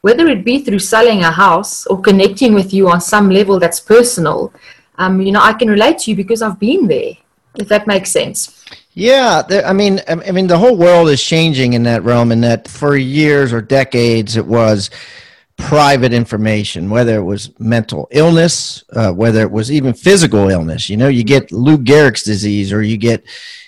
whether 0.02 0.28
it 0.28 0.46
be 0.46 0.60
through 0.64 0.80
selling 0.80 1.24
a 1.24 1.32
house 1.32 1.86
or 1.88 2.02
connecting 2.02 2.54
with 2.54 2.74
you 2.74 2.90
on 2.90 3.02
some 3.02 3.30
level 3.30 3.60
that's 3.60 3.80
personal, 3.80 4.54
um, 4.98 5.22
you 5.22 5.32
know, 5.32 5.42
I 5.42 5.54
can 5.54 5.70
relate 5.70 6.00
to 6.00 6.12
you 6.12 6.18
because 6.18 6.42
I've 6.42 6.60
been 6.60 6.88
there. 6.88 7.14
If 7.56 7.68
that 7.70 7.88
makes 7.88 8.12
sense. 8.12 8.64
Yeah, 8.94 9.42
I 9.66 9.74
mean, 9.74 10.02
I 10.08 10.32
mean, 10.32 10.48
the 10.48 10.58
whole 10.58 10.78
world 10.78 11.10
is 11.10 11.24
changing 11.24 11.74
in 11.74 11.84
that 11.84 12.04
realm. 12.04 12.32
In 12.32 12.42
that, 12.42 12.68
for 12.68 12.96
years 12.96 13.52
or 13.52 13.62
decades, 13.62 14.38
it 14.38 14.46
was 14.46 14.90
private 15.58 16.14
information, 16.14 16.90
whether 16.90 17.18
it 17.18 17.24
was 17.24 17.58
mental 17.60 18.08
illness, 18.12 18.84
uh, 18.94 19.12
whether 19.12 19.42
it 19.42 19.52
was 19.52 19.72
even 19.72 19.94
physical 19.94 20.50
illness. 20.50 20.90
You 20.90 20.98
know, 20.98 21.08
you 21.08 21.24
get 21.24 21.52
Lou 21.52 21.78
Gehrig's 21.78 22.24
disease, 22.24 22.72
or 22.72 22.82
you 22.82 22.98
get, 22.98 23.24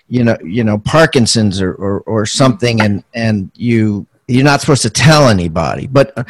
you 0.08 0.24
know, 0.24 0.38
you 0.44 0.64
know, 0.64 0.78
Parkinson's, 0.78 1.62
or 1.62 1.74
or, 1.74 2.02
or 2.02 2.26
something, 2.26 2.82
and 2.82 3.04
and 3.14 3.52
you 3.56 4.06
you're 4.32 4.44
not 4.44 4.62
supposed 4.62 4.82
to 4.82 4.90
tell 4.90 5.28
anybody 5.28 5.88
but 5.88 6.28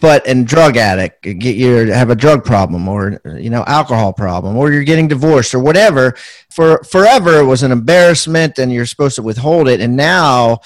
but 0.00 0.26
and 0.26 0.46
drug 0.46 0.76
addict 0.76 1.22
get 1.22 1.56
you 1.56 1.92
have 1.92 2.10
a 2.10 2.14
drug 2.14 2.44
problem 2.44 2.88
or 2.88 3.20
you 3.38 3.50
know 3.50 3.64
alcohol 3.66 4.12
problem 4.12 4.56
or 4.56 4.72
you're 4.72 4.84
getting 4.84 5.08
divorced 5.08 5.54
or 5.54 5.58
whatever 5.58 6.14
for 6.48 6.82
forever 6.84 7.40
it 7.40 7.44
was 7.44 7.62
an 7.62 7.72
embarrassment 7.72 8.58
and 8.58 8.72
you're 8.72 8.86
supposed 8.86 9.16
to 9.16 9.22
withhold 9.22 9.68
it. 9.68 9.80
And 9.80 9.96
now 9.96 10.60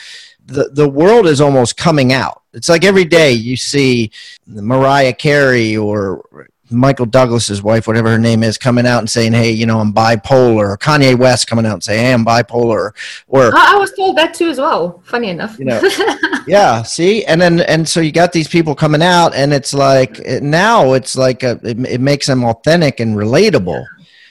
the 0.45 0.71
the 0.71 0.89
world 0.89 1.27
is 1.27 1.41
almost 1.41 1.77
coming 1.77 2.13
out. 2.13 2.43
It's 2.53 2.69
like 2.69 2.85
every 2.85 3.05
day 3.05 3.33
you 3.33 3.57
see 3.57 4.11
mariah 4.47 5.13
carey 5.13 5.77
or 5.77 6.49
Michael 6.71 7.07
Douglas's 7.07 7.63
wife, 7.63 7.87
whatever 7.87 8.11
her 8.11 8.19
name 8.19 8.43
is, 8.43 8.57
coming 8.57 8.87
out 8.87 9.01
and 9.01 9.11
saying, 9.11 9.33
"Hey, 9.33 9.51
you 9.51 9.67
know, 9.67 9.81
I'm 9.81 9.93
bipolar," 9.93 10.71
or 10.71 10.79
Kanye 10.79 11.17
West 11.17 11.47
coming 11.47 11.67
out 11.67 11.75
and 11.75 11.85
saying, 11.85 12.05
"Hey, 12.05 12.13
I'm 12.13 12.25
bipolar," 12.25 12.93
or 13.29 13.57
I, 13.57 13.75
I 13.75 13.77
was 13.77 13.93
told 13.93 14.17
that 14.17 14.35
too 14.35 14.49
as 14.49 14.59
well. 14.59 15.03
Funny 15.05 15.29
enough, 15.29 15.59
you 15.59 15.67
know, 15.67 15.81
yeah. 16.47 16.83
See, 16.83 17.25
and 17.25 17.41
then 17.41 17.61
and 17.61 17.89
so 17.89 18.01
you 18.01 18.13
got 18.13 18.33
these 18.33 18.49
people 18.49 18.75
coming 18.75 19.03
out, 19.03 19.35
and 19.35 19.53
it's 19.53 19.75
like 19.75 20.21
now 20.43 20.95
it's 20.95 21.17
like 21.17 21.43
a, 21.43 21.61
it, 21.63 21.79
it 21.87 22.01
makes 22.01 22.27
them 22.27 22.45
authentic 22.45 23.01
and 23.01 23.15
relatable. 23.17 23.85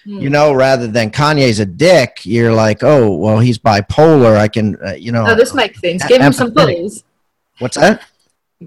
Yeah. 0.05 0.19
You 0.19 0.29
know, 0.29 0.53
rather 0.53 0.87
than 0.87 1.11
Kanye's 1.11 1.59
a 1.59 1.65
dick, 1.65 2.25
you're 2.25 2.53
like, 2.53 2.83
oh, 2.83 3.15
well, 3.15 3.39
he's 3.39 3.57
bipolar. 3.57 4.35
I 4.35 4.49
can, 4.49 4.75
uh, 4.85 4.95
you 4.95 5.13
know. 5.13 5.25
Oh, 5.25 5.33
this 5.33 5.53
makes 5.53 5.79
sense. 5.79 6.05
Give 6.05 6.21
him 6.21 6.33
some 6.33 6.53
pills. 6.53 7.05
What's 7.59 7.77
that? 7.77 8.01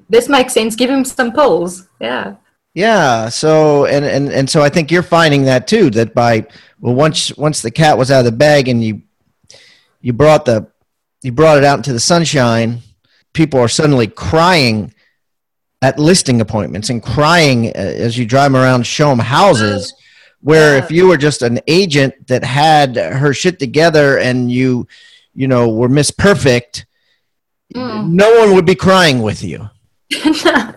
This 0.09 0.31
makes 0.31 0.55
sense. 0.55 0.77
Give 0.77 0.89
him 0.89 1.05
some 1.05 1.33
pills. 1.33 1.89
Yeah. 2.01 2.37
Yeah. 2.77 3.31
So 3.31 3.87
and 3.87 4.05
and 4.05 4.29
and 4.29 4.51
so 4.51 4.61
I 4.61 4.69
think 4.69 4.91
you're 4.91 5.03
finding 5.03 5.45
that 5.45 5.67
too. 5.67 5.89
That 5.89 6.15
by 6.15 6.47
well, 6.79 6.95
once 6.95 7.35
once 7.39 7.63
the 7.63 7.71
cat 7.71 7.97
was 7.97 8.11
out 8.11 8.19
of 8.19 8.27
the 8.27 8.33
bag 8.33 8.69
and 8.69 8.85
you 8.85 9.01
you 10.03 10.13
brought 10.13 10.45
the 10.45 10.69
you 11.23 11.33
brought 11.33 11.57
it 11.57 11.65
out 11.65 11.79
into 11.79 11.95
the 11.95 12.01
sunshine, 12.01 12.81
people 13.33 13.59
are 13.59 13.69
suddenly 13.69 14.07
crying 14.07 14.93
at 15.81 15.99
listing 15.99 16.43
appointments 16.43 16.91
and 16.91 17.03
crying 17.03 17.69
uh, 17.69 17.79
as 17.79 18.19
you 18.19 18.27
drive 18.27 18.53
them 18.53 18.61
around, 18.61 18.87
show 18.87 19.09
them 19.09 19.21
houses. 19.21 19.95
Where 20.43 20.77
if 20.77 20.91
you 20.91 21.09
were 21.09 21.17
just 21.17 21.41
an 21.41 21.61
agent 21.67 22.27
that 22.27 22.45
had 22.45 22.97
her 22.97 23.33
shit 23.33 23.59
together 23.59 24.19
and 24.19 24.53
you, 24.53 24.87
you 25.35 25.49
know, 25.49 25.71
were 25.71 25.89
Miss 25.89 26.11
Perfect, 26.11 26.85
mm. 27.75 28.11
no 28.11 28.39
one 28.41 28.55
would 28.55 28.67
be 28.67 28.75
crying 28.75 29.23
with 29.23 29.43
you. 29.43 29.71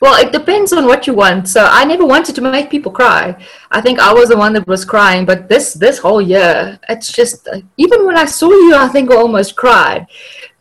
well, 0.00 0.20
it 0.24 0.32
depends 0.32 0.72
on 0.72 0.86
what 0.86 1.06
you 1.06 1.14
want. 1.14 1.48
So 1.48 1.64
I 1.64 1.84
never 1.84 2.04
wanted 2.04 2.34
to 2.34 2.40
make 2.40 2.70
people 2.70 2.92
cry. 2.92 3.36
I 3.70 3.80
think 3.80 3.98
I 3.98 4.12
was 4.12 4.28
the 4.28 4.36
one 4.36 4.52
that 4.54 4.66
was 4.66 4.84
crying. 4.84 5.24
But 5.24 5.48
this 5.48 5.74
this 5.74 5.98
whole 5.98 6.22
year, 6.22 6.78
it's 6.88 7.12
just 7.12 7.48
even 7.76 8.06
when 8.06 8.16
I 8.16 8.26
saw 8.26 8.50
you, 8.50 8.74
I 8.74 8.88
think 8.88 9.10
I 9.10 9.16
almost 9.16 9.56
cried 9.56 10.06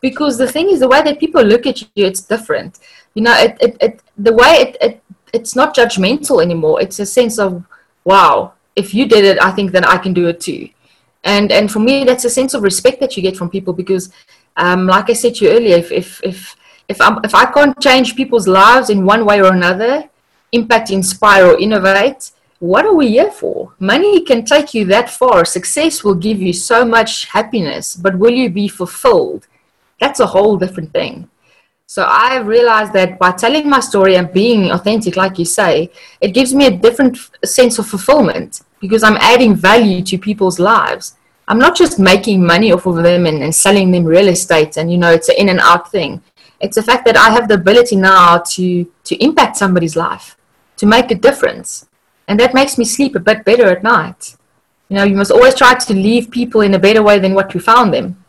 because 0.02 0.38
the 0.38 0.48
thing 0.48 0.70
is, 0.70 0.80
the 0.80 0.88
way 0.88 1.02
that 1.02 1.20
people 1.20 1.44
look 1.44 1.66
at 1.68 1.82
you, 1.82 2.06
it's 2.06 2.22
different. 2.22 2.80
You 3.14 3.24
know, 3.24 3.34
it 3.34 3.58
it, 3.62 3.78
it 3.82 4.02
the 4.18 4.34
way 4.34 4.54
it, 4.64 4.78
it 4.82 5.04
it's 5.34 5.56
not 5.56 5.76
judgmental 5.76 6.42
anymore. 6.42 6.82
It's 6.82 7.00
a 7.00 7.06
sense 7.06 7.40
of 7.40 7.64
wow, 8.04 8.54
if 8.76 8.94
you 8.94 9.06
did 9.06 9.26
it, 9.26 9.42
I 9.42 9.52
think 9.52 9.72
then 9.72 9.86
I 9.86 9.98
can 9.98 10.14
do 10.14 10.28
it 10.28 10.40
too. 10.40 10.70
And 11.24 11.52
and 11.52 11.72
for 11.72 11.80
me, 11.80 12.04
that's 12.04 12.26
a 12.26 12.30
sense 12.30 12.54
of 12.54 12.64
respect 12.64 13.00
that 13.00 13.16
you 13.16 13.24
get 13.24 13.38
from 13.38 13.50
people 13.50 13.74
because, 13.74 14.12
um, 14.58 14.88
like 14.88 15.10
I 15.10 15.14
said 15.14 15.36
to 15.36 15.46
you 15.46 15.52
earlier, 15.52 15.78
if 15.78 15.92
if 15.92 16.22
if 16.24 16.56
if, 16.92 17.02
I'm, 17.02 17.20
if 17.24 17.34
I 17.34 17.46
can't 17.46 17.80
change 17.82 18.16
people's 18.16 18.48
lives 18.48 18.90
in 18.90 19.06
one 19.06 19.26
way 19.26 19.42
or 19.42 19.54
another, 19.54 20.10
impact, 20.52 20.92
inspire, 20.92 21.46
or 21.48 21.60
innovate, 21.60 22.32
what 22.60 22.86
are 22.86 22.94
we 22.94 23.08
here 23.08 23.32
for? 23.32 23.74
Money 23.80 24.22
can 24.24 24.46
take 24.46 24.74
you 24.76 24.86
that 24.86 25.10
far. 25.10 25.46
Success 25.46 26.04
will 26.04 26.16
give 26.28 26.40
you 26.40 26.54
so 26.54 26.86
much 26.86 27.26
happiness, 27.26 27.96
but 27.96 28.20
will 28.20 28.36
you 28.42 28.50
be 28.50 28.68
fulfilled? 28.68 29.48
That's 30.00 30.20
a 30.20 30.28
whole 30.28 30.58
different 30.58 30.92
thing. 30.92 31.30
So 31.88 32.04
I 32.04 32.38
realized 32.40 32.94
that 32.94 33.20
by 33.20 33.32
telling 33.32 33.70
my 33.70 33.80
story 33.80 34.16
and 34.16 34.32
being 34.32 34.72
authentic, 34.72 35.16
like 35.16 35.40
you 35.40 35.46
say, 35.46 35.92
it 36.22 36.34
gives 36.34 36.54
me 36.54 36.66
a 36.68 36.78
different 36.86 37.18
sense 37.44 37.80
of 37.80 37.88
fulfillment 37.88 38.62
because 38.80 39.04
I'm 39.04 39.18
adding 39.18 39.56
value 39.56 40.02
to 40.04 40.18
people's 40.18 40.60
lives. 40.60 41.16
I'm 41.48 41.60
not 41.60 41.76
just 41.76 42.00
making 42.00 42.46
money 42.46 42.72
off 42.72 42.86
of 42.86 42.98
them 43.04 43.26
and, 43.26 43.44
and 43.44 43.54
selling 43.54 43.92
them 43.92 44.06
real 44.06 44.30
estate 44.30 44.78
and, 44.78 44.90
you 44.90 44.98
know, 44.98 45.12
it's 45.12 45.28
an 45.28 45.36
in 45.38 45.50
and 45.50 45.60
out 45.60 45.92
thing. 45.92 46.22
It's 46.62 46.76
the 46.76 46.84
fact 46.84 47.06
that 47.06 47.18
I 47.18 47.30
have 47.32 47.48
the 47.48 47.56
ability 47.56 47.96
now 47.96 48.38
to, 48.38 48.86
to 49.04 49.16
impact 49.24 49.58
somebody's 49.58 49.96
life, 49.96 50.38
to 50.78 50.86
make 50.86 51.12
a 51.12 51.16
difference. 51.16 51.88
And 52.28 52.40
that 52.40 52.54
makes 52.54 52.78
me 52.78 52.86
sleep 52.86 53.16
a 53.16 53.20
bit 53.20 53.44
better 53.44 53.68
at 53.68 53.84
night. 53.84 54.36
You 54.90 54.98
know, 54.98 55.04
you 55.04 55.16
must 55.16 55.32
always 55.32 55.56
try 55.56 55.74
to 55.74 55.94
leave 55.94 56.30
people 56.30 56.62
in 56.62 56.74
a 56.74 56.80
better 56.80 57.02
way 57.02 57.20
than 57.20 57.34
what 57.34 57.54
you 57.54 57.60
found 57.60 57.94
them. 57.94 58.22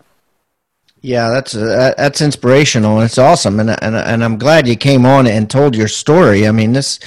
Yeah, 1.01 1.31
that's 1.31 1.57
uh, 1.57 1.95
that's 1.99 2.21
inspirational 2.21 2.99
and 2.99 3.07
it's 3.07 3.19
awesome, 3.19 3.59
and 3.59 3.71
and 3.71 3.97
and 3.97 4.23
I'm 4.23 4.39
glad 4.39 4.69
you 4.69 4.77
came 4.77 5.05
on 5.05 5.27
and 5.27 5.51
told 5.51 5.75
your 5.75 5.89
story. 5.89 6.47
I 6.47 6.53
mean 6.53 6.73
this 6.73 7.01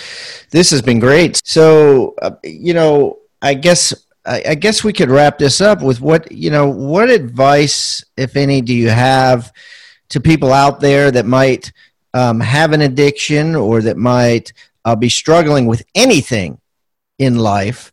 this 0.52 0.70
has 0.72 0.82
been 0.82 1.00
great. 1.00 1.42
So 1.46 2.14
uh, 2.22 2.32
you 2.44 2.74
know, 2.74 3.20
I 3.42 3.54
guess 3.54 3.94
I, 4.26 4.44
I 4.50 4.56
guess 4.56 4.84
we 4.84 4.92
could 4.92 5.10
wrap 5.10 5.38
this 5.38 5.62
up 5.62 5.82
with 5.82 6.02
what 6.02 6.30
you 6.30 6.52
know. 6.52 6.68
What 6.68 7.10
advice, 7.10 8.04
if 8.18 8.36
any, 8.36 8.60
do 8.60 8.74
you 8.74 8.90
have 8.90 9.54
to 10.10 10.20
people 10.20 10.54
out 10.54 10.80
there 10.80 11.12
that 11.12 11.26
might 11.26 11.72
um, 12.14 12.40
have 12.40 12.72
an 12.72 12.82
addiction 12.82 13.56
or 13.56 13.82
that 13.82 13.98
might 13.98 14.54
uh, 14.86 14.96
be 14.96 15.10
struggling 15.10 15.66
with 15.66 15.84
anything 15.96 16.60
in 17.20 17.38
life. 17.38 17.92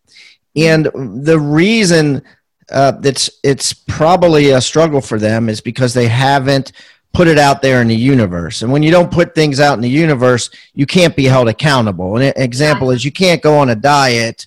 And 0.55 0.87
the 1.25 1.41
reason 1.41 2.23
uh, 2.71 2.93
that's 2.93 3.31
it's 3.43 3.73
probably 3.73 4.51
a 4.51 4.61
struggle 4.61 5.01
for 5.01 5.19
them 5.19 5.49
is 5.49 5.61
because 5.61 5.95
they 5.95 6.09
haven't 6.09 6.73
put 7.13 7.29
it 7.29 7.39
out 7.39 7.61
there 7.61 7.83
in 7.83 7.89
the 7.89 7.97
universe. 7.97 8.63
And 8.63 8.73
when 8.73 8.83
you 8.83 8.91
don't 8.91 9.11
put 9.11 9.35
things 9.35 9.61
out 9.61 9.75
in 9.75 9.83
the 9.83 9.89
universe, 9.89 10.51
you 10.73 10.87
can't 10.87 11.15
be 11.15 11.25
held 11.25 11.49
accountable. 11.49 12.17
An 12.17 12.33
example 12.37 12.91
is 12.91 13.05
you 13.05 13.13
can't 13.13 13.43
go 13.43 13.59
on 13.59 13.71
a 13.71 13.75
diet 13.75 14.47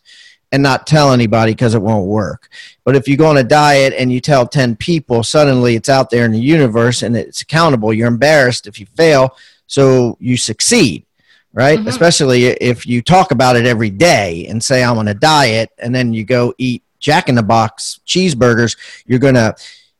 and 0.56 0.64
not 0.64 0.88
tell 0.88 1.12
anybody 1.12 1.52
because 1.52 1.76
it 1.76 1.82
won't 1.82 2.08
work. 2.08 2.48
But 2.86 2.96
if 2.96 3.10
you 3.10 3.18
go 3.18 3.28
on 3.28 3.36
a 3.36 3.44
diet 3.44 3.94
and 3.98 4.10
you 4.10 4.22
tell 4.22 4.48
10 4.48 4.78
people, 4.78 5.22
suddenly 5.22 5.76
it's 5.76 5.90
out 5.90 6.10
there 6.10 6.24
in 6.24 6.32
the 6.32 6.40
universe 6.40 7.04
and 7.04 7.18
it's 7.18 7.42
accountable. 7.42 7.94
You're 7.94 8.08
embarrassed 8.08 8.66
if 8.66 8.80
you 8.80 8.86
fail, 8.96 9.36
so 9.68 10.16
you 10.22 10.38
succeed, 10.38 11.06
right? 11.52 11.78
Mm-hmm. 11.78 11.90
Especially 11.90 12.46
if 12.46 12.88
you 12.88 13.02
talk 13.02 13.32
about 13.32 13.58
it 13.58 13.66
every 13.66 13.90
day 13.90 14.48
and 14.48 14.64
say, 14.64 14.82
I'm 14.82 14.98
on 14.98 15.10
a 15.10 15.14
diet, 15.14 15.72
and 15.78 15.94
then 15.94 16.14
you 16.14 16.24
go 16.24 16.54
eat 16.58 16.84
Jack 17.00 17.28
in 17.28 17.36
the 17.36 17.44
Box 17.44 18.00
cheeseburgers, 18.08 18.78
you're 19.06 19.20
going 19.20 19.36
to 19.36 19.54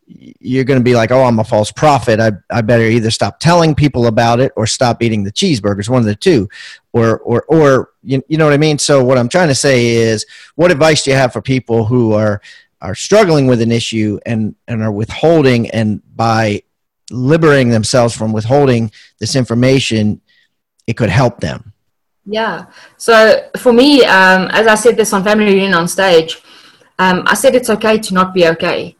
you're 0.08 0.64
going 0.64 0.80
to 0.80 0.84
be 0.84 0.96
like, 0.96 1.12
oh, 1.12 1.24
I'm 1.24 1.40
a 1.40 1.44
false 1.44 1.72
prophet. 1.72 2.20
I, 2.20 2.32
I 2.52 2.62
better 2.62 2.84
either 2.84 3.10
stop 3.10 3.40
telling 3.40 3.74
people 3.74 4.08
about 4.08 4.40
it 4.40 4.52
or 4.56 4.68
stop 4.68 5.02
eating 5.02 5.24
the 5.24 5.32
cheeseburgers, 5.32 5.90
one 5.90 6.00
of 6.00 6.06
the 6.06 6.16
two. 6.16 6.48
Or, 6.94 7.20
or, 7.20 7.44
or 7.48 7.90
you, 8.04 8.24
you 8.28 8.38
know 8.38 8.46
what 8.46 8.54
I 8.54 8.58
mean? 8.58 8.78
So, 8.78 9.04
what 9.04 9.18
I'm 9.18 9.30
trying 9.30 9.48
to 9.48 9.56
say 9.56 9.88
is, 9.88 10.26
what 10.56 10.72
advice 10.72 11.04
do 11.04 11.12
you 11.12 11.18
have 11.18 11.34
for 11.34 11.42
people 11.42 11.86
who 11.86 12.14
are, 12.14 12.42
are 12.82 12.96
struggling 12.96 13.48
with 13.48 13.62
an 13.62 13.72
issue 13.72 14.20
and, 14.26 14.56
and 14.68 14.84
are 14.84 14.92
withholding, 14.92 15.70
and 15.72 16.02
by 16.16 16.62
liberating 17.12 17.70
themselves 17.70 18.16
from 18.16 18.32
withholding 18.32 18.92
this 19.20 19.36
information, 19.36 20.22
it 20.88 20.96
could 20.96 21.10
help 21.10 21.40
them? 21.40 21.74
Yeah. 22.26 22.68
So, 22.98 23.50
for 23.58 23.74
me, 23.74 24.06
um, 24.06 24.50
as 24.52 24.68
I 24.68 24.76
said 24.76 24.96
this 24.98 25.14
on 25.14 25.24
Family 25.24 25.46
Reunion 25.46 25.74
on 25.74 25.88
stage, 25.88 26.42
um, 27.00 27.24
I 27.26 27.34
said 27.34 27.56
it's 27.56 27.70
okay 27.72 27.98
to 27.98 28.14
not 28.14 28.34
be 28.34 28.48
okay 28.48 28.96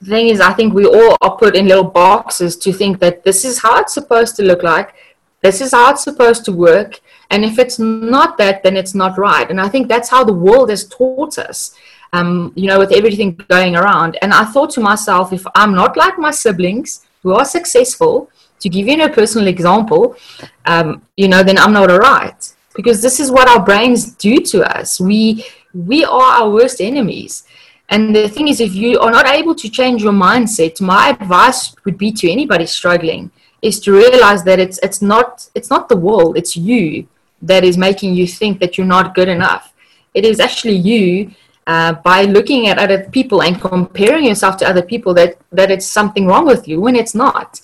the 0.00 0.10
thing 0.10 0.28
is, 0.28 0.40
I 0.40 0.52
think 0.52 0.74
we 0.74 0.86
all 0.86 1.16
are 1.20 1.36
put 1.36 1.56
in 1.56 1.68
little 1.68 1.84
boxes 1.84 2.56
to 2.58 2.72
think 2.72 2.98
that 3.00 3.24
this 3.24 3.44
is 3.44 3.58
how 3.60 3.80
it's 3.80 3.94
supposed 3.94 4.36
to 4.36 4.42
look 4.42 4.62
like, 4.62 4.94
this 5.42 5.60
is 5.60 5.72
how 5.72 5.90
it's 5.92 6.04
supposed 6.04 6.44
to 6.46 6.52
work, 6.52 7.00
and 7.30 7.44
if 7.44 7.58
it's 7.58 7.78
not 7.78 8.38
that, 8.38 8.62
then 8.62 8.76
it's 8.76 8.94
not 8.94 9.18
right. 9.18 9.48
And 9.50 9.60
I 9.60 9.68
think 9.68 9.88
that's 9.88 10.08
how 10.08 10.24
the 10.24 10.32
world 10.32 10.70
has 10.70 10.86
taught 10.86 11.38
us, 11.38 11.74
um, 12.12 12.52
you 12.54 12.68
know, 12.68 12.78
with 12.78 12.92
everything 12.92 13.34
going 13.48 13.76
around. 13.76 14.18
And 14.22 14.32
I 14.32 14.44
thought 14.44 14.70
to 14.70 14.80
myself, 14.80 15.32
if 15.32 15.44
I'm 15.54 15.74
not 15.74 15.96
like 15.96 16.18
my 16.18 16.30
siblings 16.30 17.06
who 17.22 17.34
are 17.34 17.44
successful, 17.44 18.30
to 18.60 18.68
give 18.68 18.86
you 18.86 19.02
a 19.02 19.08
personal 19.08 19.48
example, 19.48 20.16
um, 20.64 21.02
you 21.16 21.28
know, 21.28 21.42
then 21.42 21.58
I'm 21.58 21.72
not 21.72 21.90
all 21.90 21.98
right. 21.98 22.54
Because 22.74 23.00
this 23.00 23.20
is 23.20 23.30
what 23.30 23.48
our 23.48 23.64
brains 23.64 24.12
do 24.12 24.36
to 24.36 24.62
us. 24.78 25.00
We 25.00 25.44
we 25.72 26.04
are 26.04 26.42
our 26.42 26.50
worst 26.50 26.80
enemies. 26.80 27.44
And 27.88 28.14
the 28.14 28.28
thing 28.28 28.48
is, 28.48 28.60
if 28.60 28.74
you 28.74 28.98
are 28.98 29.10
not 29.10 29.28
able 29.28 29.54
to 29.54 29.68
change 29.68 30.02
your 30.02 30.12
mindset, 30.12 30.80
my 30.80 31.10
advice 31.10 31.74
would 31.84 31.96
be 31.96 32.10
to 32.12 32.30
anybody 32.30 32.66
struggling 32.66 33.30
is 33.62 33.80
to 33.80 33.92
realize 33.92 34.44
that 34.44 34.58
it's 34.58 34.78
it's 34.82 35.00
not 35.00 35.48
it's 35.54 35.70
not 35.70 35.88
the 35.88 35.96
world, 35.96 36.36
it's 36.36 36.56
you 36.56 37.06
that 37.42 37.64
is 37.64 37.76
making 37.76 38.14
you 38.14 38.26
think 38.26 38.60
that 38.60 38.76
you're 38.76 38.86
not 38.86 39.14
good 39.14 39.28
enough. 39.28 39.72
It 40.14 40.24
is 40.24 40.40
actually 40.40 40.76
you 40.76 41.30
uh, 41.66 41.92
by 41.92 42.22
looking 42.22 42.68
at 42.68 42.78
other 42.78 43.04
people 43.10 43.42
and 43.42 43.60
comparing 43.60 44.24
yourself 44.24 44.56
to 44.58 44.68
other 44.68 44.82
people 44.82 45.14
that 45.14 45.36
that 45.52 45.70
it's 45.70 45.86
something 45.86 46.26
wrong 46.26 46.46
with 46.46 46.66
you 46.66 46.80
when 46.80 46.96
it's 46.96 47.14
not. 47.14 47.60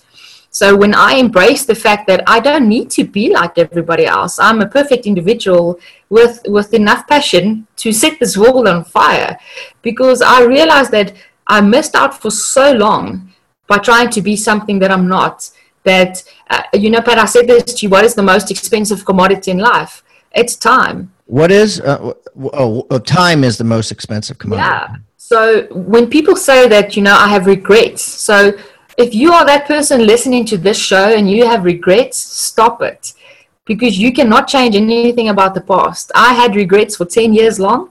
So 0.55 0.77
when 0.77 0.95
I 0.95 1.15
embrace 1.15 1.65
the 1.65 1.75
fact 1.75 2.07
that 2.09 2.23
I 2.27 2.39
don't 2.39 2.69
need 2.69 2.91
to 2.91 3.05
be 3.05 3.33
like 3.33 3.57
everybody 3.57 4.05
else, 4.05 4.39
I'm 4.39 4.61
a 4.61 4.69
perfect 4.69 5.07
individual 5.07 5.81
with 6.11 6.43
with 6.47 6.75
enough 6.75 7.09
passion 7.09 7.67
to 7.77 7.91
set 7.91 8.21
this 8.21 8.37
world 8.37 8.69
on 8.69 8.85
fire, 8.85 9.39
because 9.81 10.21
I 10.21 10.45
realized 10.45 10.91
that 10.91 11.15
I 11.47 11.63
missed 11.63 11.95
out 11.95 12.21
for 12.21 12.31
so 12.31 12.73
long 12.73 13.33
by 13.67 13.79
trying 13.79 14.11
to 14.11 14.21
be 14.21 14.37
something 14.37 14.79
that 14.81 14.91
I'm 14.91 15.09
not. 15.09 15.51
That 15.85 16.23
uh, 16.51 16.65
you 16.75 16.91
know, 16.91 17.01
but 17.01 17.19
I 17.19 17.25
said 17.25 17.47
this 17.47 17.73
to 17.75 17.87
you: 17.87 17.91
what 17.91 18.05
is 18.05 18.15
the 18.15 18.23
most 18.23 18.51
expensive 18.51 19.07
commodity 19.07 19.51
in 19.51 19.59
life? 19.59 20.05
It's 20.33 20.55
time. 20.55 21.13
What 21.25 21.51
is? 21.51 21.81
Uh, 21.81 22.13
oh, 22.53 22.87
oh, 22.91 22.99
time 22.99 23.43
is 23.43 23.57
the 23.57 23.65
most 23.65 23.91
expensive 23.91 24.37
commodity. 24.37 24.69
Yeah. 24.69 24.97
So 25.17 25.67
when 25.73 26.11
people 26.11 26.37
say 26.37 26.69
that, 26.69 26.95
you 26.95 27.03
know, 27.03 27.15
I 27.15 27.29
have 27.29 27.47
regrets. 27.47 28.03
So 28.03 28.53
if 28.99 29.15
you 29.15 29.33
are 29.33 29.45
that 29.47 29.67
person 29.67 30.07
listening 30.07 30.45
to 30.47 30.59
this 30.59 30.79
show 30.79 31.15
and 31.15 31.31
you 31.31 31.47
have 31.47 31.65
regrets, 31.65 32.19
stop 32.19 32.83
it 32.83 33.15
because 33.65 33.99
you 33.99 34.13
cannot 34.13 34.49
change 34.49 34.75
anything 34.75 35.29
about 35.29 35.55
the 35.55 35.61
past. 35.61 36.11
I 36.15 36.35
had 36.35 36.57
regrets 36.57 36.97
for 36.97 37.05
10 37.05 37.33
years 37.33 37.59
long. 37.59 37.91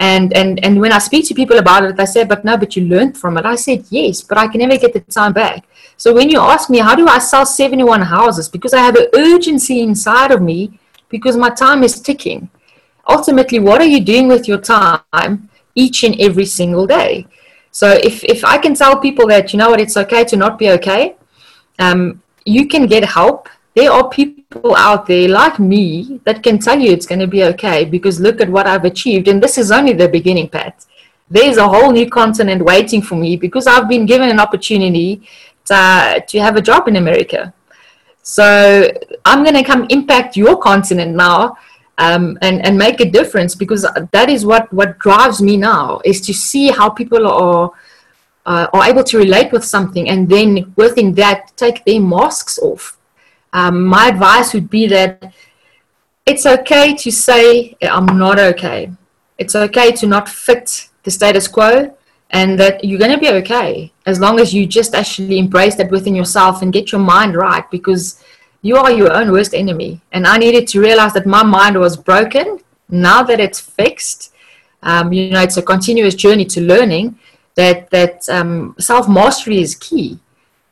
And, 0.00 0.32
and, 0.36 0.64
and 0.64 0.80
when 0.80 0.92
I 0.92 0.98
speak 0.98 1.26
to 1.26 1.34
people 1.34 1.58
about 1.58 1.82
it, 1.82 1.96
they 1.96 2.06
say, 2.06 2.22
but 2.24 2.44
no, 2.44 2.56
but 2.56 2.76
you 2.76 2.86
learned 2.86 3.18
from 3.18 3.36
it. 3.36 3.44
I 3.44 3.56
said, 3.56 3.84
yes, 3.90 4.22
but 4.22 4.38
I 4.38 4.46
can 4.46 4.60
never 4.60 4.78
get 4.78 4.92
the 4.92 5.00
time 5.00 5.32
back. 5.32 5.64
So 5.96 6.14
when 6.14 6.30
you 6.30 6.38
ask 6.38 6.70
me, 6.70 6.78
how 6.78 6.94
do 6.94 7.08
I 7.08 7.18
sell 7.18 7.44
71 7.44 8.02
houses? 8.02 8.48
Because 8.48 8.72
I 8.72 8.78
have 8.78 8.94
an 8.94 9.08
urgency 9.14 9.80
inside 9.80 10.30
of 10.30 10.40
me 10.40 10.78
because 11.08 11.36
my 11.36 11.50
time 11.50 11.82
is 11.82 12.00
ticking. 12.00 12.48
Ultimately, 13.08 13.58
what 13.58 13.80
are 13.80 13.86
you 13.86 14.00
doing 14.00 14.28
with 14.28 14.46
your 14.46 14.58
time 14.58 15.48
each 15.74 16.04
and 16.04 16.14
every 16.20 16.44
single 16.44 16.86
day? 16.86 17.26
So 17.78 17.90
if, 17.92 18.24
if 18.24 18.44
I 18.44 18.58
can 18.58 18.74
tell 18.74 18.98
people 18.98 19.28
that, 19.28 19.52
you 19.52 19.56
know 19.60 19.70
what, 19.70 19.80
it's 19.80 19.96
okay 19.96 20.24
to 20.24 20.36
not 20.36 20.58
be 20.58 20.70
okay, 20.70 21.14
um, 21.78 22.20
you 22.44 22.66
can 22.66 22.86
get 22.86 23.04
help. 23.04 23.48
There 23.76 23.92
are 23.92 24.08
people 24.08 24.74
out 24.74 25.06
there 25.06 25.28
like 25.28 25.60
me 25.60 26.20
that 26.24 26.42
can 26.42 26.58
tell 26.58 26.76
you 26.76 26.90
it's 26.90 27.06
going 27.06 27.20
to 27.20 27.28
be 27.28 27.44
okay 27.44 27.84
because 27.84 28.18
look 28.18 28.40
at 28.40 28.48
what 28.48 28.66
I've 28.66 28.84
achieved. 28.84 29.28
And 29.28 29.40
this 29.40 29.58
is 29.58 29.70
only 29.70 29.92
the 29.92 30.08
beginning, 30.08 30.48
Pat. 30.48 30.86
There's 31.30 31.56
a 31.56 31.68
whole 31.68 31.92
new 31.92 32.10
continent 32.10 32.64
waiting 32.64 33.00
for 33.00 33.14
me 33.14 33.36
because 33.36 33.68
I've 33.68 33.88
been 33.88 34.06
given 34.06 34.28
an 34.28 34.40
opportunity 34.40 35.22
to, 35.66 36.24
to 36.26 36.40
have 36.40 36.56
a 36.56 36.60
job 36.60 36.88
in 36.88 36.96
America. 36.96 37.54
So 38.24 38.90
I'm 39.24 39.44
going 39.44 39.54
to 39.54 39.62
come 39.62 39.86
impact 39.88 40.36
your 40.36 40.56
continent 40.56 41.14
now 41.14 41.56
um, 41.98 42.38
and 42.42 42.64
and 42.64 42.78
make 42.78 43.00
a 43.00 43.10
difference 43.10 43.54
because 43.54 43.86
that 44.12 44.30
is 44.30 44.46
what 44.46 44.72
what 44.72 44.98
drives 44.98 45.42
me 45.42 45.56
now 45.56 46.00
is 46.04 46.20
to 46.22 46.32
see 46.32 46.68
how 46.68 46.88
people 46.88 47.26
are 47.26 47.72
uh, 48.46 48.66
are 48.72 48.84
able 48.88 49.04
to 49.04 49.18
relate 49.18 49.52
with 49.52 49.64
something 49.64 50.08
and 50.08 50.28
then 50.28 50.72
within 50.76 51.12
that 51.14 51.52
take 51.56 51.84
their 51.84 52.00
masks 52.00 52.58
off. 52.58 52.96
Um, 53.52 53.84
my 53.84 54.08
advice 54.08 54.54
would 54.54 54.70
be 54.70 54.86
that 54.88 55.34
it's 56.24 56.46
okay 56.46 56.94
to 56.94 57.10
say, 57.10 57.76
I'm 57.82 58.18
not 58.18 58.38
okay. 58.38 58.90
It's 59.38 59.54
okay 59.54 59.92
to 59.92 60.06
not 60.06 60.28
fit 60.28 60.88
the 61.02 61.10
status 61.10 61.46
quo 61.48 61.94
and 62.30 62.58
that 62.60 62.84
you're 62.84 62.98
going 62.98 63.12
to 63.12 63.18
be 63.18 63.30
okay 63.30 63.92
as 64.06 64.20
long 64.20 64.38
as 64.40 64.52
you 64.52 64.66
just 64.66 64.94
actually 64.94 65.38
embrace 65.38 65.76
that 65.76 65.90
within 65.90 66.14
yourself 66.14 66.60
and 66.60 66.72
get 66.72 66.92
your 66.92 67.00
mind 67.00 67.34
right 67.34 67.70
because 67.70 68.22
you 68.62 68.76
are 68.76 68.90
your 68.90 69.12
own 69.12 69.30
worst 69.32 69.54
enemy. 69.54 70.00
And 70.12 70.26
I 70.26 70.36
needed 70.38 70.66
to 70.68 70.80
realize 70.80 71.12
that 71.14 71.26
my 71.26 71.42
mind 71.42 71.78
was 71.78 71.96
broken. 71.96 72.60
Now 72.88 73.22
that 73.22 73.40
it's 73.40 73.60
fixed, 73.60 74.32
um, 74.82 75.12
you 75.12 75.30
know, 75.30 75.42
it's 75.42 75.56
a 75.56 75.62
continuous 75.62 76.14
journey 76.14 76.44
to 76.46 76.60
learning 76.60 77.18
that, 77.54 77.90
that 77.90 78.28
um, 78.28 78.74
self 78.78 79.08
mastery 79.08 79.60
is 79.60 79.74
key. 79.74 80.18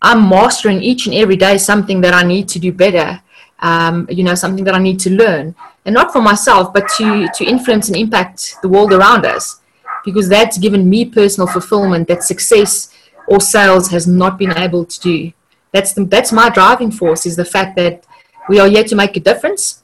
I'm 0.02 0.28
mastering 0.28 0.82
each 0.82 1.06
and 1.06 1.14
every 1.14 1.36
day 1.36 1.58
something 1.58 2.00
that 2.02 2.14
I 2.14 2.22
need 2.22 2.48
to 2.50 2.58
do 2.58 2.72
better, 2.72 3.20
um, 3.60 4.06
you 4.10 4.24
know, 4.24 4.34
something 4.34 4.64
that 4.64 4.74
I 4.74 4.78
need 4.78 5.00
to 5.00 5.10
learn. 5.10 5.54
And 5.84 5.94
not 5.94 6.12
for 6.12 6.20
myself, 6.20 6.72
but 6.72 6.88
to, 6.96 7.28
to 7.34 7.44
influence 7.44 7.88
and 7.88 7.96
impact 7.96 8.56
the 8.62 8.68
world 8.68 8.92
around 8.92 9.24
us 9.24 9.60
because 10.04 10.28
that's 10.28 10.58
given 10.58 10.88
me 10.88 11.04
personal 11.04 11.46
fulfillment 11.48 12.08
that 12.08 12.22
success 12.22 12.92
or 13.26 13.40
sales 13.40 13.90
has 13.90 14.06
not 14.06 14.38
been 14.38 14.56
able 14.56 14.84
to 14.84 15.00
do. 15.00 15.32
That's 15.72 15.92
the, 15.92 16.04
that's 16.04 16.32
my 16.32 16.48
driving 16.50 16.90
force 16.90 17.26
is 17.26 17.36
the 17.36 17.44
fact 17.44 17.76
that 17.76 18.06
we 18.48 18.58
are 18.60 18.68
here 18.68 18.84
to 18.84 18.94
make 18.94 19.16
a 19.16 19.20
difference. 19.20 19.82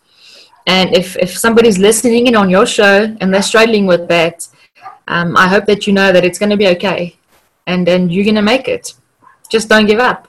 And 0.66 0.96
if, 0.96 1.16
if 1.16 1.36
somebody's 1.36 1.78
listening 1.78 2.28
in 2.28 2.36
on 2.36 2.48
your 2.48 2.66
show 2.66 3.14
and 3.20 3.34
they're 3.34 3.42
struggling 3.42 3.86
with 3.86 4.08
that, 4.08 4.46
um, 5.08 5.36
I 5.36 5.48
hope 5.48 5.66
that 5.66 5.86
you 5.86 5.92
know 5.92 6.12
that 6.12 6.24
it's 6.24 6.38
going 6.38 6.50
to 6.50 6.56
be 6.56 6.68
okay 6.68 7.16
and 7.66 7.86
then 7.86 8.08
you're 8.08 8.24
going 8.24 8.36
to 8.36 8.42
make 8.42 8.68
it. 8.68 8.94
Just 9.50 9.68
don't 9.68 9.86
give 9.86 9.98
up. 9.98 10.28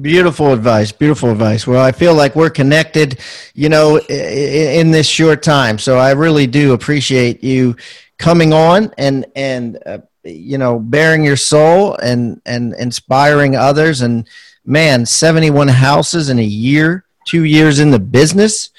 Beautiful 0.00 0.52
advice. 0.52 0.92
Beautiful 0.92 1.30
advice. 1.30 1.66
Well, 1.66 1.84
I 1.84 1.90
feel 1.90 2.14
like 2.14 2.36
we're 2.36 2.50
connected, 2.50 3.18
you 3.54 3.68
know, 3.68 3.98
in 3.98 4.92
this 4.92 5.08
short 5.08 5.42
time. 5.42 5.78
So 5.78 5.98
I 5.98 6.12
really 6.12 6.46
do 6.46 6.72
appreciate 6.74 7.42
you 7.42 7.76
coming 8.16 8.52
on 8.52 8.92
and 8.98 9.26
and 9.34 9.78
uh, 9.86 9.98
you 10.22 10.58
know 10.58 10.78
baring 10.78 11.24
your 11.24 11.36
soul 11.36 11.96
and 11.96 12.40
and 12.46 12.74
inspiring 12.74 13.56
others 13.56 14.02
and 14.02 14.28
man 14.64 15.06
71 15.06 15.68
houses 15.68 16.30
in 16.30 16.38
a 16.38 16.44
year 16.44 17.04
two 17.26 17.44
years 17.44 17.78
in 17.78 17.90
the 17.90 17.98
business. 17.98 18.70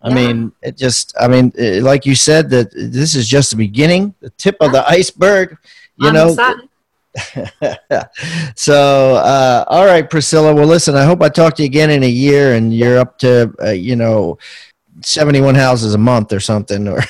I 0.00 0.10
yeah. 0.10 0.14
mean 0.14 0.52
it 0.62 0.76
just 0.76 1.12
i 1.18 1.26
mean 1.26 1.52
uh, 1.58 1.82
like 1.82 2.06
you 2.06 2.14
said 2.14 2.50
that 2.50 2.70
this 2.70 3.16
is 3.16 3.28
just 3.28 3.50
the 3.50 3.56
beginning 3.56 4.14
the 4.20 4.30
tip 4.30 4.56
of 4.60 4.70
the 4.70 4.88
iceberg 4.88 5.58
you 5.96 6.08
I'm 6.08 6.14
know? 6.14 6.34
so 8.54 9.16
uh, 9.16 9.64
all 9.66 9.86
right 9.86 10.08
priscilla. 10.08 10.54
Well 10.54 10.68
listen 10.68 10.94
i 10.94 11.04
hope 11.04 11.20
i 11.20 11.28
talk 11.28 11.56
to 11.56 11.62
you 11.62 11.66
again 11.66 11.90
in 11.90 12.04
a 12.04 12.08
year 12.08 12.54
and 12.54 12.72
you're 12.72 12.96
up 12.96 13.18
to 13.18 13.52
uh, 13.60 13.70
you 13.70 13.96
know 13.96 14.38
71 15.00 15.56
houses 15.56 15.94
a 15.94 15.98
month 15.98 16.32
or 16.32 16.38
something 16.38 16.86
or 16.86 17.02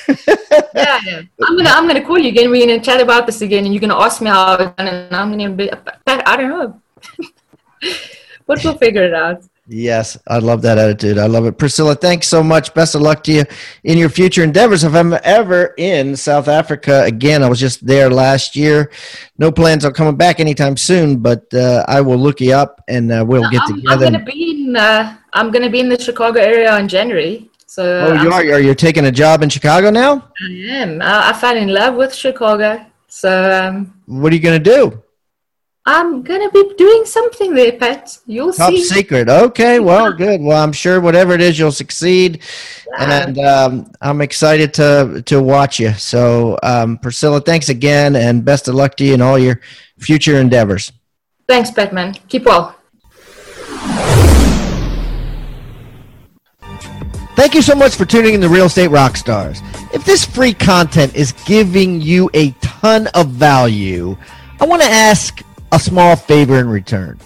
yeah, 0.73 0.99
yeah, 1.05 1.21
I'm 1.45 1.57
gonna 1.57 1.69
I'm 1.69 1.87
gonna 1.87 2.05
call 2.05 2.19
you 2.19 2.29
again. 2.29 2.49
We're 2.49 2.65
gonna 2.65 2.79
chat 2.79 3.01
about 3.01 3.25
this 3.25 3.41
again, 3.41 3.65
and 3.65 3.73
you're 3.73 3.81
gonna 3.81 3.99
ask 3.99 4.21
me 4.21 4.29
how 4.29 4.73
and 4.77 5.15
I'm 5.15 5.31
gonna 5.31 5.49
be 5.49 5.69
I 6.07 6.37
don't 6.37 6.49
know, 6.49 6.81
but 8.47 8.63
we'll 8.63 8.77
figure 8.77 9.03
it 9.03 9.13
out. 9.13 9.43
Yes, 9.71 10.17
I 10.27 10.39
love 10.39 10.63
that 10.63 10.79
attitude. 10.79 11.19
I 11.19 11.27
love 11.27 11.45
it. 11.45 11.59
Priscilla, 11.59 11.93
thanks 11.93 12.27
so 12.27 12.41
much. 12.41 12.73
Best 12.73 12.95
of 12.95 13.01
luck 13.01 13.23
to 13.25 13.31
you 13.31 13.43
in 13.83 13.99
your 13.99 14.09
future 14.09 14.43
endeavors. 14.43 14.83
If 14.83 14.95
I'm 14.95 15.13
ever 15.23 15.75
in 15.77 16.15
South 16.15 16.47
Africa 16.47 17.03
again, 17.03 17.43
I 17.43 17.49
was 17.49 17.59
just 17.59 17.85
there 17.85 18.09
last 18.09 18.55
year. 18.55 18.89
No 19.37 19.51
plans 19.51 19.85
on 19.85 19.93
coming 19.93 20.15
back 20.15 20.39
anytime 20.39 20.75
soon, 20.75 21.17
but 21.17 21.53
uh, 21.53 21.85
I 21.87 22.01
will 22.01 22.17
look 22.17 22.41
you 22.41 22.53
up 22.53 22.83
and 22.87 23.11
uh, 23.11 23.23
we'll 23.27 23.47
get 23.51 23.61
I'm, 23.61 23.75
together. 23.75 24.05
I'm 24.07 24.13
gonna 24.13 24.25
be 24.25 24.65
in. 24.65 24.75
Uh, 24.75 25.17
I'm 25.33 25.51
gonna 25.51 25.69
be 25.69 25.81
in 25.81 25.89
the 25.89 25.99
Chicago 25.99 26.39
area 26.39 26.75
in 26.79 26.87
January. 26.87 27.51
So 27.67 28.07
oh, 28.07 28.23
you 28.23 28.31
are. 28.31 28.41
Are 28.41 28.59
you 28.59 28.73
taking 28.73 29.05
a 29.05 29.11
job 29.11 29.43
in 29.43 29.49
Chicago 29.49 29.91
now? 29.91 30.31
I 30.41 30.51
am. 30.69 30.99
I, 31.03 31.29
I 31.29 31.33
fell 31.33 31.55
in 31.55 31.69
love 31.69 31.93
with 31.93 32.15
Chicago. 32.15 32.83
So 33.07 33.51
um, 33.51 33.93
what 34.07 34.31
are 34.31 34.35
you 34.35 34.41
going 34.41 34.63
to 34.63 34.71
do? 34.75 35.03
I'm 35.91 36.21
going 36.21 36.47
to 36.47 36.51
be 36.51 36.75
doing 36.77 37.03
something 37.03 37.55
there, 37.55 37.71
Pat. 37.71 38.15
You'll 38.27 38.53
Top 38.53 38.69
see. 38.69 38.87
Top 38.87 38.95
secret. 38.95 39.27
Okay. 39.27 39.79
Well, 39.79 40.13
good. 40.13 40.39
Well, 40.39 40.63
I'm 40.63 40.71
sure 40.71 41.01
whatever 41.01 41.33
it 41.33 41.41
is, 41.41 41.57
you'll 41.57 41.71
succeed. 41.71 42.43
Yeah. 42.91 43.25
And 43.25 43.39
um, 43.39 43.91
I'm 43.99 44.21
excited 44.21 44.71
to 44.75 45.23
to 45.25 45.41
watch 45.41 45.79
you. 45.79 45.93
So, 45.93 46.59
um, 46.61 46.99
Priscilla, 46.99 47.41
thanks 47.41 47.69
again, 47.69 48.15
and 48.15 48.45
best 48.45 48.67
of 48.67 48.75
luck 48.75 48.97
to 48.97 49.03
you 49.03 49.15
in 49.15 49.21
all 49.21 49.39
your 49.39 49.61
future 49.97 50.39
endeavors. 50.39 50.91
Thanks, 51.47 51.71
Batman. 51.71 52.13
Keep 52.27 52.45
well. 52.45 52.75
Thank 57.35 57.55
you 57.55 57.63
so 57.63 57.73
much 57.73 57.95
for 57.95 58.05
tuning 58.05 58.35
in 58.35 58.41
to 58.41 58.49
Real 58.49 58.67
Estate 58.67 58.91
Rockstars. 58.91 59.63
If 59.91 60.05
this 60.05 60.23
free 60.23 60.53
content 60.53 61.15
is 61.15 61.31
giving 61.47 61.99
you 61.99 62.29
a 62.35 62.51
ton 62.61 63.07
of 63.15 63.29
value, 63.29 64.15
I 64.61 64.65
want 64.65 64.83
to 64.83 64.87
ask 64.87 65.41
a 65.71 65.79
small 65.79 66.15
favor 66.15 66.59
in 66.59 66.69
return. 66.69 67.19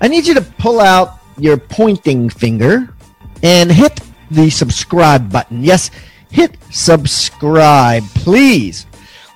I 0.00 0.08
need 0.08 0.26
you 0.26 0.34
to 0.34 0.42
pull 0.42 0.80
out 0.80 1.18
your 1.38 1.56
pointing 1.56 2.28
finger 2.28 2.94
and 3.42 3.70
hit 3.70 4.00
the 4.30 4.50
subscribe 4.50 5.30
button. 5.32 5.64
Yes, 5.64 5.90
hit 6.30 6.56
subscribe, 6.70 8.04
please. 8.14 8.86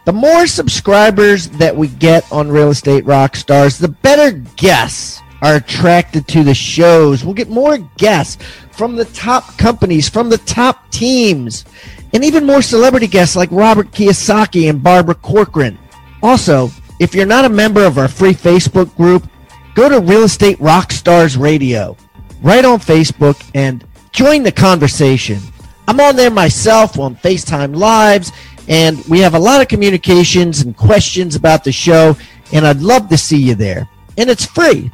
The 0.04 0.12
more 0.12 0.46
subscribers 0.46 1.48
that 1.50 1.74
we 1.74 1.88
get 1.88 2.30
on 2.30 2.50
Real 2.50 2.70
Estate 2.70 3.04
Rockstars, 3.04 3.80
the 3.80 3.88
better 3.88 4.32
guests 4.56 5.22
are 5.40 5.56
attracted 5.56 6.28
to 6.28 6.44
the 6.44 6.54
shows. 6.54 7.24
We'll 7.24 7.34
get 7.34 7.48
more 7.48 7.78
guests 7.96 8.42
from 8.72 8.96
the 8.96 9.06
top 9.06 9.56
companies, 9.56 10.08
from 10.08 10.28
the 10.28 10.38
top 10.38 10.90
teams, 10.90 11.64
and 12.12 12.24
even 12.24 12.44
more 12.44 12.62
celebrity 12.62 13.06
guests 13.06 13.34
like 13.34 13.50
Robert 13.50 13.90
Kiyosaki 13.92 14.68
and 14.68 14.82
Barbara 14.82 15.14
Corcoran. 15.14 15.78
Also, 16.22 16.70
if 16.98 17.14
you're 17.14 17.26
not 17.26 17.44
a 17.44 17.48
member 17.48 17.84
of 17.84 17.98
our 17.98 18.08
free 18.08 18.34
Facebook 18.34 18.94
group, 18.96 19.28
go 19.74 19.88
to 19.88 20.00
Real 20.00 20.24
Estate 20.24 20.58
Rockstars 20.58 21.38
Radio 21.38 21.96
right 22.42 22.64
on 22.64 22.78
Facebook 22.78 23.42
and 23.54 23.84
join 24.12 24.42
the 24.42 24.52
conversation. 24.52 25.38
I'm 25.88 26.00
on 26.00 26.16
there 26.16 26.30
myself 26.30 26.98
on 26.98 27.16
Facebook 27.16 27.76
Lives, 27.76 28.32
and 28.68 29.04
we 29.06 29.20
have 29.20 29.34
a 29.34 29.38
lot 29.38 29.60
of 29.60 29.68
communications 29.68 30.60
and 30.60 30.76
questions 30.76 31.36
about 31.36 31.64
the 31.64 31.72
show, 31.72 32.16
and 32.52 32.66
I'd 32.66 32.80
love 32.80 33.08
to 33.08 33.18
see 33.18 33.38
you 33.38 33.54
there. 33.54 33.88
And 34.16 34.30
it's 34.30 34.46
free. 34.46 34.90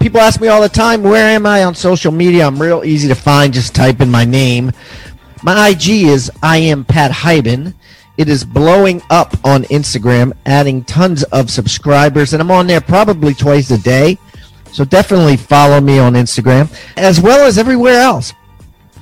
People 0.00 0.20
ask 0.20 0.40
me 0.40 0.48
all 0.48 0.62
the 0.62 0.68
time, 0.68 1.02
where 1.02 1.28
am 1.28 1.46
I 1.46 1.64
on 1.64 1.74
social 1.74 2.12
media? 2.12 2.46
I'm 2.46 2.60
real 2.60 2.84
easy 2.84 3.08
to 3.08 3.14
find. 3.14 3.52
Just 3.52 3.74
type 3.74 4.00
in 4.00 4.10
my 4.10 4.24
name. 4.24 4.72
My 5.42 5.68
IG 5.68 5.88
is 6.04 6.30
I 6.42 6.58
am 6.58 6.84
Pat 6.84 7.10
Hiban. 7.10 7.74
It 8.20 8.28
is 8.28 8.44
blowing 8.44 9.00
up 9.08 9.34
on 9.46 9.62
Instagram, 9.64 10.34
adding 10.44 10.84
tons 10.84 11.22
of 11.32 11.50
subscribers, 11.50 12.34
and 12.34 12.42
I'm 12.42 12.50
on 12.50 12.66
there 12.66 12.82
probably 12.82 13.32
twice 13.32 13.70
a 13.70 13.78
day. 13.78 14.18
So 14.72 14.84
definitely 14.84 15.38
follow 15.38 15.80
me 15.80 15.98
on 15.98 16.12
Instagram 16.12 16.70
as 16.98 17.18
well 17.18 17.46
as 17.46 17.56
everywhere 17.56 17.98
else. 17.98 18.34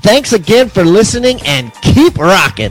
Thanks 0.02 0.34
again 0.34 0.68
for 0.68 0.84
listening 0.84 1.40
and 1.44 1.74
keep 1.82 2.16
rocking. 2.16 2.70